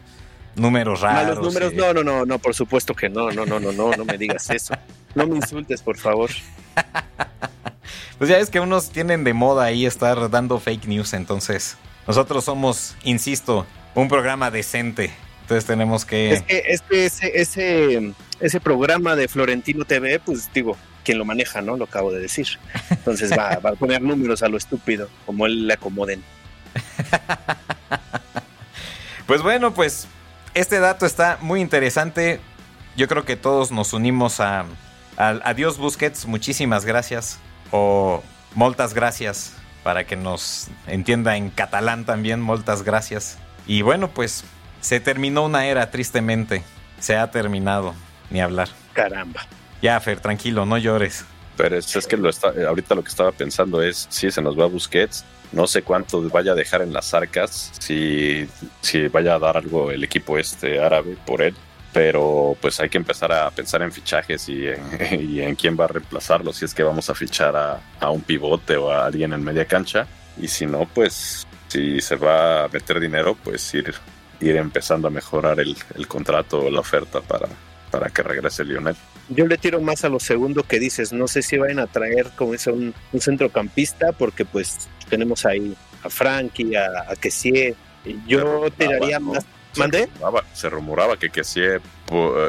números 0.55 1.01
raros. 1.01 1.37
Los 1.37 1.45
números, 1.45 1.73
no, 1.73 1.93
no, 1.93 2.03
no, 2.03 2.25
no, 2.25 2.39
por 2.39 2.55
supuesto 2.55 2.93
que 2.93 3.09
no, 3.09 3.31
no, 3.31 3.45
no, 3.45 3.59
no, 3.59 3.71
no, 3.71 3.91
no 3.91 4.05
me 4.05 4.17
digas 4.17 4.49
eso. 4.49 4.73
No 5.13 5.27
me 5.27 5.35
insultes, 5.37 5.81
por 5.81 5.97
favor. 5.97 6.29
Pues 8.17 8.29
ya 8.29 8.37
es 8.37 8.49
que 8.49 8.59
unos 8.59 8.89
tienen 8.89 9.23
de 9.23 9.33
moda 9.33 9.65
ahí 9.65 9.85
estar 9.85 10.29
dando 10.29 10.59
fake 10.59 10.87
news, 10.87 11.13
entonces 11.13 11.77
nosotros 12.07 12.45
somos, 12.45 12.95
insisto, 13.03 13.65
un 13.93 14.07
programa 14.07 14.51
decente. 14.51 15.11
Entonces 15.41 15.65
tenemos 15.65 16.05
que... 16.05 16.33
Es 16.33 16.41
que, 16.41 16.63
ese, 16.67 17.39
ese, 17.39 18.13
ese 18.39 18.59
programa 18.59 19.15
de 19.15 19.27
Florentino 19.27 19.85
TV, 19.85 20.19
pues 20.19 20.49
digo, 20.53 20.75
quien 21.03 21.19
lo 21.19 21.25
maneja, 21.25 21.61
¿no? 21.61 21.77
Lo 21.77 21.85
acabo 21.85 22.11
de 22.11 22.19
decir. 22.19 22.47
Entonces 22.89 23.31
va, 23.31 23.57
va 23.57 23.71
a 23.71 23.75
poner 23.75 24.01
números 24.01 24.41
a 24.43 24.49
lo 24.49 24.57
estúpido, 24.57 25.09
como 25.25 25.45
él 25.45 25.67
le 25.67 25.73
acomoden. 25.73 26.23
pues 29.27 29.41
bueno, 29.41 29.73
pues 29.73 30.07
este 30.55 30.79
dato 30.79 31.05
está 31.05 31.37
muy 31.41 31.61
interesante. 31.61 32.39
Yo 32.97 33.07
creo 33.07 33.25
que 33.25 33.35
todos 33.35 33.71
nos 33.71 33.93
unimos 33.93 34.39
a, 34.39 34.65
Adiós 35.17 35.77
Busquets, 35.77 36.25
muchísimas 36.25 36.85
gracias. 36.85 37.37
O 37.71 38.23
moltas 38.53 38.93
gracias, 38.93 39.53
para 39.83 40.05
que 40.05 40.15
nos 40.15 40.67
entienda 40.87 41.37
en 41.37 41.49
catalán 41.49 42.05
también, 42.05 42.41
moltas 42.41 42.83
gracias. 42.83 43.37
Y 43.67 43.81
bueno, 43.81 44.09
pues 44.09 44.43
se 44.81 44.99
terminó 44.99 45.43
una 45.45 45.65
era, 45.65 45.91
tristemente. 45.91 46.63
Se 46.99 47.17
ha 47.17 47.29
terminado, 47.31 47.93
ni 48.29 48.41
hablar. 48.41 48.69
Caramba. 48.93 49.45
Ya, 49.81 49.99
Fer, 49.99 50.19
tranquilo, 50.19 50.65
no 50.65 50.77
llores. 50.77 51.25
Pero 51.57 51.77
es, 51.77 52.07
que 52.07 52.17
lo 52.17 52.29
está, 52.29 52.53
ahorita 52.67 52.95
lo 52.95 53.03
que 53.03 53.09
estaba 53.09 53.31
pensando 53.31 53.81
es, 53.81 54.07
sí, 54.09 54.29
se 54.29 54.41
nos 54.41 54.59
va 54.59 54.65
Busquets, 54.65 55.23
no 55.51 55.67
sé 55.67 55.83
cuánto 55.83 56.21
vaya 56.29 56.51
a 56.51 56.55
dejar 56.55 56.81
en 56.81 56.91
las 56.91 57.13
arcas, 57.13 57.71
si, 57.79 58.47
si 58.81 59.07
vaya 59.07 59.35
a 59.35 59.39
dar 59.39 59.55
algo 59.55 59.91
el 59.91 60.03
equipo 60.03 60.37
este 60.37 60.83
árabe 60.83 61.15
por 61.25 61.41
él, 61.41 61.55
pero 61.95 62.57
pues 62.59 62.77
hay 62.81 62.89
que 62.89 62.97
empezar 62.97 63.31
a 63.31 63.49
pensar 63.51 63.81
en 63.81 63.89
fichajes 63.89 64.49
y 64.49 64.67
en, 64.67 65.55
quién 65.55 65.77
va 65.79 65.85
a 65.85 65.87
reemplazarlo, 65.87 66.51
si 66.51 66.65
es 66.65 66.73
que 66.73 66.83
vamos 66.83 67.09
a 67.09 67.15
fichar 67.15 67.55
a, 67.55 68.09
un 68.09 68.21
pivote 68.21 68.75
o 68.75 68.91
a 68.91 69.05
alguien 69.05 69.31
en 69.31 69.41
media 69.41 69.63
cancha, 69.63 70.05
y 70.37 70.49
si 70.49 70.65
no, 70.65 70.89
pues 70.93 71.47
si 71.69 72.01
se 72.01 72.17
va 72.17 72.65
a 72.65 72.67
meter 72.67 72.99
dinero, 72.99 73.37
pues 73.41 73.73
ir, 73.73 73.93
ir 74.41 74.57
empezando 74.57 75.07
a 75.07 75.11
mejorar 75.11 75.61
el, 75.61 75.77
contrato 76.05 76.65
o 76.65 76.69
la 76.69 76.81
oferta 76.81 77.21
para, 77.21 77.47
para 77.89 78.09
que 78.09 78.23
regrese 78.23 78.65
Lionel. 78.65 78.97
Yo 79.29 79.47
le 79.47 79.57
tiro 79.57 79.79
más 79.79 80.03
a 80.03 80.09
lo 80.09 80.19
segundo 80.19 80.63
que 80.63 80.81
dices, 80.81 81.13
no 81.13 81.29
sé 81.29 81.43
si 81.43 81.57
vayan 81.57 81.79
a 81.79 81.87
traer 81.87 82.29
como 82.35 82.55
es 82.55 82.67
un, 82.67 82.93
un 83.13 83.21
centrocampista, 83.21 84.11
porque 84.11 84.43
pues 84.43 84.89
tenemos 85.09 85.45
ahí 85.45 85.73
a 86.03 86.09
Frankie, 86.09 86.75
a, 86.75 87.09
a 87.09 87.15
Kessie. 87.15 87.73
Yo 88.27 88.69
tiraría 88.77 89.21
más. 89.21 89.45
¿Mandé? 89.77 90.09
Se 90.53 90.69
rumoraba, 90.69 91.17
que 91.17 91.29
Kessie 91.29 91.75
eh, 91.75 91.81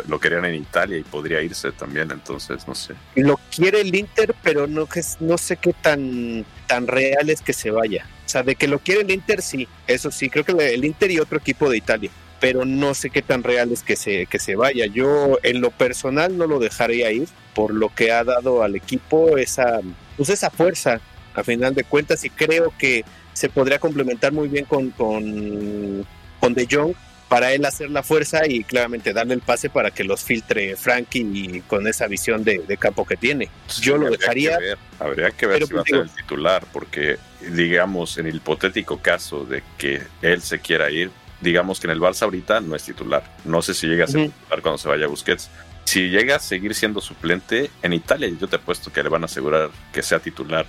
lo 0.09 0.20
querían 0.20 0.45
en 0.45 0.55
Italia 0.55 0.99
y 0.99 1.03
podría 1.03 1.41
irse 1.43 1.72
también, 1.72 2.11
entonces 2.11 2.66
no 2.66 2.74
sé. 2.74 2.95
Lo 3.14 3.39
quiere 3.55 3.81
el 3.81 3.95
Inter, 3.95 4.35
pero 4.43 4.66
no, 4.66 4.89
no 5.20 5.39
sé 5.39 5.57
qué 5.57 5.72
tan, 5.72 6.45
tan 6.66 6.87
real 6.87 7.31
es 7.31 7.41
que 7.41 7.53
se 7.53 7.70
vaya. 7.70 8.07
O 8.24 8.29
sea, 8.29 8.43
de 8.43 8.57
que 8.57 8.68
lo 8.68 8.79
quiere 8.79 9.03
el 9.03 9.11
Inter, 9.11 9.43
sí, 9.43 9.68
eso 9.87 10.11
sí, 10.11 10.31
creo 10.31 10.45
que 10.45 10.53
el 10.53 10.85
Inter 10.85 11.11
y 11.11 11.18
otro 11.18 11.39
equipo 11.39 11.70
de 11.70 11.79
Italia 11.79 12.11
pero 12.41 12.64
no 12.64 12.95
sé 12.95 13.11
qué 13.11 13.22
tan 13.22 13.43
real 13.43 13.72
es 13.72 13.83
que 13.83 13.97
se, 13.97 14.27
que 14.27 14.39
se 14.39 14.57
vaya. 14.57 14.87
Yo 14.87 15.39
en 15.43 15.61
lo 15.61 15.70
personal 15.70 16.37
no 16.37 16.47
lo 16.47 16.59
dejaría 16.59 17.11
ir 17.11 17.29
por 17.55 17.72
lo 17.72 17.89
que 17.95 18.12
ha 18.12 18.24
dado 18.24 18.62
al 18.62 18.77
equipo 18.77 19.39
esa, 19.39 19.81
pues 20.16 20.29
esa 20.29 20.51
fuerza 20.51 21.01
a 21.35 21.43
final 21.45 21.74
de 21.74 21.85
cuentas 21.85 22.24
y 22.24 22.31
creo 22.31 22.72
que 22.79 23.05
se 23.33 23.49
podría 23.49 23.79
complementar 23.79 24.33
muy 24.33 24.49
bien 24.49 24.64
con, 24.64 24.91
con, 24.91 26.07
con 26.41 26.55
De 26.55 26.66
Jong 26.70 26.95
para 27.29 27.53
él 27.53 27.64
hacer 27.64 27.91
la 27.91 28.03
fuerza 28.03 28.47
y 28.47 28.62
claramente 28.64 29.12
darle 29.12 29.35
el 29.35 29.41
pase 29.41 29.68
para 29.68 29.91
que 29.91 30.05
los 30.05 30.22
filtre 30.22 30.77
Frankie 30.77 31.27
y 31.33 31.61
con 31.62 31.87
esa 31.87 32.07
visión 32.07 32.45
de, 32.45 32.77
campo 32.79 33.05
que 33.05 33.16
tiene. 33.16 33.49
Yo 33.81 33.97
lo 33.97 34.11
dejaría. 34.11 34.59
habría 34.99 35.31
que 35.31 35.47
ver 35.47 35.66
si 35.66 35.72
va 35.72 35.81
a 35.81 35.85
ser 35.85 35.97
el 35.97 36.11
titular, 36.11 36.64
porque 36.72 37.18
digamos, 37.51 38.18
en 38.18 38.27
el 38.27 38.37
hipotético 38.37 38.99
caso 38.99 39.45
de 39.45 39.62
que 39.79 40.03
él 40.22 40.43
se 40.43 40.61
quiera 40.61 40.91
ir, 40.91 41.11
digamos 41.41 41.81
que 41.81 41.87
en 41.87 41.93
el 41.93 42.01
Barça 42.01 42.22
ahorita 42.22 42.61
no 42.61 42.77
es 42.77 42.85
titular. 42.85 43.24
No 43.45 43.62
sé 43.62 43.74
si 43.74 43.87
llega 43.87 44.05
a 44.05 44.09
ser 44.09 44.31
titular 44.31 44.62
cuando 44.62 44.79
se 44.79 44.89
vaya 44.89 45.07
a 45.07 45.09
Busquets. 45.09 45.51
Si 45.85 46.09
llega 46.09 46.37
a 46.37 46.39
seguir 46.41 46.74
siendo 46.74 47.01
suplente, 47.01 47.70
en 47.83 47.93
Italia 47.93 48.29
yo 48.41 48.49
te 48.49 48.57
apuesto 48.57 48.93
que 48.93 49.03
le 49.03 49.09
van 49.09 49.22
a 49.22 49.27
asegurar 49.27 49.70
que 49.93 50.03
sea 50.03 50.18
titular 50.18 50.66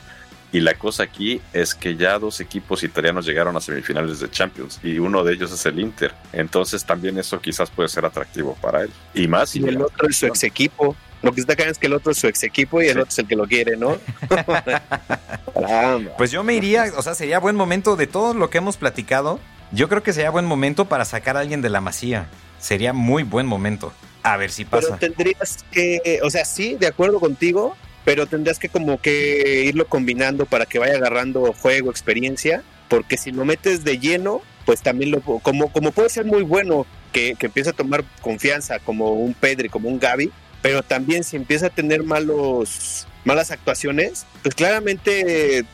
y 0.51 0.61
la 0.61 0.75
cosa 0.75 1.03
aquí 1.03 1.41
es 1.51 1.75
que 1.75 1.97
ya 1.97 2.17
dos 2.17 2.39
equipos 2.39 2.83
italianos 2.83 3.25
llegaron 3.25 3.57
a 3.57 3.61
semifinales 3.61 4.21
de 4.21 4.31
Champions 4.31 4.79
y 4.81 4.97
uno 4.97 5.23
de 5.23 5.33
ellos 5.33 5.51
es 5.51 5.65
el 5.65 5.79
Inter. 5.79 6.13
Entonces 6.31 6.85
también 6.85 7.17
eso 7.17 7.41
quizás 7.41 7.69
puede 7.69 7.89
ser 7.89 8.05
atractivo 8.05 8.57
para 8.61 8.83
él. 8.83 8.91
Y 9.13 9.27
más. 9.27 9.55
Y 9.55 9.63
el 9.67 9.81
otro 9.81 10.07
es 10.07 10.17
su 10.17 10.25
ex 10.27 10.43
equipo. 10.43 10.95
Lo 11.21 11.33
que 11.33 11.41
está 11.41 11.53
acá 11.53 11.65
es 11.65 11.77
que 11.77 11.87
el 11.87 11.93
otro 11.93 12.11
es 12.11 12.19
su 12.19 12.27
ex 12.27 12.43
equipo 12.43 12.81
y 12.81 12.87
el 12.87 12.99
otro 12.99 13.09
es 13.09 13.19
el 13.19 13.27
que 13.27 13.35
lo 13.35 13.45
quiere, 13.45 13.75
¿no? 13.75 13.97
pues 16.17 16.31
yo 16.31 16.43
me 16.43 16.53
iría, 16.53 16.93
o 16.95 17.01
sea, 17.01 17.15
sería 17.15 17.39
buen 17.39 17.55
momento 17.55 17.95
de 17.95 18.07
todo 18.07 18.33
lo 18.33 18.49
que 18.49 18.59
hemos 18.59 18.77
platicado. 18.77 19.39
Yo 19.71 19.89
creo 19.89 20.01
que 20.01 20.13
sería 20.13 20.29
buen 20.29 20.45
momento 20.45 20.85
para 20.85 21.03
sacar 21.03 21.35
a 21.35 21.41
alguien 21.41 21.61
de 21.61 21.69
la 21.69 21.81
masía. 21.81 22.29
Sería 22.59 22.93
muy 22.93 23.23
buen 23.23 23.47
momento. 23.47 23.91
A 24.23 24.37
ver 24.37 24.51
si 24.51 24.63
pasa. 24.63 24.97
Pero 24.99 25.13
tendrías 25.13 25.65
que, 25.71 26.19
o 26.23 26.29
sea, 26.29 26.45
sí, 26.45 26.75
de 26.75 26.87
acuerdo 26.87 27.19
contigo, 27.19 27.75
pero 28.07 28.25
tendrás 28.25 28.57
que 28.57 28.69
como 28.69 29.01
que 29.01 29.65
irlo 29.65 29.85
combinando 29.85 30.45
para 30.45 30.65
que 30.65 30.79
vaya 30.79 30.95
agarrando 30.95 31.51
juego, 31.51 31.91
experiencia, 31.91 32.63
porque 32.87 33.17
si 33.17 33.33
lo 33.33 33.43
metes 33.43 33.83
de 33.83 33.99
lleno, 33.99 34.41
pues 34.65 34.81
también 34.81 35.11
lo, 35.11 35.19
como, 35.19 35.73
como 35.73 35.91
puede 35.91 36.07
ser 36.07 36.23
muy 36.23 36.43
bueno 36.43 36.85
que, 37.11 37.35
que 37.35 37.47
empiece 37.47 37.71
a 37.71 37.73
tomar 37.73 38.05
confianza 38.21 38.79
como 38.79 39.11
un 39.11 39.33
Pedri, 39.33 39.67
como 39.67 39.89
un 39.89 39.99
Gaby, 39.99 40.31
pero 40.61 40.83
también 40.83 41.25
si 41.25 41.35
empieza 41.35 41.67
a 41.67 41.69
tener 41.69 42.03
malos, 42.03 43.05
malas 43.25 43.51
actuaciones, 43.51 44.25
pues 44.41 44.55
claramente 44.55 45.65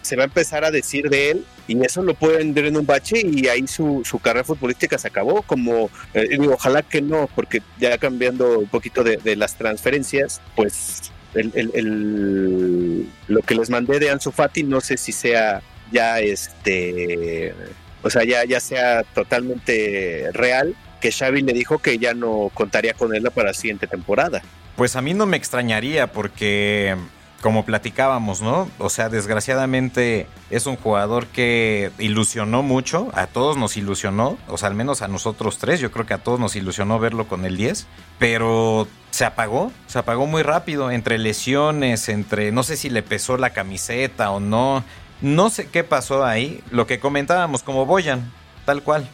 se 0.00 0.16
va 0.16 0.22
a 0.22 0.26
empezar 0.26 0.64
a 0.64 0.70
decir 0.70 1.10
de 1.10 1.32
él 1.32 1.44
y 1.68 1.78
eso 1.84 2.02
lo 2.02 2.14
puede 2.14 2.38
vender 2.38 2.64
en 2.64 2.78
un 2.78 2.86
bache 2.86 3.20
y 3.22 3.48
ahí 3.48 3.66
su, 3.66 4.00
su 4.06 4.18
carrera 4.18 4.44
futbolística 4.44 4.96
se 4.96 5.08
acabó 5.08 5.42
como 5.42 5.90
eh, 6.14 6.38
ojalá 6.50 6.80
que 6.82 7.02
no 7.02 7.28
porque 7.34 7.60
ya 7.78 7.98
cambiando 7.98 8.60
un 8.60 8.68
poquito 8.68 9.04
de 9.04 9.36
las 9.36 9.58
transferencias 9.58 10.40
pues 10.56 11.12
el, 11.34 13.06
lo 13.28 13.40
que 13.42 13.54
les 13.54 13.70
mandé 13.70 13.98
de 13.98 14.10
Ansu 14.10 14.32
Fati 14.32 14.62
no 14.64 14.80
sé 14.80 14.96
si 14.96 15.12
sea 15.12 15.62
ya 15.90 16.20
este 16.20 17.54
o 18.02 18.10
sea 18.10 18.24
ya, 18.24 18.44
ya 18.44 18.60
sea 18.60 19.02
totalmente 19.02 20.30
real 20.32 20.74
que 21.00 21.12
Xavi 21.12 21.42
le 21.42 21.52
dijo 21.52 21.78
que 21.78 21.98
ya 21.98 22.14
no 22.14 22.50
contaría 22.54 22.94
con 22.94 23.14
él 23.14 23.28
para 23.34 23.48
la 23.48 23.54
siguiente 23.54 23.86
temporada. 23.86 24.40
Pues 24.76 24.96
a 24.96 25.02
mí 25.02 25.14
no 25.14 25.26
me 25.26 25.36
extrañaría 25.36 26.06
porque 26.06 26.96
como 27.42 27.64
platicábamos, 27.64 28.40
¿no? 28.40 28.70
O 28.78 28.88
sea, 28.88 29.08
desgraciadamente 29.08 30.28
es 30.48 30.66
un 30.66 30.76
jugador 30.76 31.26
que 31.26 31.90
ilusionó 31.98 32.62
mucho, 32.62 33.10
a 33.14 33.26
todos 33.26 33.56
nos 33.56 33.76
ilusionó, 33.76 34.38
o 34.46 34.56
sea, 34.56 34.68
al 34.68 34.76
menos 34.76 35.02
a 35.02 35.08
nosotros 35.08 35.58
tres, 35.58 35.80
yo 35.80 35.90
creo 35.90 36.06
que 36.06 36.14
a 36.14 36.22
todos 36.22 36.38
nos 36.38 36.54
ilusionó 36.54 37.00
verlo 37.00 37.26
con 37.26 37.44
el 37.44 37.56
10, 37.56 37.88
pero 38.20 38.86
se 39.10 39.24
apagó, 39.24 39.72
se 39.88 39.98
apagó 39.98 40.26
muy 40.26 40.42
rápido, 40.42 40.92
entre 40.92 41.18
lesiones, 41.18 42.08
entre, 42.08 42.52
no 42.52 42.62
sé 42.62 42.76
si 42.76 42.88
le 42.88 43.02
pesó 43.02 43.36
la 43.36 43.50
camiseta 43.50 44.30
o 44.30 44.38
no, 44.38 44.84
no 45.20 45.50
sé 45.50 45.66
qué 45.66 45.82
pasó 45.82 46.24
ahí, 46.24 46.62
lo 46.70 46.86
que 46.86 47.00
comentábamos 47.00 47.64
como 47.64 47.86
Boyan, 47.86 48.32
tal 48.64 48.84
cual. 48.84 49.08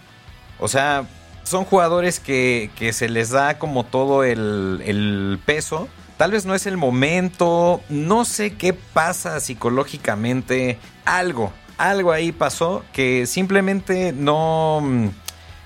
O 0.61 0.69
sea, 0.69 1.07
son 1.45 1.65
jugadores 1.65 2.21
que, 2.21 2.71
que 2.77 2.93
se 2.93 3.09
les 3.09 3.31
da 3.31 3.59
como 3.59 3.85
todo 3.85 4.23
el, 4.23 4.83
el 4.85 5.41
peso 5.47 5.89
Tal 6.19 6.33
vez 6.33 6.47
no 6.47 6.57
es 6.57 6.67
el 6.67 6.77
momento, 6.77 7.81
no 7.89 8.25
sé 8.25 8.57
qué 8.57 8.73
pasa 8.73 9.39
psicológicamente, 9.39 10.77
algo, 11.05 11.53
algo 11.77 12.11
ahí 12.11 12.33
pasó 12.33 12.85
que 12.93 13.25
simplemente 13.25 14.13
no, 14.13 14.83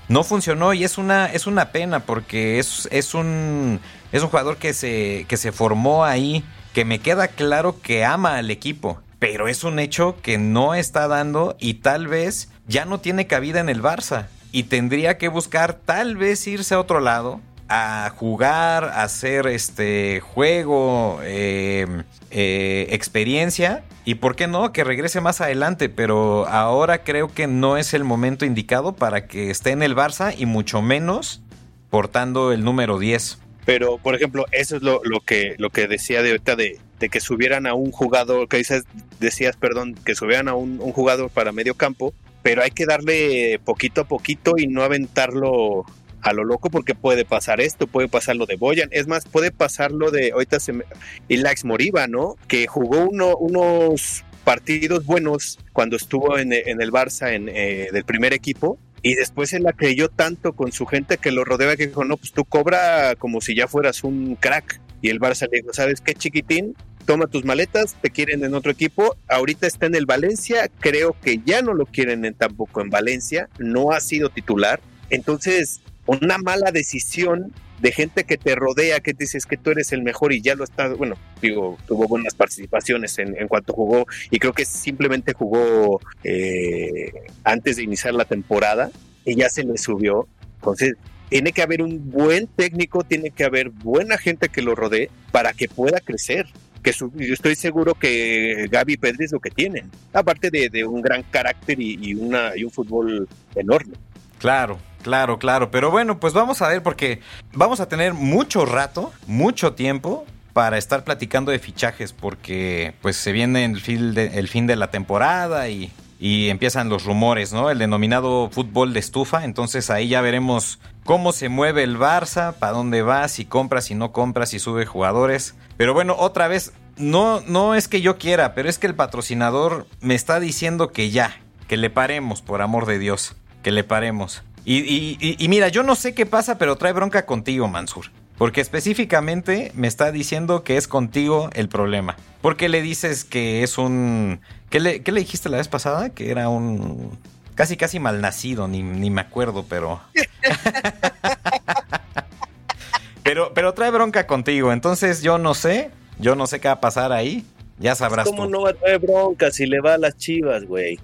no 0.08 0.24
funcionó 0.24 0.74
y 0.74 0.84
es 0.84 0.98
una, 0.98 1.24
es 1.24 1.46
una 1.46 1.72
pena 1.72 2.00
porque 2.00 2.58
es, 2.58 2.86
es, 2.92 3.14
un, 3.14 3.80
es 4.12 4.22
un 4.22 4.28
jugador 4.28 4.58
que 4.58 4.74
se, 4.74 5.24
que 5.26 5.38
se 5.38 5.52
formó 5.52 6.04
ahí, 6.04 6.44
que 6.74 6.84
me 6.84 6.98
queda 6.98 7.28
claro 7.28 7.80
que 7.80 8.04
ama 8.04 8.36
al 8.36 8.50
equipo, 8.50 9.00
pero 9.18 9.48
es 9.48 9.64
un 9.64 9.78
hecho 9.78 10.16
que 10.20 10.36
no 10.36 10.74
está 10.74 11.08
dando 11.08 11.56
y 11.60 11.74
tal 11.74 12.08
vez 12.08 12.50
ya 12.68 12.84
no 12.84 13.00
tiene 13.00 13.26
cabida 13.26 13.60
en 13.60 13.70
el 13.70 13.82
Barça 13.82 14.26
y 14.52 14.64
tendría 14.64 15.16
que 15.16 15.28
buscar 15.28 15.72
tal 15.72 16.18
vez 16.18 16.46
irse 16.46 16.74
a 16.74 16.80
otro 16.80 17.00
lado 17.00 17.40
a 17.74 18.10
jugar, 18.10 18.84
a 18.84 19.02
hacer 19.02 19.46
este 19.46 20.20
juego, 20.20 21.20
eh, 21.22 21.86
eh, 22.30 22.86
experiencia. 22.90 23.82
Y 24.04 24.16
por 24.16 24.36
qué 24.36 24.46
no, 24.46 24.72
que 24.72 24.84
regrese 24.84 25.22
más 25.22 25.40
adelante. 25.40 25.88
Pero 25.88 26.46
ahora 26.48 27.02
creo 27.02 27.28
que 27.28 27.46
no 27.46 27.78
es 27.78 27.94
el 27.94 28.04
momento 28.04 28.44
indicado 28.44 28.94
para 28.94 29.26
que 29.26 29.50
esté 29.50 29.70
en 29.70 29.82
el 29.82 29.96
Barça 29.96 30.34
y 30.36 30.44
mucho 30.44 30.82
menos 30.82 31.40
portando 31.88 32.52
el 32.52 32.62
número 32.62 32.98
10. 32.98 33.38
Pero, 33.64 33.96
por 33.96 34.14
ejemplo, 34.16 34.44
eso 34.52 34.76
es 34.76 34.82
lo, 34.82 35.00
que, 35.24 35.54
lo 35.56 35.70
que 35.70 35.88
decía 35.88 36.20
de 36.20 36.32
ahorita 36.32 36.56
de, 36.56 36.78
que 36.98 37.20
subieran 37.20 37.66
a 37.66 37.72
un 37.72 37.90
jugador, 37.90 38.48
que 38.48 38.58
dices, 38.58 38.84
decías, 39.18 39.56
perdón, 39.56 39.94
que 40.04 40.14
subieran 40.14 40.48
a 40.48 40.54
un, 40.54 40.78
un 40.78 40.92
jugador 40.92 41.30
para 41.30 41.52
medio 41.52 41.74
campo, 41.74 42.12
pero 42.42 42.62
hay 42.62 42.70
que 42.70 42.84
darle 42.84 43.60
poquito 43.64 44.02
a 44.02 44.04
poquito 44.04 44.54
y 44.58 44.66
no 44.66 44.82
aventarlo 44.82 45.86
a 46.22 46.32
lo 46.32 46.44
loco 46.44 46.70
porque 46.70 46.94
puede 46.94 47.24
pasar 47.24 47.60
esto, 47.60 47.86
puede 47.86 48.08
pasar 48.08 48.36
lo 48.36 48.46
de 48.46 48.56
Boyan, 48.56 48.88
es 48.92 49.06
más, 49.06 49.26
puede 49.26 49.50
pasar 49.50 49.92
lo 49.92 50.10
de 50.10 50.32
ahorita 50.32 50.60
se 50.60 50.72
me, 50.72 50.84
Ilax 51.28 51.64
Moriba, 51.64 52.06
¿no? 52.06 52.36
Que 52.48 52.66
jugó 52.66 53.06
uno, 53.06 53.36
unos 53.36 54.24
partidos 54.44 55.04
buenos 55.04 55.58
cuando 55.72 55.96
estuvo 55.96 56.38
en, 56.38 56.52
el 56.52 56.92
Barça 56.92 57.32
en, 57.32 57.48
eh, 57.48 57.88
del 57.92 58.04
primer 58.04 58.32
equipo, 58.32 58.78
y 59.02 59.14
después 59.14 59.50
se 59.50 59.58
la 59.58 59.72
creyó 59.72 60.08
tanto 60.08 60.52
con 60.52 60.70
su 60.70 60.86
gente 60.86 61.18
que 61.18 61.32
lo 61.32 61.44
rodeaba 61.44 61.76
que 61.76 61.88
dijo, 61.88 62.04
no, 62.04 62.16
pues 62.16 62.32
tú 62.32 62.44
cobra 62.44 63.16
como 63.16 63.40
si 63.40 63.54
ya 63.54 63.66
fueras 63.66 64.04
un 64.04 64.36
crack. 64.36 64.80
Y 65.00 65.08
el 65.08 65.18
Barça 65.18 65.48
le 65.50 65.58
dijo, 65.58 65.72
¿sabes 65.72 66.00
qué, 66.00 66.14
chiquitín? 66.14 66.76
Toma 67.04 67.26
tus 67.26 67.44
maletas, 67.44 67.96
te 68.00 68.10
quieren 68.10 68.44
en 68.44 68.54
otro 68.54 68.70
equipo. 68.70 69.16
Ahorita 69.28 69.66
está 69.66 69.86
en 69.86 69.96
el 69.96 70.06
Valencia, 70.06 70.70
creo 70.78 71.16
que 71.20 71.40
ya 71.44 71.62
no 71.62 71.74
lo 71.74 71.86
quieren 71.86 72.24
en, 72.24 72.34
tampoco 72.34 72.80
en 72.80 72.90
Valencia, 72.90 73.48
no 73.58 73.90
ha 73.90 73.98
sido 73.98 74.28
titular. 74.28 74.80
Entonces, 75.10 75.80
una 76.20 76.38
mala 76.38 76.70
decisión 76.72 77.52
de 77.80 77.92
gente 77.92 78.24
que 78.24 78.38
te 78.38 78.54
rodea, 78.54 79.00
que 79.00 79.12
dices 79.12 79.44
que 79.44 79.56
tú 79.56 79.70
eres 79.70 79.92
el 79.92 80.02
mejor 80.02 80.32
y 80.32 80.40
ya 80.40 80.54
lo 80.54 80.62
estás, 80.62 80.96
bueno, 80.96 81.16
digo, 81.40 81.76
tuvo 81.86 82.06
buenas 82.06 82.34
participaciones 82.34 83.18
en, 83.18 83.48
cuanto 83.48 83.72
jugó 83.72 84.06
y 84.30 84.38
creo 84.38 84.52
que 84.52 84.64
simplemente 84.64 85.32
jugó 85.32 86.00
eh, 86.22 87.12
antes 87.42 87.76
de 87.76 87.82
iniciar 87.82 88.14
la 88.14 88.24
temporada 88.24 88.90
y 89.24 89.34
ya 89.34 89.48
se 89.48 89.64
le 89.64 89.76
subió. 89.78 90.28
Entonces, 90.56 90.94
tiene 91.28 91.52
que 91.52 91.62
haber 91.62 91.82
un 91.82 92.10
buen 92.10 92.46
técnico, 92.46 93.02
tiene 93.02 93.30
que 93.30 93.44
haber 93.44 93.70
buena 93.70 94.16
gente 94.16 94.48
que 94.48 94.62
lo 94.62 94.74
rodee 94.74 95.10
para 95.32 95.52
que 95.52 95.66
pueda 95.66 95.98
crecer. 95.98 96.46
Que 96.82 96.92
yo 96.92 97.34
estoy 97.34 97.54
seguro 97.54 97.94
que 97.94 98.68
Gaby 98.70 98.94
y 98.94 98.96
Pedri 98.96 99.24
es 99.24 99.32
lo 99.32 99.40
que 99.40 99.50
tienen, 99.50 99.90
aparte 100.12 100.50
de, 100.50 100.68
de 100.68 100.84
un 100.84 101.00
gran 101.00 101.22
carácter 101.22 101.80
y, 101.80 102.14
una, 102.14 102.56
y 102.56 102.64
un 102.64 102.70
fútbol 102.70 103.28
enorme. 103.54 103.94
Claro, 104.42 104.80
claro, 105.02 105.38
claro. 105.38 105.70
Pero 105.70 105.92
bueno, 105.92 106.18
pues 106.18 106.32
vamos 106.32 106.62
a 106.62 106.68
ver 106.68 106.82
porque 106.82 107.20
vamos 107.52 107.78
a 107.78 107.88
tener 107.88 108.12
mucho 108.12 108.66
rato, 108.66 109.12
mucho 109.28 109.74
tiempo 109.74 110.26
para 110.52 110.78
estar 110.78 111.04
platicando 111.04 111.52
de 111.52 111.60
fichajes 111.60 112.12
porque 112.12 112.92
pues 113.02 113.16
se 113.16 113.30
viene 113.30 113.64
el 113.64 113.80
fin 113.80 114.66
de, 114.66 114.76
la 114.76 114.90
temporada 114.90 115.68
y, 115.68 115.92
y, 116.18 116.48
empiezan 116.48 116.88
los 116.88 117.04
rumores, 117.04 117.52
¿no? 117.52 117.70
El 117.70 117.78
denominado 117.78 118.50
fútbol 118.50 118.92
de 118.92 118.98
estufa. 118.98 119.44
Entonces 119.44 119.90
ahí 119.90 120.08
ya 120.08 120.20
veremos 120.20 120.80
cómo 121.04 121.30
se 121.30 121.48
mueve 121.48 121.84
el 121.84 121.96
Barça, 121.96 122.52
para 122.54 122.72
dónde 122.72 123.02
va, 123.02 123.28
si 123.28 123.44
compra, 123.44 123.80
si 123.80 123.94
no 123.94 124.10
compra, 124.10 124.46
si 124.46 124.58
sube 124.58 124.86
jugadores. 124.86 125.54
Pero 125.76 125.94
bueno, 125.94 126.16
otra 126.18 126.48
vez, 126.48 126.72
no, 126.96 127.42
no 127.46 127.76
es 127.76 127.86
que 127.86 128.00
yo 128.00 128.18
quiera, 128.18 128.54
pero 128.54 128.68
es 128.68 128.80
que 128.80 128.88
el 128.88 128.96
patrocinador 128.96 129.86
me 130.00 130.16
está 130.16 130.40
diciendo 130.40 130.90
que 130.90 131.10
ya, 131.10 131.40
que 131.68 131.76
le 131.76 131.90
paremos, 131.90 132.42
por 132.42 132.60
amor 132.60 132.86
de 132.86 132.98
Dios 132.98 133.36
que 133.62 133.70
le 133.70 133.84
paremos. 133.84 134.42
Y, 134.64 134.78
y, 134.78 135.18
y, 135.20 135.44
y, 135.44 135.48
mira, 135.48 135.68
yo 135.68 135.82
no 135.82 135.94
sé 135.94 136.14
qué 136.14 136.26
pasa, 136.26 136.58
pero 136.58 136.76
trae 136.76 136.92
bronca 136.92 137.26
contigo, 137.26 137.68
Mansur. 137.68 138.06
Porque 138.38 138.60
específicamente 138.60 139.72
me 139.74 139.88
está 139.88 140.10
diciendo 140.10 140.64
que 140.64 140.76
es 140.76 140.88
contigo 140.88 141.50
el 141.54 141.68
problema. 141.68 142.16
¿Por 142.40 142.56
qué 142.56 142.68
le 142.68 142.82
dices 142.82 143.24
que 143.24 143.62
es 143.62 143.78
un... 143.78 144.40
¿Qué 144.70 144.80
le, 144.80 145.02
qué 145.02 145.12
le 145.12 145.20
dijiste 145.20 145.48
la 145.48 145.58
vez 145.58 145.68
pasada? 145.68 146.10
Que 146.10 146.30
era 146.30 146.48
un... 146.48 147.18
Casi, 147.54 147.76
casi 147.76 148.00
malnacido, 148.00 148.68
ni, 148.68 148.82
ni 148.82 149.10
me 149.10 149.20
acuerdo, 149.20 149.64
pero... 149.68 150.00
pero... 153.22 153.52
Pero 153.54 153.74
trae 153.74 153.90
bronca 153.90 154.26
contigo, 154.26 154.72
entonces 154.72 155.22
yo 155.22 155.38
no 155.38 155.54
sé, 155.54 155.90
yo 156.18 156.34
no 156.34 156.46
sé 156.46 156.60
qué 156.60 156.68
va 156.68 156.74
a 156.74 156.80
pasar 156.80 157.12
ahí. 157.12 157.44
Ya 157.78 157.94
sabrás 157.94 158.26
¿Cómo 158.26 158.44
tú. 158.44 158.50
no 158.50 158.62
va 158.62 158.70
a 158.70 158.74
traer 158.74 159.00
bronca 159.00 159.50
si 159.50 159.66
le 159.66 159.80
va 159.80 159.94
a 159.94 159.98
las 159.98 160.16
chivas, 160.16 160.64
güey? 160.64 160.98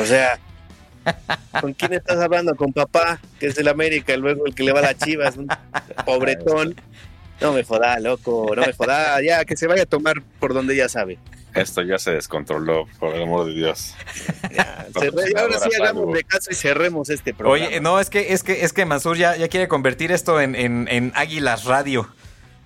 O 0.00 0.04
sea... 0.04 0.38
¿Con 1.60 1.72
quién 1.72 1.94
estás 1.94 2.18
hablando? 2.18 2.54
Con 2.54 2.72
papá, 2.72 3.20
que 3.40 3.46
es 3.46 3.58
el 3.58 3.68
América, 3.68 4.14
y 4.14 4.18
luego 4.18 4.46
el 4.46 4.54
que 4.54 4.62
le 4.62 4.72
va 4.72 4.80
a 4.80 4.82
las 4.82 4.98
chivas, 4.98 5.36
un 5.36 5.48
pobretón. 6.04 6.74
No 7.40 7.52
me 7.52 7.64
joda, 7.64 7.98
loco, 7.98 8.52
no 8.56 8.62
me 8.62 8.72
joda, 8.72 9.20
ya 9.22 9.44
que 9.44 9.56
se 9.56 9.66
vaya 9.66 9.82
a 9.82 9.86
tomar 9.86 10.22
por 10.40 10.54
donde 10.54 10.74
ya 10.74 10.88
sabe. 10.88 11.18
Esto 11.54 11.80
ya 11.82 11.98
se 11.98 12.12
descontroló, 12.12 12.86
por 12.98 13.14
el 13.14 13.22
amor 13.22 13.46
de 13.46 13.54
Dios. 13.54 13.94
Ya, 14.54 14.86
ahora 15.38 15.58
sí 15.58 15.70
hagamos 15.80 16.12
de 16.12 16.24
caso 16.24 16.50
y 16.50 16.54
cerremos 16.54 17.08
este 17.08 17.32
programa. 17.32 17.66
Oye, 17.66 17.80
no, 17.80 17.98
es 17.98 18.10
que, 18.10 18.34
es 18.34 18.42
que, 18.42 18.64
es 18.64 18.74
que 18.74 18.84
Mansur 18.84 19.16
ya, 19.16 19.36
ya 19.36 19.48
quiere 19.48 19.66
convertir 19.66 20.12
esto 20.12 20.40
en, 20.40 20.54
en, 20.54 20.86
en 20.90 21.12
Águilas 21.14 21.64
Radio. 21.64 22.08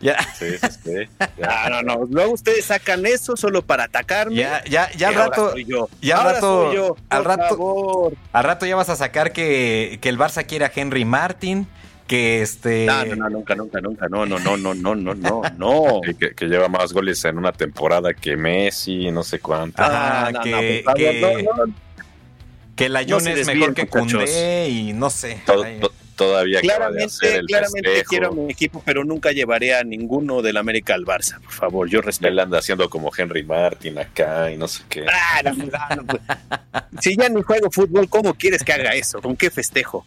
Ya. 0.01 0.17
Sí, 0.39 0.47
sí, 0.59 0.69
sí. 0.83 1.27
Ya. 1.39 1.69
No, 1.69 1.83
no, 1.83 1.99
no. 2.01 2.07
Luego 2.11 2.33
ustedes 2.33 2.65
sacan 2.65 3.05
eso 3.05 3.37
solo 3.37 3.61
para 3.63 3.85
atacarme. 3.85 4.35
Ya, 4.37 4.65
ya, 4.65 4.91
ya 4.93 5.09
al 5.09 5.15
rato. 5.15 5.57
yo. 5.59 5.89
Ya 6.01 6.17
al 6.19 6.35
rato. 6.35 6.67
Soy 6.67 6.77
yo, 6.77 6.97
al 7.11 7.25
rato. 7.25 7.49
Favor. 7.51 8.15
Al 8.33 8.45
rato 8.45 8.65
ya 8.67 8.77
vas 8.77 8.89
a 8.89 8.97
sacar 8.97 9.33
que, 9.33 9.99
que 10.01 10.09
el 10.09 10.19
Barça 10.19 10.47
quiere 10.47 10.65
a 10.65 10.73
Henry 10.75 11.05
Martin. 11.05 11.67
Que 12.07 12.43
este. 12.43 12.87
No, 12.87 13.05
no, 13.05 13.15
no, 13.17 13.29
nunca, 13.31 13.55
nunca, 13.55 13.81
nunca. 13.81 14.09
No, 14.09 14.27
no, 14.27 14.39
no, 14.41 14.57
no, 14.57 14.75
no, 14.75 14.95
no, 14.97 15.15
no, 15.15 15.43
no. 15.57 16.01
Que, 16.19 16.35
que, 16.35 16.47
lleva 16.47 16.69
más 16.69 16.93
goles 16.93 17.25
en 17.25 17.39
una 17.39 17.53
temporada 17.53 18.15
que 18.15 18.37
Messi, 18.37 19.11
no 19.13 19.23
sé 19.23 19.39
cuánto. 19.39 19.81
Ajá, 19.83 20.27
Ah, 20.27 20.33
no, 20.33 20.41
que, 20.41 20.83
no, 20.85 20.95
que, 20.95 21.45
no, 21.45 21.67
no. 21.67 21.75
que 22.75 22.89
la 22.89 23.05
Jun 23.05 23.29
es 23.29 23.47
mejor 23.47 23.75
que. 23.75 23.87
Cundé 23.87 24.69
y 24.71 24.93
no 24.93 25.09
sé. 25.11 25.41
Todo- 25.47 25.65
to- 25.81 25.93
todavía 26.21 26.59
acaba 26.59 26.91
de 26.91 27.05
hacer 27.05 27.19
Claramente, 27.19 27.39
el 27.39 27.47
claramente 27.47 27.89
festejo. 27.89 28.09
quiero 28.11 28.29
a 28.29 28.31
mi 28.33 28.53
equipo, 28.53 28.83
pero 28.85 29.05
nunca 29.05 29.33
llevaré 29.33 29.75
a 29.75 29.83
ninguno 29.85 30.43
del 30.43 30.59
América 30.59 30.93
al 30.93 31.07
Barça, 31.07 31.41
por 31.41 31.53
favor, 31.53 31.89
yo 31.89 32.03
respeto. 32.03 32.29
Él 32.29 32.39
anda 32.39 32.59
haciendo 32.59 32.91
como 32.91 33.11
Henry 33.17 33.43
Martin 33.43 33.99
acá 33.99 34.51
y 34.51 34.59
no 34.59 34.69
sé 34.69 34.83
qué. 34.91 35.07
Ah, 35.11 35.41
no, 35.43 35.55
no, 35.55 35.97
no, 35.97 36.05
pues. 36.05 36.23
Si 37.01 37.17
ya 37.17 37.31
ni 37.31 37.41
juego 37.41 37.71
fútbol, 37.71 38.09
¿cómo 38.11 38.35
quieres 38.35 38.63
que 38.63 38.73
haga 38.75 38.95
eso? 38.95 39.23
¿Con 39.23 39.35
qué 39.35 39.51
festejo? 39.51 40.05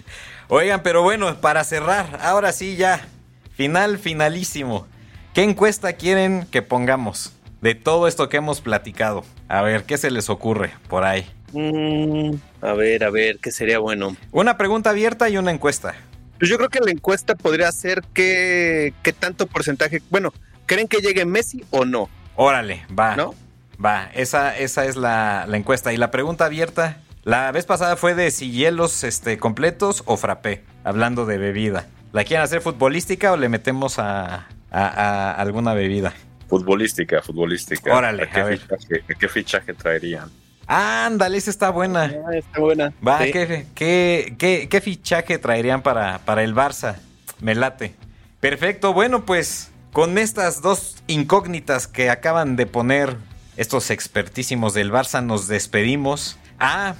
Oigan, 0.50 0.84
pero 0.84 1.02
bueno, 1.02 1.36
para 1.42 1.64
cerrar, 1.64 2.20
ahora 2.22 2.52
sí 2.52 2.76
ya. 2.76 3.08
Final, 3.56 3.98
finalísimo. 3.98 4.88
¿Qué 5.34 5.42
encuesta 5.42 5.94
quieren 5.94 6.46
que 6.52 6.62
pongamos? 6.62 7.34
De 7.62 7.74
todo 7.74 8.08
esto 8.08 8.30
que 8.30 8.38
hemos 8.38 8.62
platicado. 8.62 9.24
A 9.48 9.64
ver, 9.64 9.86
¿qué 9.86 9.98
se 9.98 10.12
les 10.12 10.30
ocurre 10.30 10.74
por 10.90 11.06
ahí? 11.06 11.26
Mm, 11.54 12.36
a 12.64 12.74
ver, 12.74 13.04
a 13.04 13.10
ver, 13.10 13.38
¿qué 13.40 13.52
sería 13.52 13.80
bueno? 13.80 14.16
Una 14.32 14.58
pregunta 14.58 14.90
abierta 14.92 15.30
y 15.30 15.38
una 15.38 15.52
encuesta. 15.52 15.96
Pues 16.40 16.50
yo 16.50 16.58
creo 16.58 16.70
que 16.70 16.80
la 16.80 16.92
encuesta 16.92 17.36
podría 17.36 17.72
ser 17.72 18.02
qué, 18.14 18.94
qué 19.04 19.14
tanto 19.14 19.48
porcentaje, 19.48 20.02
bueno, 20.10 20.34
¿creen 20.66 20.88
que 20.88 20.98
llegue 20.98 21.26
Messi 21.26 21.64
o 21.70 21.86
no? 21.86 22.10
Órale, 22.36 22.86
va. 22.98 23.16
¿No? 23.16 23.36
Va, 23.84 24.10
esa, 24.14 24.58
esa 24.58 24.86
es 24.86 24.96
la, 24.96 25.46
la 25.48 25.58
encuesta. 25.58 25.94
Y 25.94 25.98
la 25.98 26.12
pregunta 26.12 26.46
abierta, 26.46 27.02
la 27.24 27.52
vez 27.52 27.66
pasada 27.66 27.96
fue 27.96 28.14
de 28.16 28.32
si 28.32 28.52
hielos 28.52 29.04
este, 29.04 29.38
completos 29.38 30.04
o 30.06 30.18
frappé, 30.18 30.64
hablando 30.84 31.26
de 31.26 31.38
bebida. 31.38 31.88
¿La 32.12 32.24
quieren 32.24 32.44
hacer 32.44 32.62
futbolística 32.62 33.32
o 33.32 33.38
le 33.38 33.50
metemos 33.50 33.98
a, 34.00 34.48
a- 34.72 34.88
a 34.88 35.32
alguna 35.34 35.74
bebida? 35.74 36.14
Futbolística, 36.50 37.22
futbolística. 37.22 37.96
Órale, 37.96 38.24
¿A 38.24 38.30
qué, 38.30 38.40
a 38.40 38.44
ver. 38.44 38.60
Fichaje, 38.60 39.04
a 39.10 39.14
qué 39.20 39.28
fichaje 39.28 39.74
traerían? 39.74 40.30
Ándale, 40.68 41.38
esa 41.38 41.50
está 41.50 41.70
buena. 41.70 42.14
Ah, 42.28 42.36
está 42.36 42.60
buena. 42.60 42.94
Va, 43.06 43.24
Sí. 43.24 43.32
¿qué, 43.32 43.66
qué, 43.76 44.36
qué, 44.38 44.68
qué 44.70 44.82
fichaje 44.82 45.38
traerían 45.38 45.82
para, 45.82 46.20
para 46.20 46.44
el 46.44 46.56
Barça? 46.56 46.96
Me 47.42 47.56
late. 47.56 47.94
Perfecto, 48.40 48.94
bueno, 48.94 49.26
pues 49.26 49.72
con 49.92 50.18
estas 50.18 50.62
dos 50.62 50.98
incógnitas 51.08 51.88
que 51.88 52.10
acaban 52.10 52.56
de 52.56 52.66
poner 52.66 53.16
estos 53.58 53.92
expertísimos 53.92 54.74
del 54.74 54.92
Barça, 54.92 55.24
nos 55.24 55.48
despedimos. 55.48 56.38
Ah, 56.60 56.96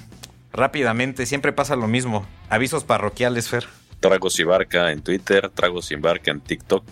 rápidamente, 0.52 1.26
siempre 1.26 1.52
pasa 1.52 1.74
lo 1.76 1.88
mismo. 1.88 2.26
Avisos 2.50 2.84
parroquiales, 2.84 3.48
Fer. 3.48 3.66
Tragos 4.00 4.38
y 4.38 4.44
Barca 4.44 4.92
en 4.92 5.00
Twitter, 5.02 5.48
Tragos 5.50 5.90
y 5.90 5.96
Barca 5.96 6.30
en 6.30 6.40
TikTok. 6.40 6.84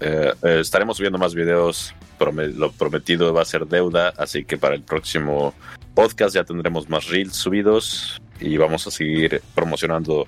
Eh, 0.00 0.32
eh, 0.42 0.58
estaremos 0.60 0.96
subiendo 0.96 1.18
más 1.18 1.34
videos. 1.34 1.94
prome- 2.18 2.48
lo 2.54 2.70
prometido 2.72 3.32
va 3.34 3.42
a 3.42 3.44
ser 3.44 3.66
deuda, 3.66 4.12
así 4.16 4.44
que 4.44 4.56
para 4.56 4.74
el 4.76 4.82
próximo 4.82 5.52
podcast 5.94 6.34
ya 6.34 6.44
tendremos 6.44 6.88
más 6.88 7.08
reels 7.08 7.36
subidos 7.36 8.20
y 8.40 8.56
vamos 8.56 8.86
a 8.86 8.90
seguir 8.90 9.42
promocionando 9.54 10.26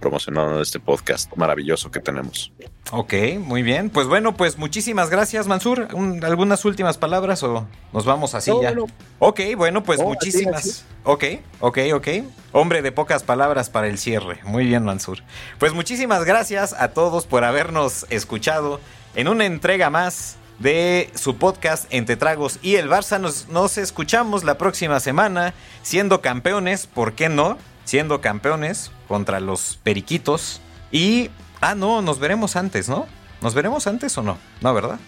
promocionando 0.00 0.62
este 0.62 0.78
podcast 0.78 1.28
maravilloso 1.36 1.90
que 1.90 1.98
tenemos. 1.98 2.52
Ok, 2.92 3.14
muy 3.40 3.62
bien. 3.64 3.90
Pues 3.90 4.06
bueno, 4.06 4.36
pues 4.36 4.56
muchísimas 4.56 5.10
gracias, 5.10 5.48
Mansur. 5.48 5.88
Un- 5.92 6.24
¿Algunas 6.24 6.64
últimas 6.64 6.96
palabras 6.98 7.42
o 7.42 7.66
nos 7.92 8.04
vamos 8.04 8.32
así 8.36 8.48
No, 8.52 8.62
ya? 8.62 8.70
no, 8.70 8.86
Ok, 9.18 9.40
bueno, 9.56 9.82
pues 9.82 9.98
No, 9.98 10.04
así, 10.04 10.10
muchísimas. 10.14 10.60
así. 10.64 10.84
Ok, 11.02 11.24
ok, 11.58 11.78
ok. 11.94 12.08
Hombre 12.52 12.80
de 12.80 12.92
pocas 12.92 13.24
palabras 13.24 13.70
para 13.70 13.88
el 13.88 13.98
cierre. 13.98 14.38
Muy 14.44 14.66
bien, 14.66 14.84
Mansur. 14.84 15.18
Pues 15.58 15.72
muchísimas 15.72 16.24
gracias 16.24 16.74
a 16.74 16.90
todos 16.92 17.26
por 17.26 17.42
habernos 17.42 18.06
escuchado 18.08 18.80
en 19.16 19.26
una 19.26 19.46
entrega 19.46 19.90
más 19.90 20.36
de 20.58 21.10
su 21.14 21.36
podcast 21.36 21.86
Entre 21.90 22.16
Tragos 22.16 22.58
y 22.62 22.76
el 22.76 22.88
Barça. 22.88 23.20
Nos, 23.20 23.48
nos 23.48 23.78
escuchamos 23.78 24.44
la 24.44 24.58
próxima 24.58 25.00
semana 25.00 25.54
siendo 25.82 26.20
campeones, 26.20 26.86
¿por 26.86 27.14
qué 27.14 27.28
no? 27.28 27.58
Siendo 27.84 28.20
campeones 28.20 28.90
contra 29.06 29.40
los 29.40 29.78
Periquitos. 29.82 30.60
Y... 30.90 31.30
Ah, 31.60 31.74
no, 31.74 32.02
nos 32.02 32.20
veremos 32.20 32.54
antes, 32.54 32.88
¿no? 32.88 33.06
¿Nos 33.40 33.54
veremos 33.54 33.86
antes 33.86 34.16
o 34.16 34.22
no? 34.22 34.38
No, 34.60 34.74
¿verdad? 34.74 35.00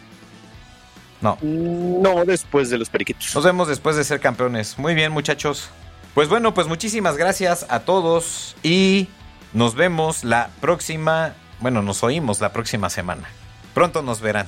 No. 1.20 1.38
No, 1.42 2.24
después 2.24 2.70
de 2.70 2.78
los 2.78 2.88
periquitos. 2.88 3.34
Nos 3.34 3.44
vemos 3.44 3.68
después 3.68 3.96
de 3.96 4.04
ser 4.04 4.20
campeones. 4.20 4.78
Muy 4.78 4.94
bien, 4.94 5.12
muchachos. 5.12 5.70
Pues 6.14 6.28
bueno, 6.28 6.54
pues 6.54 6.66
muchísimas 6.66 7.16
gracias 7.16 7.66
a 7.68 7.80
todos 7.80 8.56
y 8.62 9.08
nos 9.52 9.74
vemos 9.74 10.24
la 10.24 10.50
próxima, 10.60 11.34
bueno, 11.60 11.82
nos 11.82 12.02
oímos 12.02 12.40
la 12.40 12.52
próxima 12.52 12.90
semana. 12.90 13.28
Pronto 13.74 14.02
nos 14.02 14.20
verán. 14.20 14.46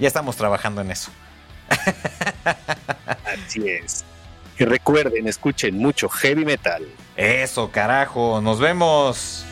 Ya 0.00 0.08
estamos 0.08 0.36
trabajando 0.36 0.80
en 0.80 0.90
eso. 0.90 1.10
Así 3.24 3.68
es. 3.68 4.04
Y 4.58 4.64
recuerden, 4.64 5.28
escuchen 5.28 5.78
mucho 5.78 6.08
heavy 6.08 6.44
metal. 6.44 6.86
Eso, 7.16 7.70
carajo. 7.70 8.40
Nos 8.40 8.58
vemos. 8.58 9.44